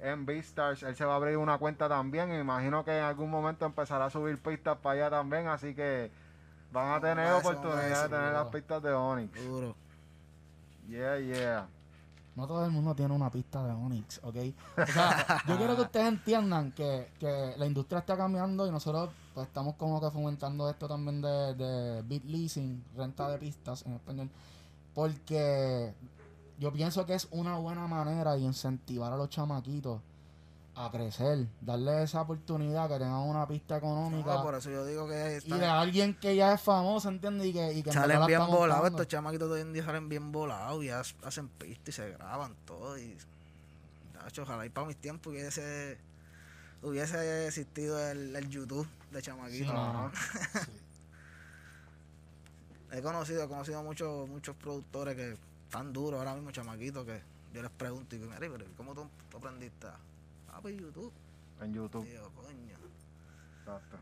en 0.00 0.26
BeatStars. 0.26 0.82
Él 0.82 0.96
se 0.96 1.04
va 1.04 1.14
a 1.14 1.16
abrir 1.16 1.36
una 1.36 1.58
cuenta 1.58 1.88
también 1.88 2.28
me 2.28 2.38
imagino 2.38 2.84
que 2.84 2.98
en 2.98 3.04
algún 3.04 3.30
momento 3.30 3.64
empezará 3.64 4.06
a 4.06 4.10
subir 4.10 4.38
pistas 4.38 4.76
para 4.78 5.06
allá 5.06 5.10
también, 5.10 5.46
así 5.48 5.74
que 5.74 6.10
van 6.72 6.92
a 6.92 7.00
tener 7.00 7.26
a 7.26 7.38
eso, 7.38 7.48
oportunidad 7.48 8.04
de 8.04 8.16
tener 8.16 8.32
las 8.32 8.48
pistas 8.48 8.82
de 8.82 8.92
Onyx. 8.92 9.44
Duro. 9.44 9.76
Yeah, 10.88 11.18
yeah. 11.18 11.68
No 12.34 12.46
todo 12.46 12.64
el 12.64 12.70
mundo 12.70 12.94
tiene 12.94 13.14
una 13.14 13.30
pista 13.30 13.62
de 13.64 13.72
Onyx, 13.72 14.20
¿ok? 14.22 14.36
O 14.78 14.86
sea, 14.86 15.42
yo 15.46 15.56
quiero 15.58 15.76
que 15.76 15.82
ustedes 15.82 16.08
entiendan 16.08 16.72
que, 16.72 17.10
que 17.18 17.54
la 17.58 17.66
industria 17.66 17.98
está 17.98 18.16
cambiando 18.16 18.66
y 18.66 18.70
nosotros 18.70 19.10
pues 19.34 19.46
estamos 19.46 19.74
como 19.76 20.00
que 20.00 20.10
fomentando 20.10 20.68
esto 20.70 20.88
también 20.88 21.20
de, 21.20 21.54
de 21.54 22.02
beat 22.02 22.24
leasing, 22.24 22.84
renta 22.96 23.28
de 23.28 23.38
pistas 23.38 23.84
en 23.84 23.92
español, 23.92 24.30
porque 24.94 25.94
yo 26.58 26.72
pienso 26.72 27.04
que 27.04 27.14
es 27.14 27.28
una 27.30 27.58
buena 27.58 27.86
manera 27.86 28.34
de 28.34 28.40
incentivar 28.40 29.12
a 29.12 29.16
los 29.16 29.28
chamaquitos 29.28 30.00
a 30.74 30.90
crecer, 30.90 31.46
darle 31.60 32.02
esa 32.02 32.22
oportunidad, 32.22 32.88
que 32.88 32.94
tengan 32.94 33.20
una 33.28 33.46
pista 33.46 33.76
económica. 33.76 34.36
No, 34.36 34.42
por 34.42 34.54
eso 34.54 34.70
yo 34.70 34.86
digo 34.86 35.06
que 35.06 35.40
y 35.44 35.50
de 35.52 35.66
alguien 35.66 36.14
que 36.14 36.34
ya 36.34 36.54
es 36.54 36.60
famoso, 36.62 37.08
¿entiendes? 37.10 37.46
Y 37.48 37.52
que, 37.52 37.72
y 37.74 37.82
que 37.82 37.90
en 37.90 37.94
salen 37.94 38.24
bien 38.26 38.40
volados. 38.46 38.86
Estos 38.90 39.06
chamaquitos 39.08 39.48
de 39.48 39.54
hoy 39.56 39.60
en 39.60 39.72
día 39.74 39.84
salen 39.84 40.08
bien 40.08 40.32
volados 40.32 40.82
y 40.82 40.88
ha- 40.88 41.00
hacen 41.24 41.48
pista 41.48 41.90
y 41.90 41.92
se 41.92 42.10
graban 42.12 42.54
todo. 42.64 42.96
Y, 42.98 43.16
ojalá 44.40 44.64
y 44.64 44.70
para 44.70 44.86
mis 44.86 44.96
tiempos 44.96 45.30
hubiese, 45.32 45.98
hubiese 46.82 47.46
existido 47.48 47.98
el, 48.10 48.34
el 48.34 48.48
YouTube 48.48 48.88
de 49.10 49.20
Sí, 49.20 49.26
chamaquitos. 49.26 49.74
no. 49.74 50.10
He 52.92 53.00
conocido, 53.00 53.44
he 53.44 53.48
conocido 53.48 53.82
muchos, 53.82 54.28
muchos 54.28 54.54
productores 54.56 55.16
que 55.16 55.36
están 55.64 55.92
duros 55.92 56.18
ahora 56.18 56.34
mismo, 56.34 56.50
chamaquitos, 56.50 57.06
que 57.06 57.22
yo 57.54 57.62
les 57.62 57.70
pregunto 57.70 58.14
y 58.14 58.18
digo, 58.18 58.30
mira, 58.30 58.40
pero 58.52 58.66
¿cómo 58.76 58.94
tú, 58.94 59.08
tú 59.30 59.38
aprendiste? 59.38 59.86
Pues 60.62 60.76
YouTube. 60.78 61.12
En 61.60 61.74
YouTube. 61.74 62.04
Digo, 62.04 62.30
coño. 62.34 62.76
Exacto. 63.60 63.96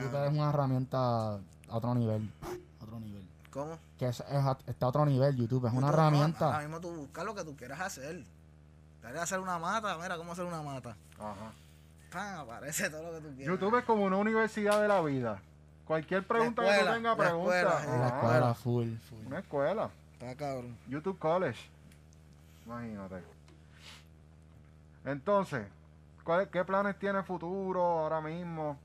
YouTube 0.00 0.24
es 0.26 0.32
una 0.32 0.50
herramienta 0.50 0.98
a 1.34 1.40
otro 1.70 1.94
nivel. 1.94 2.30
a 2.80 2.84
otro 2.84 3.00
nivel. 3.00 3.26
¿Cómo? 3.50 3.78
Que 3.98 4.08
es, 4.08 4.20
es 4.20 4.26
a- 4.30 4.58
está 4.66 4.86
a 4.86 4.88
otro 4.90 5.06
nivel 5.06 5.34
YouTube, 5.36 5.66
es 5.66 5.72
una 5.72 5.86
no, 5.86 5.92
herramienta. 5.92 6.46
ahora 6.46 6.60
mismo 6.60 6.80
tú 6.80 6.90
buscas 6.94 7.24
lo 7.24 7.34
que 7.34 7.44
tú 7.44 7.56
quieras 7.56 7.80
hacer. 7.80 8.22
¿Quieres 9.00 9.20
hacer 9.22 9.38
una 9.40 9.58
mata? 9.58 9.96
Mira, 9.98 10.16
¿cómo 10.16 10.32
hacer 10.32 10.44
una 10.44 10.62
mata? 10.62 10.96
Ajá. 11.18 11.52
¡Pam! 12.12 12.40
Aparece 12.40 12.90
todo 12.90 13.02
lo 13.04 13.12
que 13.12 13.28
tú 13.28 13.34
quieras. 13.36 13.46
YouTube 13.58 13.78
es 13.78 13.84
como 13.84 14.04
una 14.04 14.16
universidad 14.16 14.80
de 14.82 14.88
la 14.88 15.00
vida. 15.00 15.40
Cualquier 15.86 16.26
pregunta 16.26 16.62
que 16.62 16.84
tú 16.84 16.92
tengas, 16.92 17.16
pregunta. 17.16 17.28
escuela, 17.60 17.80
sí. 17.80 17.88
Ajá. 17.88 18.06
escuela, 18.08 18.54
full, 18.54 18.88
full. 19.08 19.26
Una 19.26 19.38
escuela. 19.38 19.90
Está 20.14 20.34
cabrón. 20.34 20.76
YouTube 20.88 21.18
College. 21.18 21.60
Imagínate. 22.66 23.22
Entonces, 25.04 25.66
¿cuál- 26.26 26.50
¿qué 26.50 26.64
planes 26.64 26.98
tiene 26.98 27.22
futuro 27.22 27.80
ahora 27.82 28.20
mismo? 28.20 28.78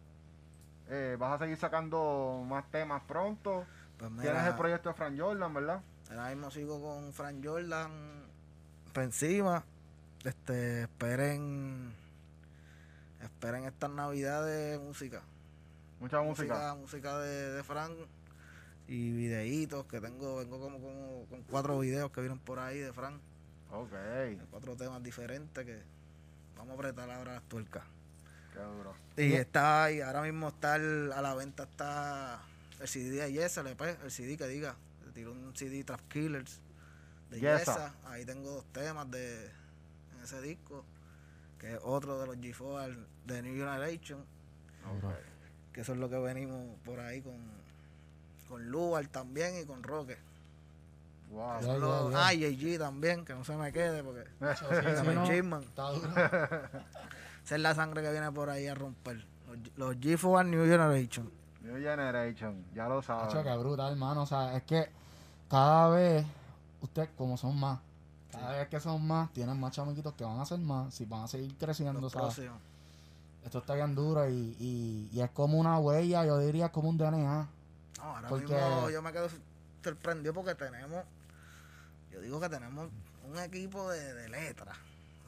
Eh, 0.87 1.17
¿Vas 1.19 1.33
a 1.33 1.39
seguir 1.43 1.57
sacando 1.57 2.43
más 2.47 2.69
temas 2.71 3.01
pronto? 3.03 3.65
Pues 3.97 4.11
Tienes 4.21 4.45
el 4.45 4.55
proyecto 4.55 4.89
de 4.89 4.95
Fran 4.95 5.17
Jordan, 5.19 5.53
¿verdad? 5.53 5.81
ahora 6.09 6.29
mismo 6.29 6.51
sigo 6.51 6.81
con 6.81 7.11
Fran 7.13 7.43
Jordan 7.43 7.91
por 8.93 9.03
encima. 9.03 9.63
Este, 10.23 10.83
esperen, 10.83 11.93
esperen 13.21 13.65
estas 13.65 13.89
navidades 13.89 14.79
música. 14.79 15.21
Mucha 15.99 16.21
música. 16.21 16.53
música, 16.53 16.75
música 16.75 17.19
de, 17.19 17.51
de 17.53 17.63
Fran 17.63 17.91
y 18.87 19.11
videitos 19.11 19.85
que 19.85 20.01
tengo, 20.01 20.37
vengo 20.37 20.59
como, 20.59 20.79
como 20.79 21.25
con 21.29 21.43
cuatro 21.43 21.79
videos 21.79 22.11
que 22.11 22.21
vienen 22.21 22.39
por 22.39 22.59
ahí 22.59 22.79
de 22.79 22.91
Fran, 22.91 23.19
Ok, 23.71 23.93
cuatro 24.49 24.75
temas 24.75 25.01
diferentes 25.01 25.65
que 25.65 25.81
vamos 26.57 26.71
a 26.71 26.73
apretar 26.75 27.09
ahora 27.09 27.33
las 27.35 27.43
tuercas. 27.43 27.83
qué 28.53 28.59
duro. 28.59 28.93
Y 29.17 29.33
está 29.33 29.85
ahí, 29.85 30.01
ahora 30.01 30.21
mismo 30.21 30.49
está 30.49 30.75
el- 30.75 31.11
a 31.13 31.21
la 31.21 31.33
venta 31.35 31.63
está 31.63 32.41
el 32.79 32.87
CD 32.87 33.11
de 33.21 33.31
Yesa, 33.31 33.61
el 33.61 33.67
EP, 33.67 33.81
el 34.03 34.11
CD 34.11 34.37
que 34.37 34.47
diga, 34.47 34.75
le 35.05 35.11
tiró 35.13 35.31
un 35.31 35.55
CD 35.55 35.83
Trap 35.83 36.01
Killers 36.09 36.59
de 37.29 37.39
Yesa. 37.39 37.59
Yesa, 37.59 37.93
ahí 38.05 38.25
tengo 38.25 38.49
dos 38.51 38.65
temas 38.73 39.09
de 39.11 39.45
en 39.45 40.23
ese 40.23 40.41
disco, 40.41 40.83
que 41.59 41.73
es 41.75 41.79
otro 41.83 42.19
de 42.19 42.27
los 42.27 42.37
G4 42.37 42.95
de 43.25 43.41
New 43.41 43.55
Generation. 43.55 44.23
Duro. 45.01 45.15
que 45.73 45.81
eso 45.81 45.93
es 45.93 45.99
lo 45.99 46.09
que 46.09 46.17
venimos 46.17 46.77
por 46.83 46.99
ahí 46.99 47.21
con, 47.21 47.37
con 48.49 48.69
Lugar 48.69 49.07
también 49.07 49.57
y 49.57 49.65
con 49.65 49.81
Roque. 49.83 50.17
Wow. 51.31 52.11
Ah, 52.15 52.33
y 52.33 52.43
AG 52.45 52.77
también, 52.79 53.23
que 53.23 53.33
no 53.33 53.43
se 53.45 53.55
me 53.55 53.71
quede 53.71 54.03
porque 54.03 54.25
Sí, 54.55 54.65
se 54.95 55.03
me 55.03 55.15
no, 55.15 55.25
chisman. 55.25 55.63
está 55.63 55.89
duro. 55.91 56.09
Esa 57.43 57.55
es 57.55 57.61
la 57.61 57.73
sangre 57.73 58.01
que 58.03 58.11
viene 58.11 58.31
por 58.31 58.49
ahí 58.49 58.67
a 58.67 58.75
romper. 58.75 59.25
Los, 59.47 59.57
los 59.77 59.95
G4 59.97 60.45
New 60.45 60.65
Generation. 60.65 61.31
New 61.61 61.77
Generation, 61.77 62.65
ya 62.73 62.87
lo 62.87 62.99
Hacho, 62.99 63.07
sabes. 63.29 63.43
qué 63.45 63.57
brutal, 63.57 63.91
hermano. 63.93 64.23
O 64.23 64.25
sea, 64.25 64.55
es 64.55 64.63
que 64.63 64.89
cada 65.49 65.89
vez, 65.89 66.25
usted, 66.81 67.09
como 67.17 67.37
son 67.37 67.57
más, 67.59 67.79
cada 68.31 68.57
vez 68.57 68.67
que 68.67 68.79
son 68.79 69.05
más, 69.07 69.31
tienen 69.31 69.59
más 69.59 69.71
chamaquitos 69.73 70.13
que 70.13 70.23
van 70.23 70.39
a 70.39 70.45
ser 70.45 70.59
más, 70.59 70.93
si 70.93 71.05
van 71.05 71.23
a 71.23 71.27
seguir 71.27 71.55
creciendo, 71.57 71.99
Los 72.01 72.13
o 72.15 72.19
sea, 72.19 72.21
próximos. 72.21 72.59
esto 73.45 73.59
está 73.59 73.75
bien 73.75 73.93
duro 73.95 74.27
y, 74.29 74.55
y, 74.59 75.09
y 75.13 75.21
es 75.21 75.29
como 75.31 75.57
una 75.59 75.77
huella, 75.79 76.25
yo 76.25 76.37
diría 76.39 76.69
como 76.71 76.89
un 76.89 76.97
DNA. 76.97 77.47
No, 77.97 78.03
ahora 78.03 78.27
Porque- 78.27 78.53
mismo 78.53 78.89
yo 78.89 79.01
me 79.01 79.11
quedo 79.11 79.27
sorprendido 79.83 80.33
porque 80.33 80.55
tenemos, 80.55 81.03
yo 82.21 82.25
digo 82.25 82.39
que 82.39 82.49
tenemos 82.49 82.87
un 83.27 83.39
equipo 83.39 83.89
de, 83.89 84.13
de 84.13 84.29
letras 84.29 84.77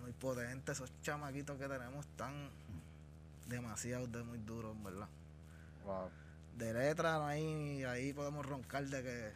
muy 0.02 0.12
potente. 0.12 0.74
Esos 0.74 0.92
chamaquitos 1.02 1.58
que 1.58 1.68
tenemos 1.68 2.06
están 2.06 2.50
demasiado 3.48 4.06
de 4.08 4.24
muy 4.24 4.38
duros, 4.40 4.76
en 4.76 4.84
verdad. 4.84 5.08
Wow. 5.86 6.10
de 6.58 6.74
letra 6.74 7.18
no 7.18 7.26
hay, 7.26 7.84
ahí 7.84 8.14
podemos 8.14 8.46
roncar 8.46 8.86
de 8.86 9.04
que 9.04 9.34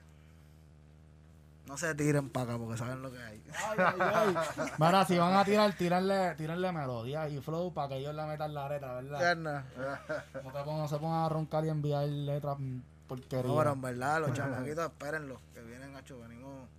no 1.66 1.78
se 1.78 1.94
tiren 1.96 2.30
para 2.30 2.54
acá 2.54 2.58
porque 2.58 2.78
saben 2.78 3.02
lo 3.02 3.12
que 3.12 3.22
hay. 3.22 3.44
Ay, 3.54 3.78
ay, 3.80 4.00
ay. 4.00 4.36
Mira, 4.78 5.04
si 5.04 5.18
van 5.18 5.34
a 5.34 5.44
tirar, 5.44 5.74
tirarle, 5.74 6.36
tirarle 6.36 6.72
melodía 6.72 7.28
y 7.28 7.42
flow 7.42 7.74
para 7.74 7.90
que 7.90 7.98
ellos 7.98 8.16
le 8.16 8.26
metan 8.26 8.54
la 8.54 8.70
letra, 8.70 8.94
¿verdad? 8.94 9.36
No, 9.36 10.52
te 10.52 10.64
pongan, 10.64 10.78
no 10.78 10.88
se 10.88 10.98
pongan 10.98 11.26
a 11.26 11.30
roncar 11.30 11.66
y 11.66 11.70
enviar 11.70 12.08
letras 12.08 12.58
mm, 12.60 12.80
porquería. 13.08 13.48
No, 13.48 13.58
pero 13.58 13.74
en 13.74 13.82
verdad, 13.82 14.22
los 14.22 14.34
chamaquitos, 14.38 14.86
espérenlo, 14.86 15.42
que 15.54 15.62
vienen, 15.64 15.96
hacho, 15.96 16.20
venimos 16.20 16.70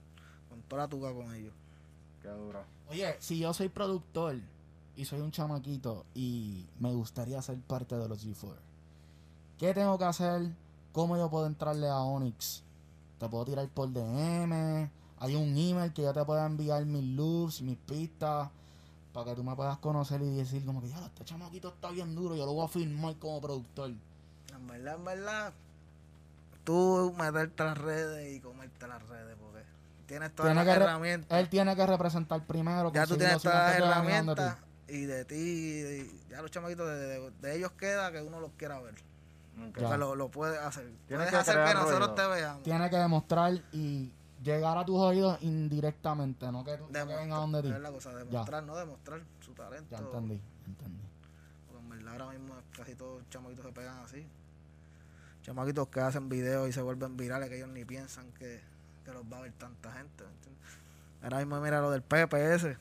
tuca 0.68 1.12
con 1.12 1.34
ellos. 1.34 1.52
Qué 2.22 2.28
duro. 2.28 2.64
Oye, 2.90 3.16
si 3.20 3.38
yo 3.38 3.52
soy 3.52 3.68
productor 3.68 4.36
y 4.96 5.04
soy 5.04 5.20
un 5.20 5.30
chamaquito 5.30 6.04
y 6.14 6.66
me 6.80 6.92
gustaría 6.92 7.40
ser 7.42 7.58
parte 7.60 7.96
de 7.96 8.08
los 8.08 8.24
G4, 8.24 8.54
¿qué 9.58 9.74
tengo 9.74 9.98
que 9.98 10.04
hacer? 10.04 10.50
¿Cómo 10.92 11.16
yo 11.16 11.30
puedo 11.30 11.46
entrarle 11.46 11.88
a 11.88 11.98
Onyx? 11.98 12.62
Te 13.18 13.28
puedo 13.28 13.44
tirar 13.44 13.68
por 13.68 13.92
DM. 13.92 14.90
Hay 15.20 15.34
un 15.34 15.56
email 15.56 15.92
que 15.92 16.02
yo 16.02 16.12
te 16.12 16.24
pueda 16.24 16.46
enviar 16.46 16.84
mis 16.86 17.04
loops, 17.16 17.62
mis 17.62 17.76
pistas, 17.76 18.50
para 19.12 19.30
que 19.30 19.36
tú 19.36 19.44
me 19.44 19.56
puedas 19.56 19.78
conocer 19.78 20.22
y 20.22 20.30
decir 20.30 20.64
como 20.64 20.80
que 20.80 20.88
ya 20.88 21.04
este 21.04 21.24
chamaquito 21.24 21.68
está 21.68 21.90
bien 21.90 22.14
duro, 22.14 22.36
yo 22.36 22.46
lo 22.46 22.52
voy 22.52 22.64
a 22.64 22.68
firmar 22.68 23.16
como 23.16 23.40
productor. 23.40 23.90
En 23.90 24.66
verdad, 24.66 24.94
en 24.94 25.04
verdad, 25.04 25.52
tú 26.64 27.12
meterte 27.18 27.62
a 27.62 27.66
las 27.66 27.78
redes 27.78 28.36
y 28.36 28.40
comerte 28.40 28.86
las 28.86 29.02
redes 29.08 29.36
porque 29.40 29.57
tienes 30.08 30.34
todas 30.34 30.52
Tiene 30.52 30.64
las 30.66 30.76
herramientas. 30.76 31.38
Él 31.38 31.48
tiene 31.48 31.76
que 31.76 31.86
representar 31.86 32.44
primero. 32.44 32.92
Ya 32.92 33.06
tú 33.06 33.16
tienes 33.16 33.40
todas 33.40 33.78
las 33.78 33.88
herramientas 33.88 34.56
y 34.88 35.04
de 35.04 35.24
ti, 35.26 35.36
y 35.36 36.20
ya 36.30 36.42
los 36.42 36.50
chamaquitos, 36.50 36.88
de, 36.88 36.96
de- 36.96 37.30
de 37.30 37.56
ellos 37.56 37.70
queda 37.72 38.10
que 38.10 38.20
uno 38.22 38.40
los 38.40 38.50
quiera 38.56 38.80
ver. 38.80 38.94
Ok. 38.94 39.76
Porque 39.78 39.98
lo, 39.98 40.14
lo 40.16 40.30
puedes 40.30 40.58
hacer. 40.58 40.84
Tienes 41.06 41.28
Puedes 41.28 41.30
que 41.30 41.36
hacer 41.36 41.64
que 41.64 41.74
nosotros 41.74 41.98
ruido. 42.08 42.14
te 42.14 42.26
veamos. 42.26 42.62
Tiene 42.62 42.88
que 42.90 42.96
demostrar 42.96 43.52
y 43.72 44.10
llegar 44.42 44.78
a 44.78 44.84
tus 44.84 44.96
oídos 44.98 45.36
indirectamente, 45.42 46.50
no 46.52 46.64
que, 46.64 46.76
tú, 46.78 46.84
no 46.84 46.92
que 46.92 47.04
venga 47.16 47.36
donde 47.36 47.62
ti. 47.62 47.68
Es 47.70 47.80
la 47.80 47.90
cosa, 47.90 48.14
demostrar, 48.14 48.62
no 48.62 48.76
demostrar 48.76 49.20
su 49.40 49.52
talento. 49.52 49.88
Ya 49.90 49.98
entendí, 49.98 50.40
entendí. 50.66 51.02
Porque 51.66 51.82
en 51.82 51.88
verdad 51.90 52.12
ahora 52.22 52.38
mismo 52.38 52.54
casi 52.74 52.94
todos 52.94 53.18
los 53.20 53.28
chamaquitos 53.30 53.66
se 53.66 53.72
pegan 53.72 53.98
así. 53.98 54.26
Chamaquitos 55.42 55.88
que 55.88 56.00
hacen 56.00 56.28
videos 56.28 56.68
y 56.68 56.72
se 56.72 56.80
vuelven 56.82 57.16
virales 57.16 57.48
que 57.48 57.56
ellos 57.56 57.68
ni 57.68 57.84
piensan 57.84 58.30
que, 58.32 58.60
que 59.08 59.14
los 59.14 59.24
va 59.32 59.38
a 59.38 59.42
ver 59.42 59.52
tanta 59.52 59.90
gente. 59.92 60.24
¿me 60.24 60.30
entiendes? 60.30 60.68
Ahora 61.22 61.38
mismo 61.38 61.60
mira 61.60 61.80
lo 61.80 61.90
del 61.90 62.02
PPS. 62.02 62.76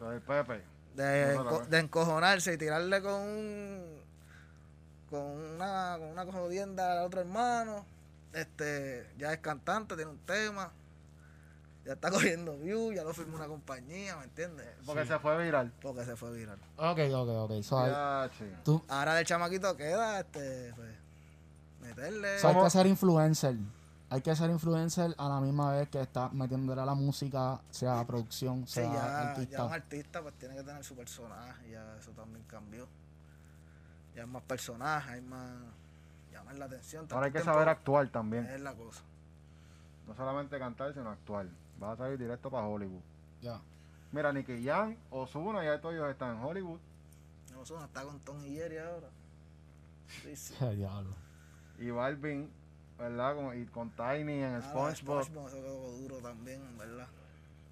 Lo 0.00 0.10
del 0.10 0.20
Pepe. 0.20 0.62
De, 0.94 1.34
No, 1.34 1.44
no, 1.44 1.50
enco- 1.50 1.60
no. 1.60 1.66
de 1.66 1.78
encojonarse 1.78 2.52
y 2.54 2.58
tirarle 2.58 3.02
con 3.02 3.14
un 3.20 3.94
con 5.10 5.20
una 5.22 5.96
con 5.98 6.08
una 6.08 6.24
jodienda 6.24 6.92
al 6.92 7.06
otro 7.06 7.20
hermano 7.20 7.84
este 8.32 9.08
ya 9.18 9.32
es 9.32 9.38
cantante 9.40 9.94
tiene 9.96 10.10
un 10.10 10.18
tema 10.18 10.70
ya 11.84 11.92
está 11.94 12.10
cogiendo 12.12 12.56
views 12.58 12.94
ya 12.94 13.02
lo 13.04 13.12
firmó 13.12 13.36
una 13.36 13.46
compañía 13.46 14.16
¿me 14.16 14.24
entiendes? 14.24 14.66
Porque 14.86 15.02
Sí. 15.02 15.08
se 15.08 15.18
fue 15.18 15.42
viral. 15.42 15.72
porque 15.82 16.04
se 16.04 16.16
fue 16.16 16.32
viral 16.32 16.58
Ok, 16.76 16.98
ok, 17.12 17.28
ok. 17.28 17.62
So, 17.62 17.78
hay, 17.80 17.90
Ya, 17.90 18.30
che. 18.38 18.52
tú, 18.64 18.82
ahora 18.88 19.14
del 19.14 19.26
chamaquito 19.26 19.76
queda 19.76 20.20
este 20.20 20.72
pues 20.74 20.94
meterle 21.80 22.38
so 22.38 22.48
hay 22.48 22.54
que 22.62 22.70
ser 22.70 22.86
influencer. 22.86 23.56
Hay 24.14 24.20
que 24.22 24.36
ser 24.36 24.48
influencer 24.48 25.12
a 25.18 25.28
la 25.28 25.40
misma 25.40 25.72
vez 25.72 25.88
que 25.88 26.00
estás 26.00 26.32
metiéndole 26.32 26.80
a 26.80 26.84
la 26.84 26.94
música, 26.94 27.60
sea 27.70 28.06
producción, 28.06 28.64
Sí, 28.64 28.74
sea 28.74 28.84
ya, 28.84 28.92
ya 28.92 29.30
artista. 29.30 29.64
un 29.64 29.72
artista 29.72 30.22
pues 30.22 30.34
tiene 30.38 30.54
que 30.54 30.62
tener 30.62 30.84
su 30.84 30.94
personaje, 30.94 31.70
ya 31.70 31.96
eso 31.98 32.12
también 32.12 32.44
cambió. 32.46 32.86
Ya 34.14 34.22
hay 34.22 34.28
más 34.28 34.44
personajes, 34.44 35.10
hay 35.14 35.20
más 35.22 35.50
llamar 36.30 36.54
la 36.54 36.66
atención. 36.66 37.08
Ahora 37.10 37.26
hay 37.26 37.32
que 37.32 37.40
saber 37.40 37.68
actuar 37.68 38.08
también. 38.10 38.46
Es 38.46 38.60
la 38.60 38.72
cosa. 38.72 39.02
No 40.06 40.14
solamente 40.14 40.60
cantar, 40.60 40.94
sino 40.94 41.10
actuar. 41.10 41.48
Vas 41.80 41.94
a 41.94 42.04
salir 42.04 42.16
directo 42.16 42.48
para 42.48 42.68
Hollywood. 42.68 43.02
Ya. 43.42 43.60
Mira, 44.12 44.32
Nicky 44.32 44.64
Jam, 44.64 44.96
Ozuna, 45.10 45.64
ya 45.64 45.80
todos 45.80 45.96
ellos 45.96 46.08
están 46.08 46.36
en 46.36 46.44
Hollywood. 46.44 46.78
No 47.52 47.66
son 47.66 47.82
está 47.82 48.04
con 48.04 48.20
Tom 48.20 48.44
y 48.44 48.54
Jerry 48.54 48.78
ahora. 48.78 49.08
Sí, 50.22 50.36
sí. 50.36 50.54
Qué 50.60 50.70
diablo. 50.76 51.16
Y 51.80 51.90
Balvin, 51.90 52.48
¿verdad? 52.98 53.34
Como- 53.34 53.54
y 53.54 53.64
con 53.66 53.90
Tiny 53.90 54.42
en 54.42 54.54
Ah, 54.56 54.62
SpongeBob. 54.62 55.24
SpongeBob, 55.24 55.48
eso 55.48 55.56
quedó 55.56 55.92
duro 55.98 56.16
también, 56.18 56.60
verdad. 56.78 57.06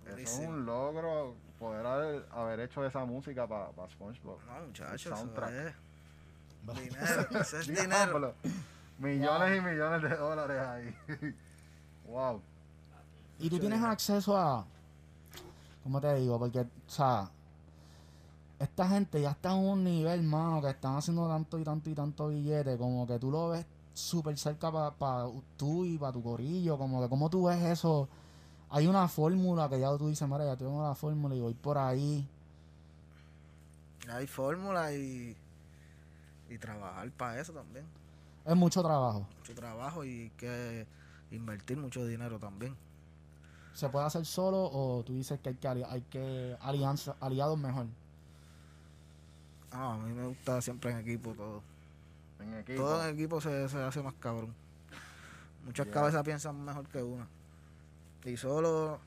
Eso 0.06 0.18
es 0.18 0.38
un 0.48 0.66
logro 0.66 1.34
poder 1.58 1.86
haber, 1.86 2.26
haber 2.32 2.60
hecho 2.60 2.84
esa 2.84 3.04
música 3.04 3.46
para 3.46 3.68
SpongeBob. 3.90 4.38
No, 4.46 4.66
muchachos, 4.66 5.06
eso 5.06 5.16
soundtrack. 5.16 5.50
es 5.52 5.74
dinero. 6.84 7.40
Eso 7.40 7.58
es 7.58 7.66
dinero. 7.68 8.34
Millones 8.98 9.58
y 9.58 9.60
millones 9.60 10.02
de 10.02 10.16
dólares 10.16 10.60
ahí. 10.60 10.94
wow. 12.06 12.40
Y 13.38 13.48
tú 13.50 13.58
tienes 13.58 13.82
acceso 13.82 14.36
a. 14.36 14.64
¿Cómo 15.82 16.00
te 16.00 16.14
digo? 16.16 16.38
Porque, 16.38 16.60
o 16.60 16.66
sea, 16.86 17.28
esta 18.60 18.88
gente 18.88 19.20
ya 19.20 19.30
está 19.32 19.50
en 19.52 19.58
un 19.64 19.82
nivel, 19.82 20.22
mano, 20.22 20.60
que 20.62 20.70
están 20.70 20.96
haciendo 20.96 21.26
tanto 21.28 21.58
y 21.58 21.64
tanto 21.64 21.90
y 21.90 21.94
tanto 21.94 22.28
billete, 22.28 22.76
como 22.78 23.04
que 23.06 23.18
tú 23.18 23.30
lo 23.32 23.48
ves 23.48 23.66
súper 23.94 24.38
cerca 24.38 24.70
para 24.70 25.26
tú 25.56 25.84
y 25.84 25.98
para 25.98 26.12
tu 26.12 26.22
corillo, 26.22 26.78
como 26.78 27.02
que 27.02 27.08
como 27.08 27.28
tú 27.30 27.44
ves 27.46 27.62
eso. 27.62 28.08
Hay 28.70 28.86
una 28.86 29.06
fórmula 29.06 29.68
que 29.68 29.78
ya 29.78 29.96
tú 29.98 30.08
dices, 30.08 30.26
mira, 30.26 30.46
ya 30.46 30.56
tengo 30.56 30.82
la 30.82 30.94
fórmula 30.94 31.34
y 31.34 31.40
voy 31.40 31.54
por 31.54 31.76
ahí. 31.76 32.26
Hay 34.08 34.26
fórmula 34.26 34.92
y, 34.94 35.36
y 36.48 36.58
trabajar 36.58 37.10
para 37.12 37.38
eso 37.38 37.52
también. 37.52 37.84
Es 38.44 38.56
mucho 38.56 38.82
trabajo. 38.82 39.26
Mucho 39.38 39.54
trabajo 39.54 40.04
y 40.04 40.30
que 40.38 40.86
invertir 41.30 41.76
mucho 41.76 42.04
dinero 42.06 42.38
también. 42.38 42.74
¿Se 43.74 43.88
puede 43.88 44.06
hacer 44.06 44.26
solo 44.26 44.70
o 44.72 45.02
tú 45.04 45.14
dices 45.14 45.38
que 45.40 45.50
hay 45.50 45.54
que, 45.56 45.68
hay 45.68 46.02
que 46.02 46.56
alianza, 46.60 47.16
aliados 47.20 47.58
mejor? 47.58 47.86
Ah, 49.70 49.94
a 49.94 49.98
mí 49.98 50.12
me 50.12 50.26
gusta 50.26 50.60
siempre 50.60 50.90
en 50.90 50.98
equipo 50.98 51.32
todo. 51.32 51.62
En 52.42 52.54
equipo. 52.58 52.82
Todo 52.82 53.04
en 53.06 53.14
equipo 53.14 53.40
se, 53.40 53.68
se 53.68 53.78
hace 53.82 54.02
más 54.02 54.14
cabrón. 54.14 54.54
Muchas 55.64 55.86
cabezas 55.88 56.22
piensan 56.24 56.64
mejor 56.64 56.86
que 56.88 57.02
una. 57.02 57.26
Y 58.24 58.36
solo 58.36 58.98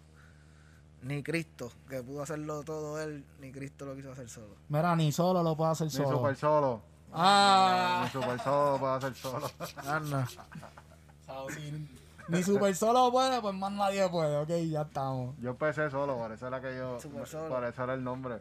ni 1.02 1.22
Cristo, 1.22 1.72
que 1.88 2.02
pudo 2.02 2.24
hacerlo 2.24 2.64
todo 2.64 3.00
él, 3.02 3.24
ni 3.40 3.52
Cristo 3.52 3.86
lo 3.86 3.96
quiso 3.96 4.12
hacer 4.12 4.28
solo. 4.30 4.56
Mira, 4.70 4.96
ni 4.96 5.12
solo 5.12 5.44
lo 5.44 5.56
puedo 5.56 5.70
hacer 5.72 5.86
Ni 5.88 5.92
solo. 5.92 6.18
super 6.18 6.36
solo. 6.36 6.82
Ah. 7.14 8.02
Ni 8.06 8.10
super 8.10 8.40
solo 8.40 8.80
puede 8.80 8.94
hacer 8.96 9.14
solo. 9.14 9.52
Anda. 9.88 10.28
Ni 12.28 12.42
super 12.42 12.76
solo 12.76 13.12
puede, 13.12 13.40
pues 13.40 13.54
más 13.54 13.72
nadie 13.72 14.10
puede, 14.10 14.38
ok, 14.38 14.50
ya 14.70 14.82
estamos. 14.82 15.36
Yo 15.40 15.52
empecé 15.52 15.90
solo, 15.92 16.18
por 16.18 16.32
eso 16.32 16.48
era 16.48 16.60
que 16.60 16.76
yo. 16.76 17.00
Super 17.00 17.28
solo. 17.28 17.50
Por 17.50 17.64
eso 17.66 17.84
era 17.84 17.94
el 17.94 18.04
nombre. 18.04 18.40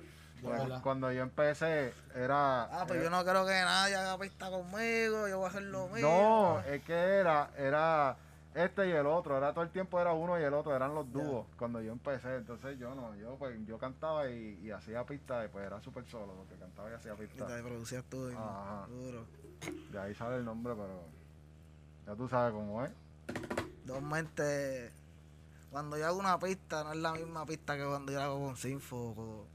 Cuando 0.83 1.11
yo 1.13 1.23
empecé, 1.23 1.93
era. 2.15 2.65
Ah, 2.65 2.85
pues 2.87 3.03
yo 3.03 3.11
no 3.11 3.25
creo 3.25 3.47
que 3.47 3.53
nadie 3.53 3.97
haga 3.97 4.19
pista 4.19 4.51
conmigo, 4.51 5.27
yo 5.29 5.39
voy 5.39 5.47
a 5.47 5.49
hacer 5.49 5.63
lo 5.63 5.89
mío. 5.89 6.01
No, 6.07 6.61
es 6.61 6.83
que 6.85 6.93
era, 6.93 7.51
era 7.57 8.17
este 8.55 8.89
y 8.89 8.93
el 8.93 9.07
otro, 9.07 9.37
era 9.37 9.53
todo 9.53 9.65
el 9.65 9.71
tiempo 9.71 10.01
era 10.01 10.13
uno 10.13 10.39
y 10.39 10.43
el 10.45 10.55
otro, 10.55 10.75
eran 10.77 10.95
los 10.95 11.11
dúos 11.13 11.47
cuando 11.59 11.81
yo 11.81 11.91
empecé, 11.93 12.37
entonces 12.37 12.79
yo 12.79 12.95
no, 12.95 13.15
yo 13.17 13.35
pues 13.37 13.57
yo 13.67 13.79
cantaba 13.79 14.29
y, 14.31 14.61
y 14.63 14.71
hacía 14.71 15.05
pista 15.05 15.45
y 15.45 15.49
pues 15.49 15.67
era 15.67 15.81
súper 15.81 16.05
solo, 16.07 16.35
porque 16.35 16.55
cantaba 16.55 16.89
y 16.91 16.95
hacía 16.95 17.15
Y 17.15 17.17
pista. 17.17 17.47
te 17.47 17.63
producías 17.63 18.05
tú, 18.05 18.31
y 18.31 18.35
Ajá. 18.35 18.87
duro. 18.89 19.27
De 19.91 19.99
ahí 19.99 20.15
sale 20.15 20.37
el 20.37 20.45
nombre, 20.45 20.75
pero 20.75 21.03
ya 22.07 22.15
tú 22.15 22.29
sabes 22.29 22.53
cómo 22.53 22.85
es. 22.85 22.93
Dos 23.85 24.03
mentes. 24.03 24.93
Cuando 25.71 25.99
yo 25.99 26.07
hago 26.07 26.19
una 26.21 26.39
pista, 26.39 26.85
no 26.85 26.93
es 26.93 26.99
la 26.99 27.13
misma 27.13 27.45
pista 27.47 27.77
que 27.77 27.85
cuando 27.85 28.13
yo 28.13 28.19
la 28.19 28.27
hago 28.27 28.47
con 28.47 28.57
Sinfo 28.57 28.97
o 29.11 29.15
con, 29.15 29.55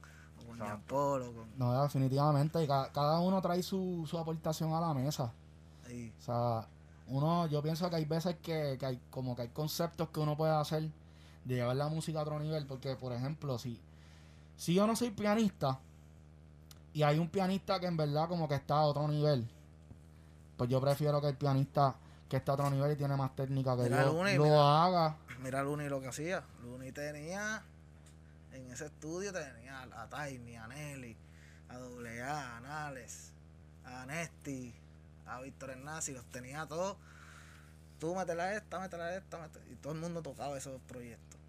con. 0.58 0.68
Jean 0.68 0.82
Paul 0.82 1.22
o 1.24 1.34
con. 1.34 1.48
No, 1.58 1.82
definitivamente, 1.84 2.64
y 2.64 2.68
ca- 2.68 2.92
cada 2.92 3.20
uno 3.20 3.42
trae 3.42 3.62
su, 3.64 4.06
su 4.10 4.18
aportación 4.18 4.74
a 4.74 4.82
la 4.82 4.94
mesa. 4.94 5.32
O 5.86 6.22
sea, 6.24 6.68
uno, 7.08 7.48
yo 7.48 7.64
pienso 7.64 7.90
que 7.90 7.96
hay 7.96 8.06
veces 8.06 8.36
que, 8.44 8.78
que 8.80 8.86
hay 8.86 9.02
como 9.10 9.36
que 9.36 9.42
hay 9.44 9.48
conceptos 9.50 10.10
que 10.10 10.20
uno 10.20 10.38
puede 10.38 10.52
hacer 10.54 10.84
de 11.46 11.56
llevar 11.56 11.76
la 11.76 11.88
música 11.88 12.20
a 12.20 12.22
otro 12.22 12.40
nivel, 12.40 12.66
porque 12.68 12.96
por 12.96 13.12
ejemplo, 13.14 13.58
si, 13.58 13.80
si 14.56 14.76
yo 14.76 14.86
no 14.86 14.96
soy 14.96 15.10
pianista 15.10 15.80
y 16.94 17.02
hay 17.04 17.18
un 17.18 17.30
pianista 17.30 17.80
que 17.80 17.88
en 17.88 17.98
verdad 17.98 18.28
como 18.28 18.48
que 18.48 18.56
está 18.56 18.76
a 18.76 18.82
otro 18.82 19.08
nivel, 19.08 19.50
pues 20.58 20.70
yo 20.70 20.80
prefiero 20.82 21.20
que 21.22 21.30
el 21.30 21.38
pianista 21.38 21.96
que 22.28 22.38
está 22.38 22.52
a 22.52 22.56
otro 22.56 22.70
nivel 22.70 22.92
y 22.92 22.96
tiene 22.96 23.16
más 23.16 23.36
técnica 23.36 23.76
que 23.76 23.84
Mira, 23.84 24.04
yo 24.06 24.14
Luni, 24.14 24.36
lo 24.36 24.44
mira. 24.44 24.84
haga. 24.86 25.16
Mira 25.42 25.64
Luni 25.64 25.90
lo 25.90 26.00
que 26.02 26.10
hacía. 26.10 26.44
Luni 26.62 26.92
tenía. 26.92 27.64
En 28.66 28.72
ese 28.72 28.86
estudio 28.86 29.32
tenía 29.34 29.82
a 29.82 30.08
Tiny, 30.08 30.56
a 30.56 30.68
Nelly, 30.68 31.16
a 31.70 31.76
AA, 31.76 32.58
a 32.58 32.62
Nales, 32.62 33.32
a 33.86 34.06
Nesti, 34.06 34.74
a 35.26 35.42
Víctor 35.42 35.72
Hernández, 35.72 36.10
los 36.10 36.26
tenía 36.26 36.66
todos. 36.66 36.98
Tú 38.00 38.16
métela 38.16 38.54
esta, 38.54 38.80
métela 38.80 39.16
esta, 39.16 39.38
métela- 39.38 39.66
y 39.72 39.76
todo 39.76 39.94
el 39.94 40.00
mundo 40.00 40.22
tocaba 40.22 40.58
esos 40.58 40.80
proyectos. 40.88 41.40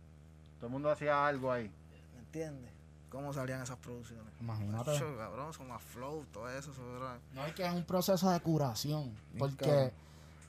Todo 0.58 0.66
el 0.66 0.72
mundo 0.72 0.90
hacía 0.90 1.26
algo 1.26 1.52
ahí. 1.52 1.70
¿Me 2.14 2.20
entiendes? 2.20 2.70
¿Cómo 3.10 3.32
salían 3.32 3.62
esas 3.62 3.76
producciones? 3.78 4.32
Imagínate. 4.40 4.90
Macho, 4.92 5.16
cabrón, 5.16 5.52
son 5.52 5.68
más 5.68 5.82
flow, 5.82 6.24
todo 6.32 6.48
eso, 6.48 6.70
eso 6.70 6.96
era- 6.96 7.18
No 7.34 7.42
hay 7.42 7.52
que 7.52 7.64
es 7.66 7.72
un 7.72 7.84
proceso 7.84 8.30
de 8.30 8.40
curación. 8.40 9.14
Porque 9.38 9.92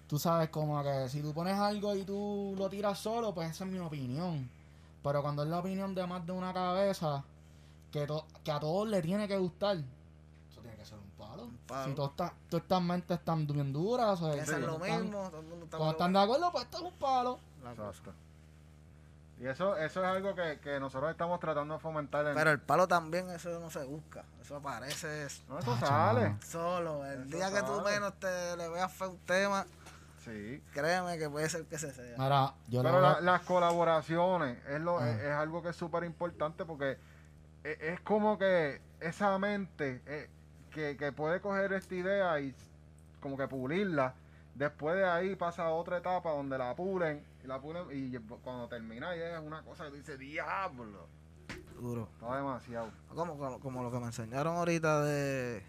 tú 0.07 0.19
sabes 0.19 0.49
como 0.49 0.81
que 0.83 1.09
si 1.09 1.21
tú 1.21 1.33
pones 1.33 1.57
algo 1.57 1.95
y 1.95 2.03
tú 2.03 2.53
lo 2.57 2.69
tiras 2.69 2.99
solo, 2.99 3.33
pues 3.33 3.49
esa 3.51 3.63
es 3.65 3.71
mi 3.71 3.79
opinión. 3.79 4.47
Pero 5.03 5.21
cuando 5.21 5.43
es 5.43 5.49
la 5.49 5.59
opinión 5.59 5.95
de 5.95 6.05
más 6.05 6.25
de 6.25 6.31
una 6.31 6.53
cabeza, 6.53 7.23
que, 7.91 8.05
to- 8.07 8.25
que 8.43 8.51
a 8.51 8.59
todos 8.59 8.87
le 8.87 9.01
tiene 9.01 9.27
que 9.27 9.37
gustar, 9.37 9.77
eso 9.77 10.61
tiene 10.61 10.77
que 10.77 10.85
ser 10.85 10.97
un 10.99 11.09
palo. 11.17 11.43
Un 11.45 11.57
palo. 11.67 11.89
Si 11.89 11.95
todas 11.95 12.31
estas 12.51 12.81
mentes 12.81 13.17
están 13.19 13.47
bien 13.47 13.73
duras, 13.73 14.21
o 14.21 14.25
sea, 14.25 14.33
Piensan 14.33 14.61
lo 14.61 14.67
cuando 14.77 14.85
están- 14.85 15.01
mismo, 15.03 15.29
todo 15.29 15.39
el 15.41 15.47
mundo 15.47 15.65
está 15.65 15.77
Cuando 15.77 15.91
están 15.93 16.13
de 16.13 16.19
acuerdo, 16.19 16.51
pues 16.51 16.63
esto 16.65 16.77
es 16.77 16.83
un 16.83 16.93
palo. 16.93 17.39
Exacto. 17.69 18.13
Y 19.39 19.47
eso, 19.47 19.75
eso 19.75 20.01
es 20.01 20.05
algo 20.07 20.35
que, 20.35 20.59
que 20.59 20.79
nosotros 20.79 21.09
estamos 21.09 21.39
tratando 21.39 21.73
de 21.73 21.79
fomentar 21.79 22.27
en 22.27 22.35
Pero 22.35 22.51
el 22.51 22.59
palo 22.59 22.87
también, 22.87 23.27
eso 23.31 23.59
no 23.59 23.71
se 23.71 23.83
busca. 23.83 24.23
Eso 24.39 24.57
aparece 24.57 25.27
No, 25.49 25.57
eso 25.57 25.73
Tacho, 25.73 25.85
sale. 25.87 26.37
solo. 26.47 27.03
El 27.07 27.21
Eso 27.27 27.37
día 27.37 27.51
que 27.51 27.63
tú 27.63 27.81
menos 27.81 28.13
te 28.19 28.55
le 28.55 28.69
veas 28.69 28.91
feo 28.93 29.09
un 29.09 29.17
tema, 29.17 29.65
Sí. 30.23 30.61
créeme 30.73 31.17
que 31.17 31.29
puede 31.29 31.49
ser 31.49 31.65
que 31.65 31.77
se 31.77 31.91
sea. 31.93 32.15
Mira, 32.17 32.53
yo 32.67 32.83
Pero 32.83 33.01
la- 33.01 33.13
a- 33.13 33.21
las 33.21 33.41
colaboraciones 33.41 34.57
es, 34.67 34.79
lo, 34.81 34.99
Ah. 34.99 35.09
es, 35.09 35.19
es 35.21 35.31
algo 35.31 35.61
que 35.63 35.69
es 35.69 35.75
súper 35.75 36.03
importante 36.03 36.63
porque 36.65 36.97
e- 37.63 37.77
es, 37.93 37.99
como 38.01 38.37
que 38.37 38.81
esa 38.99 39.37
mente 39.39 40.01
eh, 40.05 40.29
que, 40.71 40.95
que 40.97 41.11
puede 41.11 41.41
coger 41.41 41.73
esta 41.73 41.95
idea 41.95 42.39
y 42.39 42.53
como 43.19 43.37
que 43.37 43.47
pulirla, 43.47 44.13
después 44.55 44.95
de 44.95 45.05
ahí 45.05 45.35
pasa 45.35 45.63
a 45.65 45.69
otra 45.71 45.97
etapa 45.97 46.31
donde 46.31 46.57
la 46.57 46.75
pulen 46.75 47.23
y 47.43 47.47
la 47.47 47.59
pulen 47.59 47.85
y 47.91 48.17
cuando 48.43 48.67
termina 48.67 49.15
ya 49.15 49.37
es 49.37 49.39
una 49.41 49.63
cosa 49.63 49.85
que 49.85 49.89
tú 49.91 49.95
dices, 49.97 50.19
diablo, 50.19 51.07
Duro. 51.79 52.07
está 52.13 52.35
demasiado. 52.37 52.91
Como, 53.13 53.37
como, 53.37 53.59
como 53.59 53.83
lo 53.83 53.91
que 53.91 53.97
me 53.99 54.05
enseñaron 54.05 54.55
ahorita 54.57 55.01
de 55.01 55.63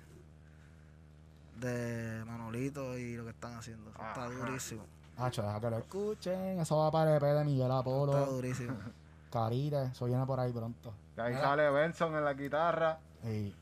de 1.62 2.24
Manolito 2.26 2.98
y 2.98 3.16
lo 3.16 3.24
que 3.24 3.30
están 3.30 3.54
haciendo. 3.54 3.90
Eso 3.90 4.02
está 4.06 4.26
durísimo. 4.28 4.84
Hacho, 5.16 5.42
deja 5.42 5.60
que 5.60 5.70
lo 5.70 5.78
escuchen. 5.78 6.60
Eso 6.60 6.76
va 6.78 6.90
para 6.90 7.10
el 7.16 7.16
EP 7.22 7.22
de 7.38 7.44
Miguel 7.44 7.62
Está 7.66 7.78
Apolo. 7.78 8.26
durísimo. 8.26 8.74
Carite, 9.32 9.84
eso 9.84 10.04
viene 10.06 10.26
por 10.26 10.38
ahí 10.40 10.52
pronto. 10.52 10.92
Y 11.16 11.20
ahí 11.20 11.30
Mira. 11.34 11.42
sale 11.42 11.70
Benson 11.70 12.14
en 12.16 12.24
la 12.24 12.34
guitarra, 12.34 12.98
Y 13.24 13.54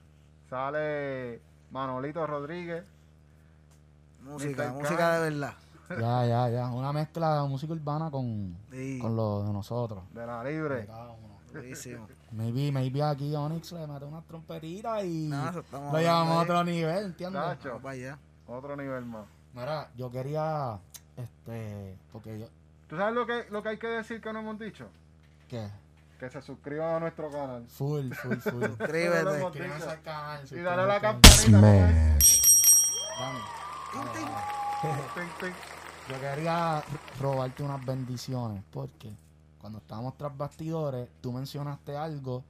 sale 0.48 1.40
Manolito 1.70 2.26
Rodríguez, 2.26 2.84
música, 4.22 4.68
Mr. 4.68 4.72
música 4.74 4.96
Khan. 4.96 5.12
de 5.22 5.30
verdad. 5.30 5.54
ya, 5.90 6.26
ya, 6.26 6.48
ya. 6.48 6.66
Una 6.70 6.92
mezcla 6.92 7.42
de 7.42 7.48
música 7.48 7.72
urbana 7.72 8.10
con, 8.10 8.56
Sí, 8.70 8.98
con 9.00 9.14
lo 9.16 9.44
de 9.44 9.52
nosotros. 9.52 10.02
de 10.12 10.26
la 10.26 10.42
De 10.42 10.52
libre. 10.52 10.86
cada 10.86 11.10
uno. 11.10 11.38
durísimo. 11.52 12.06
Maybe, 12.32 12.70
maybe 12.70 13.02
aquí 13.02 13.34
Onyx 13.34 13.72
le 13.72 13.86
mete 13.86 14.04
unas 14.04 14.24
trompetitas 14.26 15.04
y 15.04 15.28
No, 15.28 15.52
lo 15.52 15.98
llevamos 15.98 16.36
a 16.36 16.40
otro 16.42 16.64
nivel, 16.64 17.06
¿entiendes? 17.06 17.42
Nacho. 17.42 17.80
Otro 18.46 18.76
nivel 18.76 19.04
más. 19.04 19.26
Mira, 19.54 19.90
yo 19.96 20.10
quería, 20.10 20.78
este, 21.16 21.96
porque 22.12 22.38
yo, 22.38 22.46
¿Tú 22.88 22.96
sabes 22.96 23.14
lo 23.14 23.26
que, 23.26 23.46
lo 23.50 23.62
que 23.62 23.68
hay 23.70 23.78
que 23.78 23.86
decir 23.88 24.20
que 24.20 24.32
no 24.32 24.40
hemos 24.40 24.58
dicho? 24.58 24.88
¿qué? 25.48 25.68
Que 26.18 26.28
se 26.30 26.42
suscriban 26.42 26.96
a 26.96 27.00
nuestro 27.00 27.30
canal. 27.30 27.64
Full, 27.68 28.12
full, 28.12 28.36
full. 28.40 28.64
Suscríbete. 28.64 29.20
Suscríbete. 29.20 29.40
Suscríbanse 29.40 29.88
al 29.90 30.02
canal. 30.02 30.44
Y 30.50 30.56
dale 30.56 30.82
a 30.82 30.86
la 30.86 31.00
campanita. 31.00 32.18
Ting. 35.40 35.52
Yo 36.08 36.20
quería 36.20 36.82
robarte 37.20 37.62
unas 37.62 37.84
bendiciones 37.84 38.62
porque 38.72 39.12
cuando 39.60 39.78
estábamos 39.78 40.16
tras 40.16 40.36
bastidores, 40.36 41.08
tú 41.20 41.32
mencionaste 41.32 41.96
algo 41.96 42.42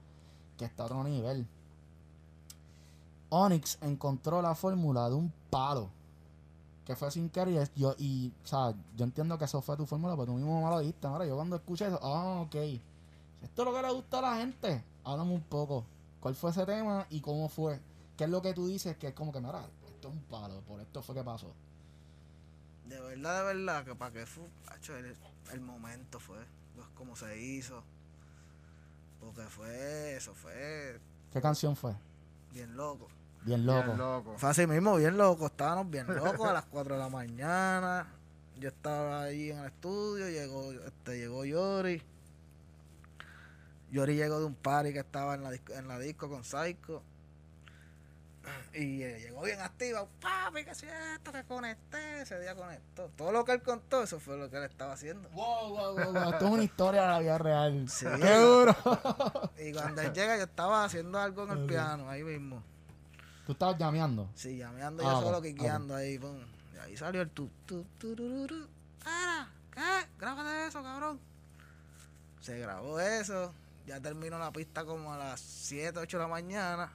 que 0.57 0.65
está 0.65 0.83
a 0.83 0.85
otro 0.87 1.03
nivel. 1.03 1.45
Onyx 3.29 3.77
encontró 3.81 4.41
la 4.41 4.55
fórmula 4.55 5.09
de 5.09 5.15
un 5.15 5.31
palo 5.49 5.89
que 6.85 6.95
fue 6.95 7.11
sin 7.11 7.29
querer. 7.29 7.71
Yo, 7.75 7.95
y, 7.97 8.33
o 8.43 8.47
sea, 8.47 8.73
yo 8.95 9.05
entiendo 9.05 9.37
que 9.37 9.45
eso 9.45 9.61
fue 9.61 9.77
tu 9.77 9.85
fórmula, 9.85 10.15
pero 10.15 10.27
tú 10.27 10.33
mismo 10.33 10.63
me 10.63 10.69
lo 10.69 10.79
dijiste. 10.79 11.07
Ahora, 11.07 11.25
yo 11.25 11.35
cuando 11.35 11.55
escuché 11.55 11.87
eso, 11.87 11.99
ah, 12.01 12.41
ok. 12.41 12.53
Si 12.53 12.81
esto 13.43 13.61
es 13.61 13.67
lo 13.67 13.73
que 13.73 13.81
le 13.81 13.93
gusta 13.93 14.19
a 14.19 14.21
la 14.21 14.35
gente, 14.37 14.83
háblame 15.03 15.33
un 15.33 15.41
poco. 15.41 15.85
¿Cuál 16.19 16.35
fue 16.35 16.51
ese 16.51 16.65
tema 16.65 17.07
y 17.09 17.21
cómo 17.21 17.49
fue? 17.49 17.79
¿Qué 18.17 18.25
es 18.25 18.29
lo 18.29 18.41
que 18.41 18.53
tú 18.53 18.67
dices 18.67 18.97
que 18.97 19.07
es 19.07 19.13
como 19.13 19.31
que, 19.31 19.39
mira, 19.39 19.65
esto 19.87 20.09
es 20.09 20.13
un 20.13 20.21
palo, 20.23 20.61
por 20.61 20.79
esto 20.79 21.01
fue 21.01 21.15
que 21.15 21.23
pasó? 21.23 21.53
De 22.87 22.99
verdad, 22.99 23.39
de 23.39 23.53
verdad, 23.53 23.85
que 23.85 23.95
para 23.95 24.11
que 24.11 24.25
fue, 24.25 24.43
el, 24.99 25.15
el 25.53 25.61
momento 25.61 26.19
fue, 26.19 26.37
como 27.01 27.15
se 27.15 27.35
hizo. 27.41 27.81
Porque 29.19 29.41
fue, 29.41 30.15
eso 30.15 30.35
fue 30.35 30.99
¿Qué 31.33 31.41
canción 31.41 31.75
fue? 31.75 31.95
bien 32.53 32.77
loco. 32.77 33.07
Bien 33.43 33.65
loco. 33.65 33.85
Bien 33.85 33.97
loco. 33.97 34.37
Fue 34.37 34.49
así 34.49 34.67
mismo, 34.67 34.97
bien 34.97 35.17
loco. 35.17 35.47
Estábamos 35.47 35.89
bien 35.89 36.05
locos 36.07 36.47
a 36.47 36.53
las 36.53 36.65
4 36.65 36.93
de 36.93 36.99
la 36.99 37.09
mañana. 37.09 38.07
Yo 38.59 38.69
estaba 38.69 39.23
ahí 39.23 39.49
en 39.49 39.57
el 39.57 39.65
estudio, 39.65 40.29
llegó, 40.29 40.71
este, 40.73 41.17
llegó 41.17 41.43
Yori. 41.43 42.03
Yori 43.91 44.15
llegó 44.15 44.39
de 44.39 44.45
un 44.45 44.53
party 44.53 44.93
que 44.93 44.99
estaba 44.99 45.33
en 45.33 45.41
la 45.41 45.49
disco, 45.49 45.73
en 45.73 45.87
la 45.87 45.97
disco 45.97 46.29
con 46.29 46.43
Psycho. 46.43 47.01
Y 48.73 49.03
eh, 49.03 49.19
llegó 49.19 49.41
bien 49.43 49.59
activa, 49.59 50.07
papi, 50.19 50.63
que 50.63 50.73
si 50.73 50.85
esto, 50.85 51.31
que 51.31 51.43
conecté, 51.43 52.21
ese 52.21 52.39
día 52.39 52.55
conectó. 52.55 53.09
Todo 53.15 53.31
lo 53.31 53.45
que 53.45 53.51
él 53.51 53.61
contó, 53.61 54.03
eso 54.03 54.19
fue 54.19 54.37
lo 54.37 54.49
que 54.49 54.57
él 54.57 54.63
estaba 54.63 54.93
haciendo. 54.93 55.29
Wow, 55.29 55.69
wow, 55.69 55.93
wow, 55.93 56.13
wow. 56.13 56.31
Esto 56.31 56.45
es 56.45 56.51
una 56.51 56.63
historia 56.63 57.01
de 57.01 57.07
la 57.07 57.19
vida 57.19 57.37
real. 57.37 57.89
Sí. 57.89 58.05
Qué 58.19 58.35
duro. 58.35 58.75
Y 59.59 59.73
cuando 59.73 60.01
él 60.01 60.13
llega, 60.13 60.37
yo 60.37 60.43
estaba 60.43 60.85
haciendo 60.85 61.19
algo 61.19 61.43
en 61.43 61.51
el 61.51 61.65
piano, 61.65 62.09
ahí 62.09 62.23
mismo. 62.23 62.63
Tú 63.45 63.51
estabas 63.51 63.77
llameando. 63.77 64.29
Sí, 64.35 64.57
llameando 64.57 65.03
Ah, 65.07 65.13
yo 65.13 65.21
solo 65.21 65.37
ok, 65.39 65.43
quiqueando 65.43 65.95
ahí, 65.95 66.17
pum. 66.17 66.39
Y 66.73 66.77
ahí 66.77 66.97
salió 66.97 67.21
el 67.21 67.29
tu, 67.29 67.49
tu, 67.65 67.83
turururu. 67.97 68.67
Era, 69.01 69.49
¿qué? 69.71 70.07
Grábate 70.17 70.67
eso, 70.67 70.81
cabrón. 70.81 71.19
Se 72.39 72.57
grabó 72.57 72.99
eso. 72.99 73.53
Ya 73.85 73.99
terminó 73.99 74.39
la 74.39 74.51
pista 74.51 74.85
como 74.85 75.13
a 75.13 75.17
las 75.17 75.41
7, 75.41 75.99
8 75.99 76.17
de 76.17 76.23
la 76.23 76.29
mañana. 76.29 76.91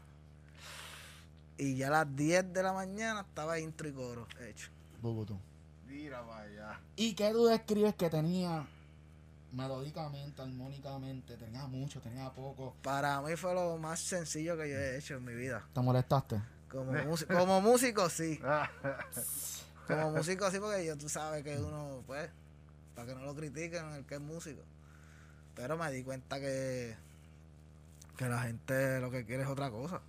Y 1.58 1.76
ya 1.76 1.88
a 1.88 1.90
las 1.90 2.16
10 2.16 2.52
de 2.52 2.62
la 2.62 2.72
mañana 2.72 3.20
estaba 3.20 3.58
intro 3.58 3.88
y 3.88 3.92
coro 3.92 4.26
hecho. 4.40 4.70
Bubutu. 5.00 5.38
Mira 5.86 6.22
para 6.26 6.42
allá. 6.42 6.80
¿Y 6.96 7.14
qué 7.14 7.32
tú 7.32 7.46
describes 7.46 7.94
que 7.94 8.10
tenía 8.10 8.66
melódicamente, 9.52 10.42
armónicamente? 10.42 11.36
Tenía 11.36 11.66
mucho, 11.66 12.00
tenía 12.00 12.30
poco. 12.30 12.74
Para 12.82 13.22
mí 13.22 13.36
fue 13.36 13.54
lo 13.54 13.78
más 13.78 14.00
sencillo 14.00 14.56
que 14.56 14.68
yo 14.68 14.76
he 14.76 14.98
hecho 14.98 15.14
en 15.14 15.24
mi 15.24 15.34
vida. 15.34 15.66
¿Te 15.72 15.80
molestaste? 15.80 16.42
Como, 16.70 16.92
músico, 16.92 17.34
como 17.34 17.60
músico, 17.60 18.10
sí. 18.10 18.40
Como 19.86 20.10
músico, 20.10 20.50
sí, 20.50 20.58
porque 20.58 20.84
yo, 20.84 20.98
tú 20.98 21.08
sabes 21.08 21.44
que 21.44 21.56
uno, 21.58 22.02
pues, 22.08 22.28
para 22.96 23.06
que 23.06 23.14
no 23.14 23.20
lo 23.20 23.36
critiquen 23.36 23.92
el 23.92 24.04
que 24.04 24.16
es 24.16 24.20
músico. 24.20 24.60
Pero 25.54 25.76
me 25.76 25.90
di 25.92 26.02
cuenta 26.02 26.40
que, 26.40 26.96
que 28.16 28.28
la 28.28 28.42
gente 28.42 28.98
lo 28.98 29.12
que 29.12 29.24
quiere 29.24 29.44
es 29.44 29.48
otra 29.48 29.70
cosa. 29.70 30.00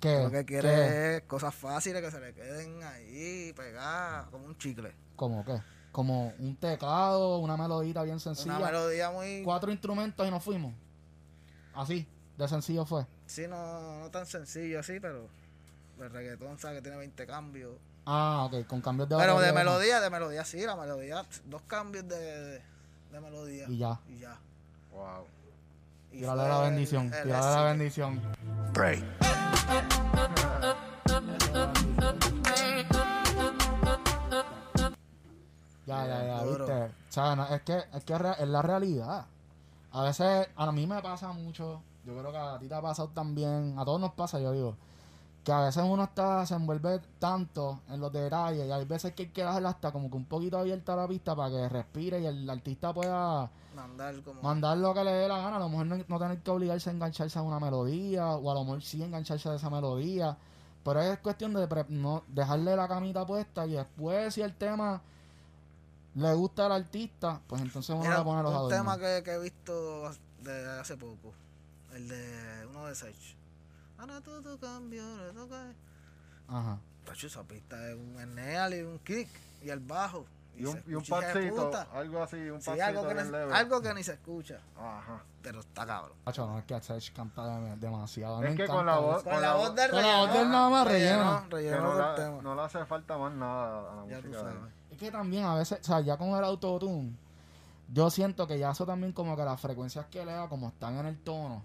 ¿Qué? 0.00 0.22
Lo 0.22 0.30
que 0.30 0.38
¿Qué? 0.38 0.44
quiere 0.44 1.16
es 1.16 1.22
cosas 1.22 1.54
fáciles 1.54 2.02
que 2.02 2.10
se 2.10 2.20
le 2.20 2.34
queden 2.34 2.82
ahí 2.82 3.52
pegadas 3.54 4.28
como 4.28 4.44
un 4.46 4.56
chicle. 4.58 4.92
¿Cómo 5.16 5.44
qué? 5.44 5.60
Como 5.92 6.34
un 6.38 6.56
teclado, 6.56 7.38
una 7.38 7.56
melodita 7.56 8.02
bien 8.02 8.16
Una 8.16 8.20
sencilla. 8.20 8.58
melodía 8.58 9.10
muy... 9.10 9.42
Cuatro 9.42 9.70
instrumentos 9.72 10.26
y 10.26 10.30
nos 10.30 10.42
fuimos. 10.42 10.74
Así, 11.74 12.06
de 12.36 12.48
sencillo 12.48 12.84
fue. 12.84 13.06
Sí, 13.26 13.46
no, 13.48 14.00
no 14.00 14.10
tan 14.10 14.26
sencillo 14.26 14.80
así, 14.80 15.00
pero 15.00 15.28
el 16.00 16.10
reggaetón 16.10 16.58
sabe 16.58 16.76
que 16.76 16.82
tiene 16.82 16.98
20 16.98 17.26
cambios. 17.26 17.72
Ah, 18.04 18.48
ok, 18.50 18.66
con 18.66 18.80
cambios 18.82 19.08
de 19.08 19.16
Pero 19.16 19.40
de 19.40 19.52
melodía, 19.52 20.00
de 20.00 20.10
melodía 20.10 20.44
sí, 20.44 20.60
la 20.64 20.76
melodía, 20.76 21.24
dos 21.46 21.62
cambios 21.62 22.06
de, 22.06 22.16
de, 22.18 22.62
de 23.12 23.20
melodía. 23.20 23.66
Y 23.68 23.78
ya. 23.78 23.98
Y 24.08 24.18
ya. 24.18 24.38
wow. 24.92 25.26
Y 26.12 26.18
Tírale 26.18 26.48
la 26.48 26.60
bendición, 26.60 27.10
tírale 27.10 27.54
la 27.54 27.62
bendición. 27.64 28.20
Ya, 35.86 36.04
ya, 36.06 36.24
ya, 36.26 36.42
Duro. 36.42 36.66
viste. 36.66 36.84
O 36.84 36.90
sea, 37.08 37.36
no, 37.36 37.46
es 37.46 37.62
que, 37.62 37.76
es 37.92 38.04
que 38.04 38.14
es 38.14 38.48
la 38.48 38.62
realidad. 38.62 39.26
A 39.92 40.02
veces, 40.02 40.48
a 40.56 40.72
mí 40.72 40.86
me 40.86 41.00
pasa 41.00 41.32
mucho, 41.32 41.82
yo 42.04 42.18
creo 42.18 42.30
que 42.30 42.38
a 42.38 42.58
ti 42.58 42.68
te 42.68 42.74
ha 42.74 42.82
pasado 42.82 43.08
también, 43.08 43.78
a 43.78 43.84
todos 43.84 44.00
nos 44.00 44.12
pasa, 44.12 44.38
yo 44.40 44.52
digo, 44.52 44.76
que 45.46 45.52
a 45.52 45.60
veces 45.60 45.84
uno 45.86 46.02
está, 46.02 46.44
se 46.44 46.54
envuelve 46.54 47.00
tanto 47.20 47.80
en 47.88 48.00
los 48.00 48.12
detalles 48.12 48.66
y 48.66 48.72
hay 48.72 48.84
veces 48.84 49.14
que 49.14 49.22
hay 49.22 49.28
que 49.28 49.44
dejarla 49.44 49.68
hasta 49.68 49.92
como 49.92 50.10
que 50.10 50.16
un 50.16 50.24
poquito 50.24 50.58
abierta 50.58 50.96
la 50.96 51.06
pista 51.06 51.36
para 51.36 51.50
que 51.50 51.68
respire 51.68 52.18
y 52.20 52.26
el 52.26 52.50
artista 52.50 52.92
pueda 52.92 53.48
Mandar 53.76 54.20
como... 54.22 54.42
mandar 54.42 54.76
lo 54.78 54.92
que 54.92 55.04
le 55.04 55.12
dé 55.12 55.28
la 55.28 55.36
gana. 55.38 55.54
A 55.58 55.60
lo 55.60 55.68
mejor 55.68 55.86
no, 55.86 55.96
no 56.08 56.18
tener 56.18 56.42
que 56.42 56.50
obligarse 56.50 56.90
a 56.90 56.94
engancharse 56.94 57.38
a 57.38 57.42
una 57.42 57.60
melodía 57.60 58.26
o 58.26 58.50
a 58.50 58.54
lo 58.54 58.64
mejor 58.64 58.82
sí 58.82 59.00
engancharse 59.04 59.48
a 59.48 59.54
esa 59.54 59.70
melodía. 59.70 60.36
Pero 60.82 61.00
es 61.00 61.16
cuestión 61.20 61.54
de 61.54 61.68
pre- 61.68 61.86
no 61.90 62.24
dejarle 62.26 62.74
la 62.74 62.88
camita 62.88 63.24
puesta 63.24 63.68
y 63.68 63.74
después 63.74 64.34
si 64.34 64.42
el 64.42 64.52
tema 64.56 65.00
le 66.16 66.34
gusta 66.34 66.66
al 66.66 66.72
artista, 66.72 67.40
pues 67.46 67.62
entonces 67.62 67.94
uno 67.94 68.02
le 68.10 68.24
pone 68.24 68.42
los 68.42 68.50
un 68.50 68.56
adornos. 68.56 68.78
tema 68.80 68.98
que, 68.98 69.22
que 69.22 69.34
he 69.34 69.38
visto 69.38 70.10
de 70.42 70.80
hace 70.80 70.96
poco, 70.96 71.32
el 71.94 72.08
de 72.08 72.66
uno 72.68 72.86
de 72.86 72.96
Sech. 72.96 73.36
Ahora 73.98 74.20
todo 74.20 74.58
cambió, 74.58 75.02
le 75.26 75.32
toca. 75.32 75.72
Ajá. 76.48 76.78
Tacho, 77.04 77.26
esa 77.26 77.42
pista 77.44 77.88
es 77.88 77.94
un 77.96 78.18
Eneal 78.20 78.74
y 78.74 78.82
un 78.82 78.98
kick 79.00 79.28
y 79.62 79.70
el 79.70 79.80
bajo. 79.80 80.24
Y 80.58 80.64
un, 80.64 80.82
y 80.86 80.94
un 80.94 81.04
pasito, 81.04 81.70
algo 81.92 82.22
así, 82.22 82.36
un 82.48 82.62
Sí, 82.62 82.70
pasito 82.70 82.86
algo, 82.86 83.06
que 83.08 83.14
ni, 83.14 83.52
algo 83.52 83.82
que 83.82 83.92
ni 83.92 84.02
se 84.02 84.14
escucha, 84.14 84.58
Ajá. 84.74 85.22
pero 85.42 85.60
está 85.60 85.84
cabrón. 85.84 86.16
Macho, 86.24 86.46
no 86.46 86.58
es 86.58 86.64
que 86.64 86.80
Sech 86.80 87.12
canta 87.12 87.60
de- 87.60 87.76
demasiado. 87.76 88.42
Es 88.42 88.56
que 88.56 88.66
con 88.66 88.86
la 88.86 88.98
voz-. 88.98 89.22
Con, 89.22 89.34
Con 89.34 89.42
la 89.42 89.54
voz 89.54 89.74
del 89.74 89.90
con 89.90 90.00
la 90.00 90.06
relleno. 90.06 90.26
voz 90.26 90.32
del 90.38 90.48
nada 90.50 90.70
más 90.70 90.86
relleno. 90.88 91.42
Que 91.50 91.56
Relleno 91.56 91.82
no, 91.82 91.90
del 91.90 91.98
la- 91.98 92.14
tema. 92.14 92.42
no 92.42 92.54
le 92.54 92.62
hace 92.62 92.84
falta 92.86 93.18
más 93.18 93.32
nada 93.34 93.80
a 93.80 93.96
la 93.96 94.06
ya 94.06 94.16
música. 94.22 94.52
Es 94.90 94.96
que 94.98 95.10
también 95.10 95.44
a 95.44 95.54
veces, 95.56 95.78
o 95.78 95.84
sea, 95.84 96.00
ya 96.00 96.16
con 96.16 96.28
el 96.30 96.42
autotune, 96.42 97.14
yo 97.92 98.08
siento 98.08 98.46
que 98.46 98.58
ya 98.58 98.70
eso 98.70 98.86
también 98.86 99.12
como 99.12 99.36
que 99.36 99.44
las 99.44 99.60
frecuencias 99.60 100.06
que 100.06 100.24
le 100.24 100.32
da, 100.32 100.48
como 100.48 100.68
están 100.68 100.96
en 100.96 101.04
el 101.04 101.18
tono, 101.22 101.62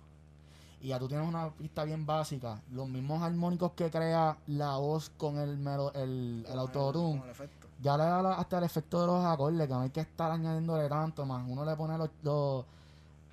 y 0.82 0.88
ya 0.90 1.00
tú 1.00 1.08
tienes 1.08 1.28
una 1.28 1.50
pista 1.52 1.84
bien 1.84 2.06
básica, 2.06 2.60
los 2.72 2.88
mismos 2.90 3.22
armónicos 3.22 3.72
que 3.74 3.90
crea 3.92 4.38
la 4.48 4.78
voz 4.78 5.10
con 5.18 5.38
el, 5.38 5.58
melo- 5.58 5.92
el, 5.94 6.46
el 6.50 6.60
autotune, 6.60 7.22
ya 7.82 7.98
le 7.98 8.04
da 8.04 8.22
la- 8.22 8.34
hasta 8.36 8.58
el 8.58 8.64
efecto 8.64 9.02
de 9.02 9.08
los 9.08 9.26
acordes, 9.26 9.68
que 9.68 9.74
no 9.74 9.82
hay 9.82 9.90
que 9.92 10.02
estar 10.02 10.32
añadiéndole 10.32 10.90
tanto 10.90 11.26
más. 11.26 11.44
Uno 11.48 11.64
le 11.66 11.76
pone 11.76 11.98
los, 11.98 12.10
los- 12.24 12.66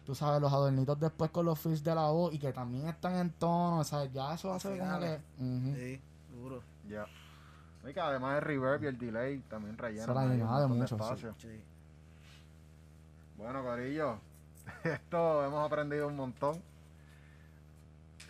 tú 0.05 0.15
sabes, 0.15 0.41
los 0.41 0.53
adornitos 0.53 0.99
después 1.01 1.31
con 1.31 1.47
los 1.47 1.59
fills 1.59 1.83
de 1.85 1.95
la 1.95 2.09
voz 2.11 2.33
y 2.35 2.39
que 2.39 2.53
también 2.53 2.87
están 2.89 3.15
en 3.17 3.31
tono, 3.33 3.79
o 3.81 3.85
sea, 3.85 4.05
ya 4.07 4.35
eso 4.35 4.53
hace 4.53 4.69
como 4.69 4.81
que... 4.81 4.85
finales. 4.87 5.21
ujú. 5.39 5.75
Sí, 5.75 6.01
duro. 6.35 6.63
Ya. 6.89 7.07
Y 7.89 7.93
que 7.95 8.01
además 8.01 8.37
el 8.39 8.43
reverb 8.43 8.83
y 8.83 8.87
el 8.89 8.99
delay 8.99 9.39
también 9.49 9.79
rellenan 9.79 10.15
la 10.15 10.21
añade 10.23 10.67
montón 10.67 10.71
de 10.73 10.79
mucho, 10.79 10.87
sí. 10.97 11.03
espacio. 11.03 11.35
Sí. 11.39 11.61
Bueno, 13.37 13.63
Corillo, 13.63 14.19
esto 14.85 15.45
hemos 15.45 15.65
aprendido 15.67 16.09
un 16.09 16.17
montón. 16.17 16.61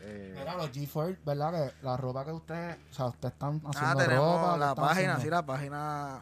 Eh, 0.01 0.35
Mira, 0.39 0.55
los 0.57 0.71
G4, 0.71 1.19
¿verdad? 1.25 1.53
Que 1.53 1.85
la 1.85 1.97
ropa 1.97 2.25
que 2.25 2.33
ustedes, 2.33 2.77
o 2.91 2.95
sea, 2.95 3.07
ustedes 3.07 3.33
están 3.35 3.61
Ah, 3.65 3.71
haciendo 3.71 3.97
tenemos 4.05 4.41
ropa. 4.41 4.53
¿qué 4.55 4.59
la 4.61 4.75
página, 4.75 4.93
haciendo? 5.15 5.21
sí, 5.23 5.31
la 5.31 5.47
página 5.47 6.21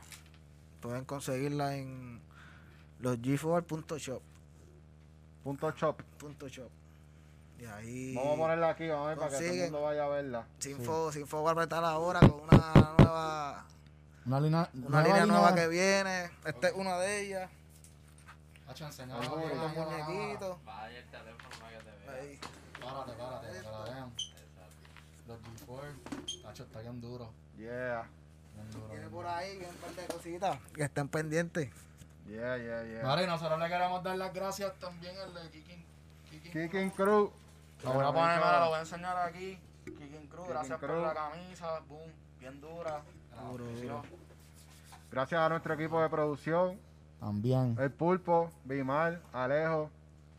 pueden 0.80 1.04
conseguirla 1.04 1.74
en 1.76 2.20
los 3.00 3.18
g4.shop. 3.18 4.22
punto 5.44 5.70
shop. 5.72 6.02
punto 6.18 6.48
shop. 6.48 6.70
Y 7.58 7.64
ahí 7.64 8.14
Vamos 8.14 8.34
a 8.34 8.36
ponerla 8.36 8.68
aquí, 8.70 8.88
vamos 8.88 9.06
a 9.06 9.08
ver 9.10 9.18
para 9.18 9.30
que 9.30 9.36
todo 9.36 9.54
el 9.54 9.60
mundo 9.62 9.82
vaya 9.82 10.04
a 10.04 10.08
verla. 10.08 10.46
sin 10.58 10.76
sí. 10.78 10.84
fuego, 10.84 11.12
sin 11.12 11.26
fuego 11.26 11.48
apretar 11.50 11.84
ahora 11.84 12.20
con 12.20 12.32
una 12.40 12.94
nueva 12.98 13.64
Una 14.26 14.40
línea, 14.40 14.70
una 14.74 15.02
línea 15.02 15.26
nueva 15.26 15.54
que 15.54 15.68
viene. 15.68 16.30
Esta 16.44 16.68
es 16.68 16.74
una 16.74 16.98
de 16.98 17.20
ellas. 17.22 17.50
Hacho, 18.68 18.84
enseña 18.86 19.14
Ay, 19.16 19.22
la 19.22 19.28
joder. 19.28 19.50
cámara, 19.50 19.64
Los 19.68 19.76
la 19.76 19.84
cámara. 19.84 20.08
muñequitos. 20.08 20.64
Vaya 20.64 20.98
el 20.98 21.06
teléfono 21.06 21.48
para 21.60 21.78
que 21.78 21.84
te 21.84 21.90
vea. 22.10 22.20
Ahí. 22.22 22.40
Párate, 22.86 23.12
párate, 23.12 23.46
para 23.46 23.60
que 23.62 23.62
la 23.70 23.84
vean. 23.94 24.12
Los 25.26 25.38
G4, 25.40 26.42
Tacho, 26.42 26.62
está 26.62 26.80
bien 26.80 27.00
duro. 27.00 27.30
Yeah, 27.58 28.06
Bien 28.54 28.70
duro. 28.70 28.86
Tiene 28.86 29.00
bien 29.00 29.10
por 29.10 29.26
ahí 29.26 29.56
un 29.58 29.74
par 29.76 29.90
de 29.92 30.06
cositas 30.14 30.58
que 30.72 30.82
estén 30.84 31.08
pendientes. 31.08 31.70
yeah, 32.28 32.56
yeah, 32.56 32.84
yeah. 32.84 33.02
Vale, 33.02 33.24
y 33.24 33.26
nosotros 33.26 33.58
le 33.58 33.68
queremos 33.68 34.02
dar 34.04 34.16
las 34.16 34.32
gracias 34.32 34.72
también 34.78 35.16
al 35.18 35.34
de 35.34 35.50
Kikin. 35.50 35.84
Kikin 36.30 36.52
Kicking 36.52 36.90
Crew. 36.90 37.32
Lo 37.82 37.92
voy 37.92 38.04
a 38.04 38.12
poner, 38.12 38.36
mira, 38.38 38.60
lo 38.60 38.66
voy 38.68 38.76
a 38.76 38.80
enseñar 38.80 39.16
aquí. 39.18 39.58
Kicking 39.84 40.28
gracias 40.48 40.78
por 40.78 40.88
Crew. 40.88 41.02
la 41.02 41.14
camisa, 41.14 41.80
boom, 41.88 42.12
bien 42.38 42.60
dura. 42.60 43.02
Duro. 43.50 44.02
Gracias 45.10 45.40
a 45.40 45.48
nuestro 45.48 45.74
equipo 45.74 46.00
de 46.00 46.08
producción, 46.08 46.78
También. 47.20 47.76
el 47.80 47.90
Pulpo, 47.90 48.50
Bimal, 48.64 49.20
Alejo, 49.32 49.90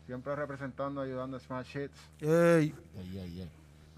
siempre 0.08 0.34
representando, 0.34 1.02
ayudando 1.02 1.36
a 1.36 1.40
Smash 1.40 1.76
Hits. 1.76 2.00
Ey. 2.22 2.74
Yeah, 2.94 3.02
yeah, 3.12 3.26
yeah. 3.26 3.46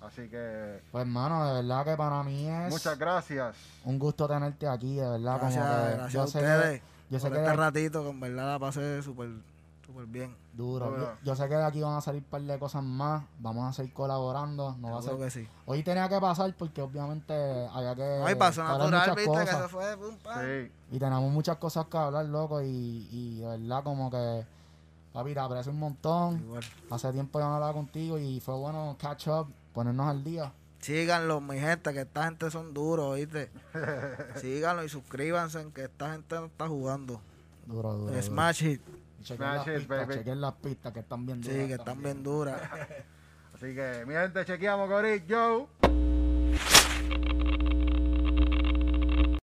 Así 0.04 0.28
que 0.28 0.80
Pues, 0.90 1.02
hermano, 1.02 1.46
de 1.46 1.62
verdad 1.62 1.84
que 1.84 1.96
para 1.96 2.22
mí 2.24 2.48
es 2.48 2.70
muchas 2.72 2.98
gracias. 2.98 3.54
un 3.84 3.96
gusto 3.96 4.26
tenerte 4.26 4.66
aquí, 4.66 4.96
de 4.96 5.08
verdad. 5.08 5.38
Gracias, 5.40 5.64
como 5.64 5.76
que 5.86 5.90
gracias 5.92 6.12
yo 6.12 6.22
a 6.22 6.26
sé 6.26 6.38
ustedes 6.38 6.80
que, 6.80 6.86
yo 7.10 7.20
sé 7.20 7.30
que 7.30 7.36
este 7.38 7.50
de- 7.50 7.56
ratito, 7.56 8.02
que 8.02 8.10
en 8.10 8.20
verdad 8.20 8.46
la 8.52 8.58
pasé 8.58 9.02
súper 9.04 9.28
súper 9.86 10.06
bien. 10.06 10.34
duro. 10.52 10.96
Yo, 10.98 11.12
yo 11.22 11.36
sé 11.36 11.48
que 11.48 11.54
de 11.54 11.64
aquí 11.64 11.80
van 11.80 11.94
a 11.94 12.00
salir 12.00 12.22
un 12.24 12.28
par 12.28 12.40
de 12.42 12.58
cosas 12.58 12.82
más. 12.82 13.22
Vamos 13.38 13.68
a 13.68 13.72
seguir 13.72 13.92
colaborando. 13.92 14.74
No 14.80 14.90
va 14.92 14.98
a 14.98 15.02
ser 15.02 15.16
que 15.16 15.30
sí. 15.30 15.46
Hoy 15.66 15.82
tenía 15.84 16.08
que 16.08 16.18
pasar 16.20 16.52
porque 16.58 16.82
obviamente 16.82 17.32
había 17.72 17.94
que. 17.94 18.18
No, 18.20 18.28
y 18.30 18.34
pasó 18.34 18.64
natural, 18.64 18.90
muchas 18.90 19.16
viste, 19.16 19.30
que 19.32 19.38
cosas. 19.38 19.62
se 19.62 19.68
fue, 19.68 19.96
pum, 19.96 20.16
pam. 20.24 20.40
Sí, 20.40 20.72
Y 20.92 20.98
tenemos 20.98 21.30
muchas 21.30 21.56
cosas 21.58 21.86
que 21.86 21.96
hablar, 21.98 22.24
loco. 22.24 22.60
Y, 22.62 23.06
y 23.12 23.40
de 23.40 23.46
verdad, 23.58 23.84
como 23.84 24.10
que 24.10 24.44
Papi, 25.12 25.34
te 25.34 25.40
aprecio 25.40 25.72
un 25.72 25.78
montón. 25.78 26.38
Igual. 26.40 26.64
Hace 26.90 27.12
tiempo 27.12 27.38
que 27.38 27.44
no 27.44 27.54
hablaba 27.54 27.72
contigo 27.72 28.18
y 28.18 28.40
fue 28.40 28.54
bueno 28.54 28.96
catch 29.00 29.28
up, 29.28 29.48
ponernos 29.72 30.06
al 30.08 30.22
día. 30.22 30.52
Síganlo, 30.80 31.40
mi 31.40 31.58
gente, 31.58 31.92
que 31.92 32.00
esta 32.02 32.24
gente 32.24 32.50
son 32.50 32.72
duros, 32.72 33.06
¿oíste? 33.06 33.50
Síganlo 34.36 34.82
y 34.84 34.88
suscríbanse, 34.88 35.66
que 35.74 35.84
esta 35.84 36.12
gente 36.12 36.36
no 36.36 36.46
está 36.46 36.68
jugando. 36.68 37.20
Duro, 37.66 37.92
duro. 37.94 38.10
duro. 38.12 38.22
Smash 38.22 38.60
Hit, 38.62 38.80
Y 39.20 39.24
chequen 39.24 39.36
Smash 39.46 39.56
las 39.56 39.66
it, 39.66 39.74
pistas, 39.80 39.88
baby. 40.06 40.14
chequen 40.14 40.40
las 40.40 40.52
pistas 40.54 40.92
que 40.92 41.00
están 41.00 41.26
bien 41.26 41.44
sí, 41.44 41.50
duras 41.50 41.66
que 41.66 41.72
están 41.72 41.84
también. 41.86 42.14
bien 42.14 42.24
duras. 42.24 42.60
Así 43.54 43.74
que, 43.74 44.04
mi 44.06 44.14
gente, 44.14 44.44
chequeamos, 44.46 44.88
Corillo. 44.88 45.68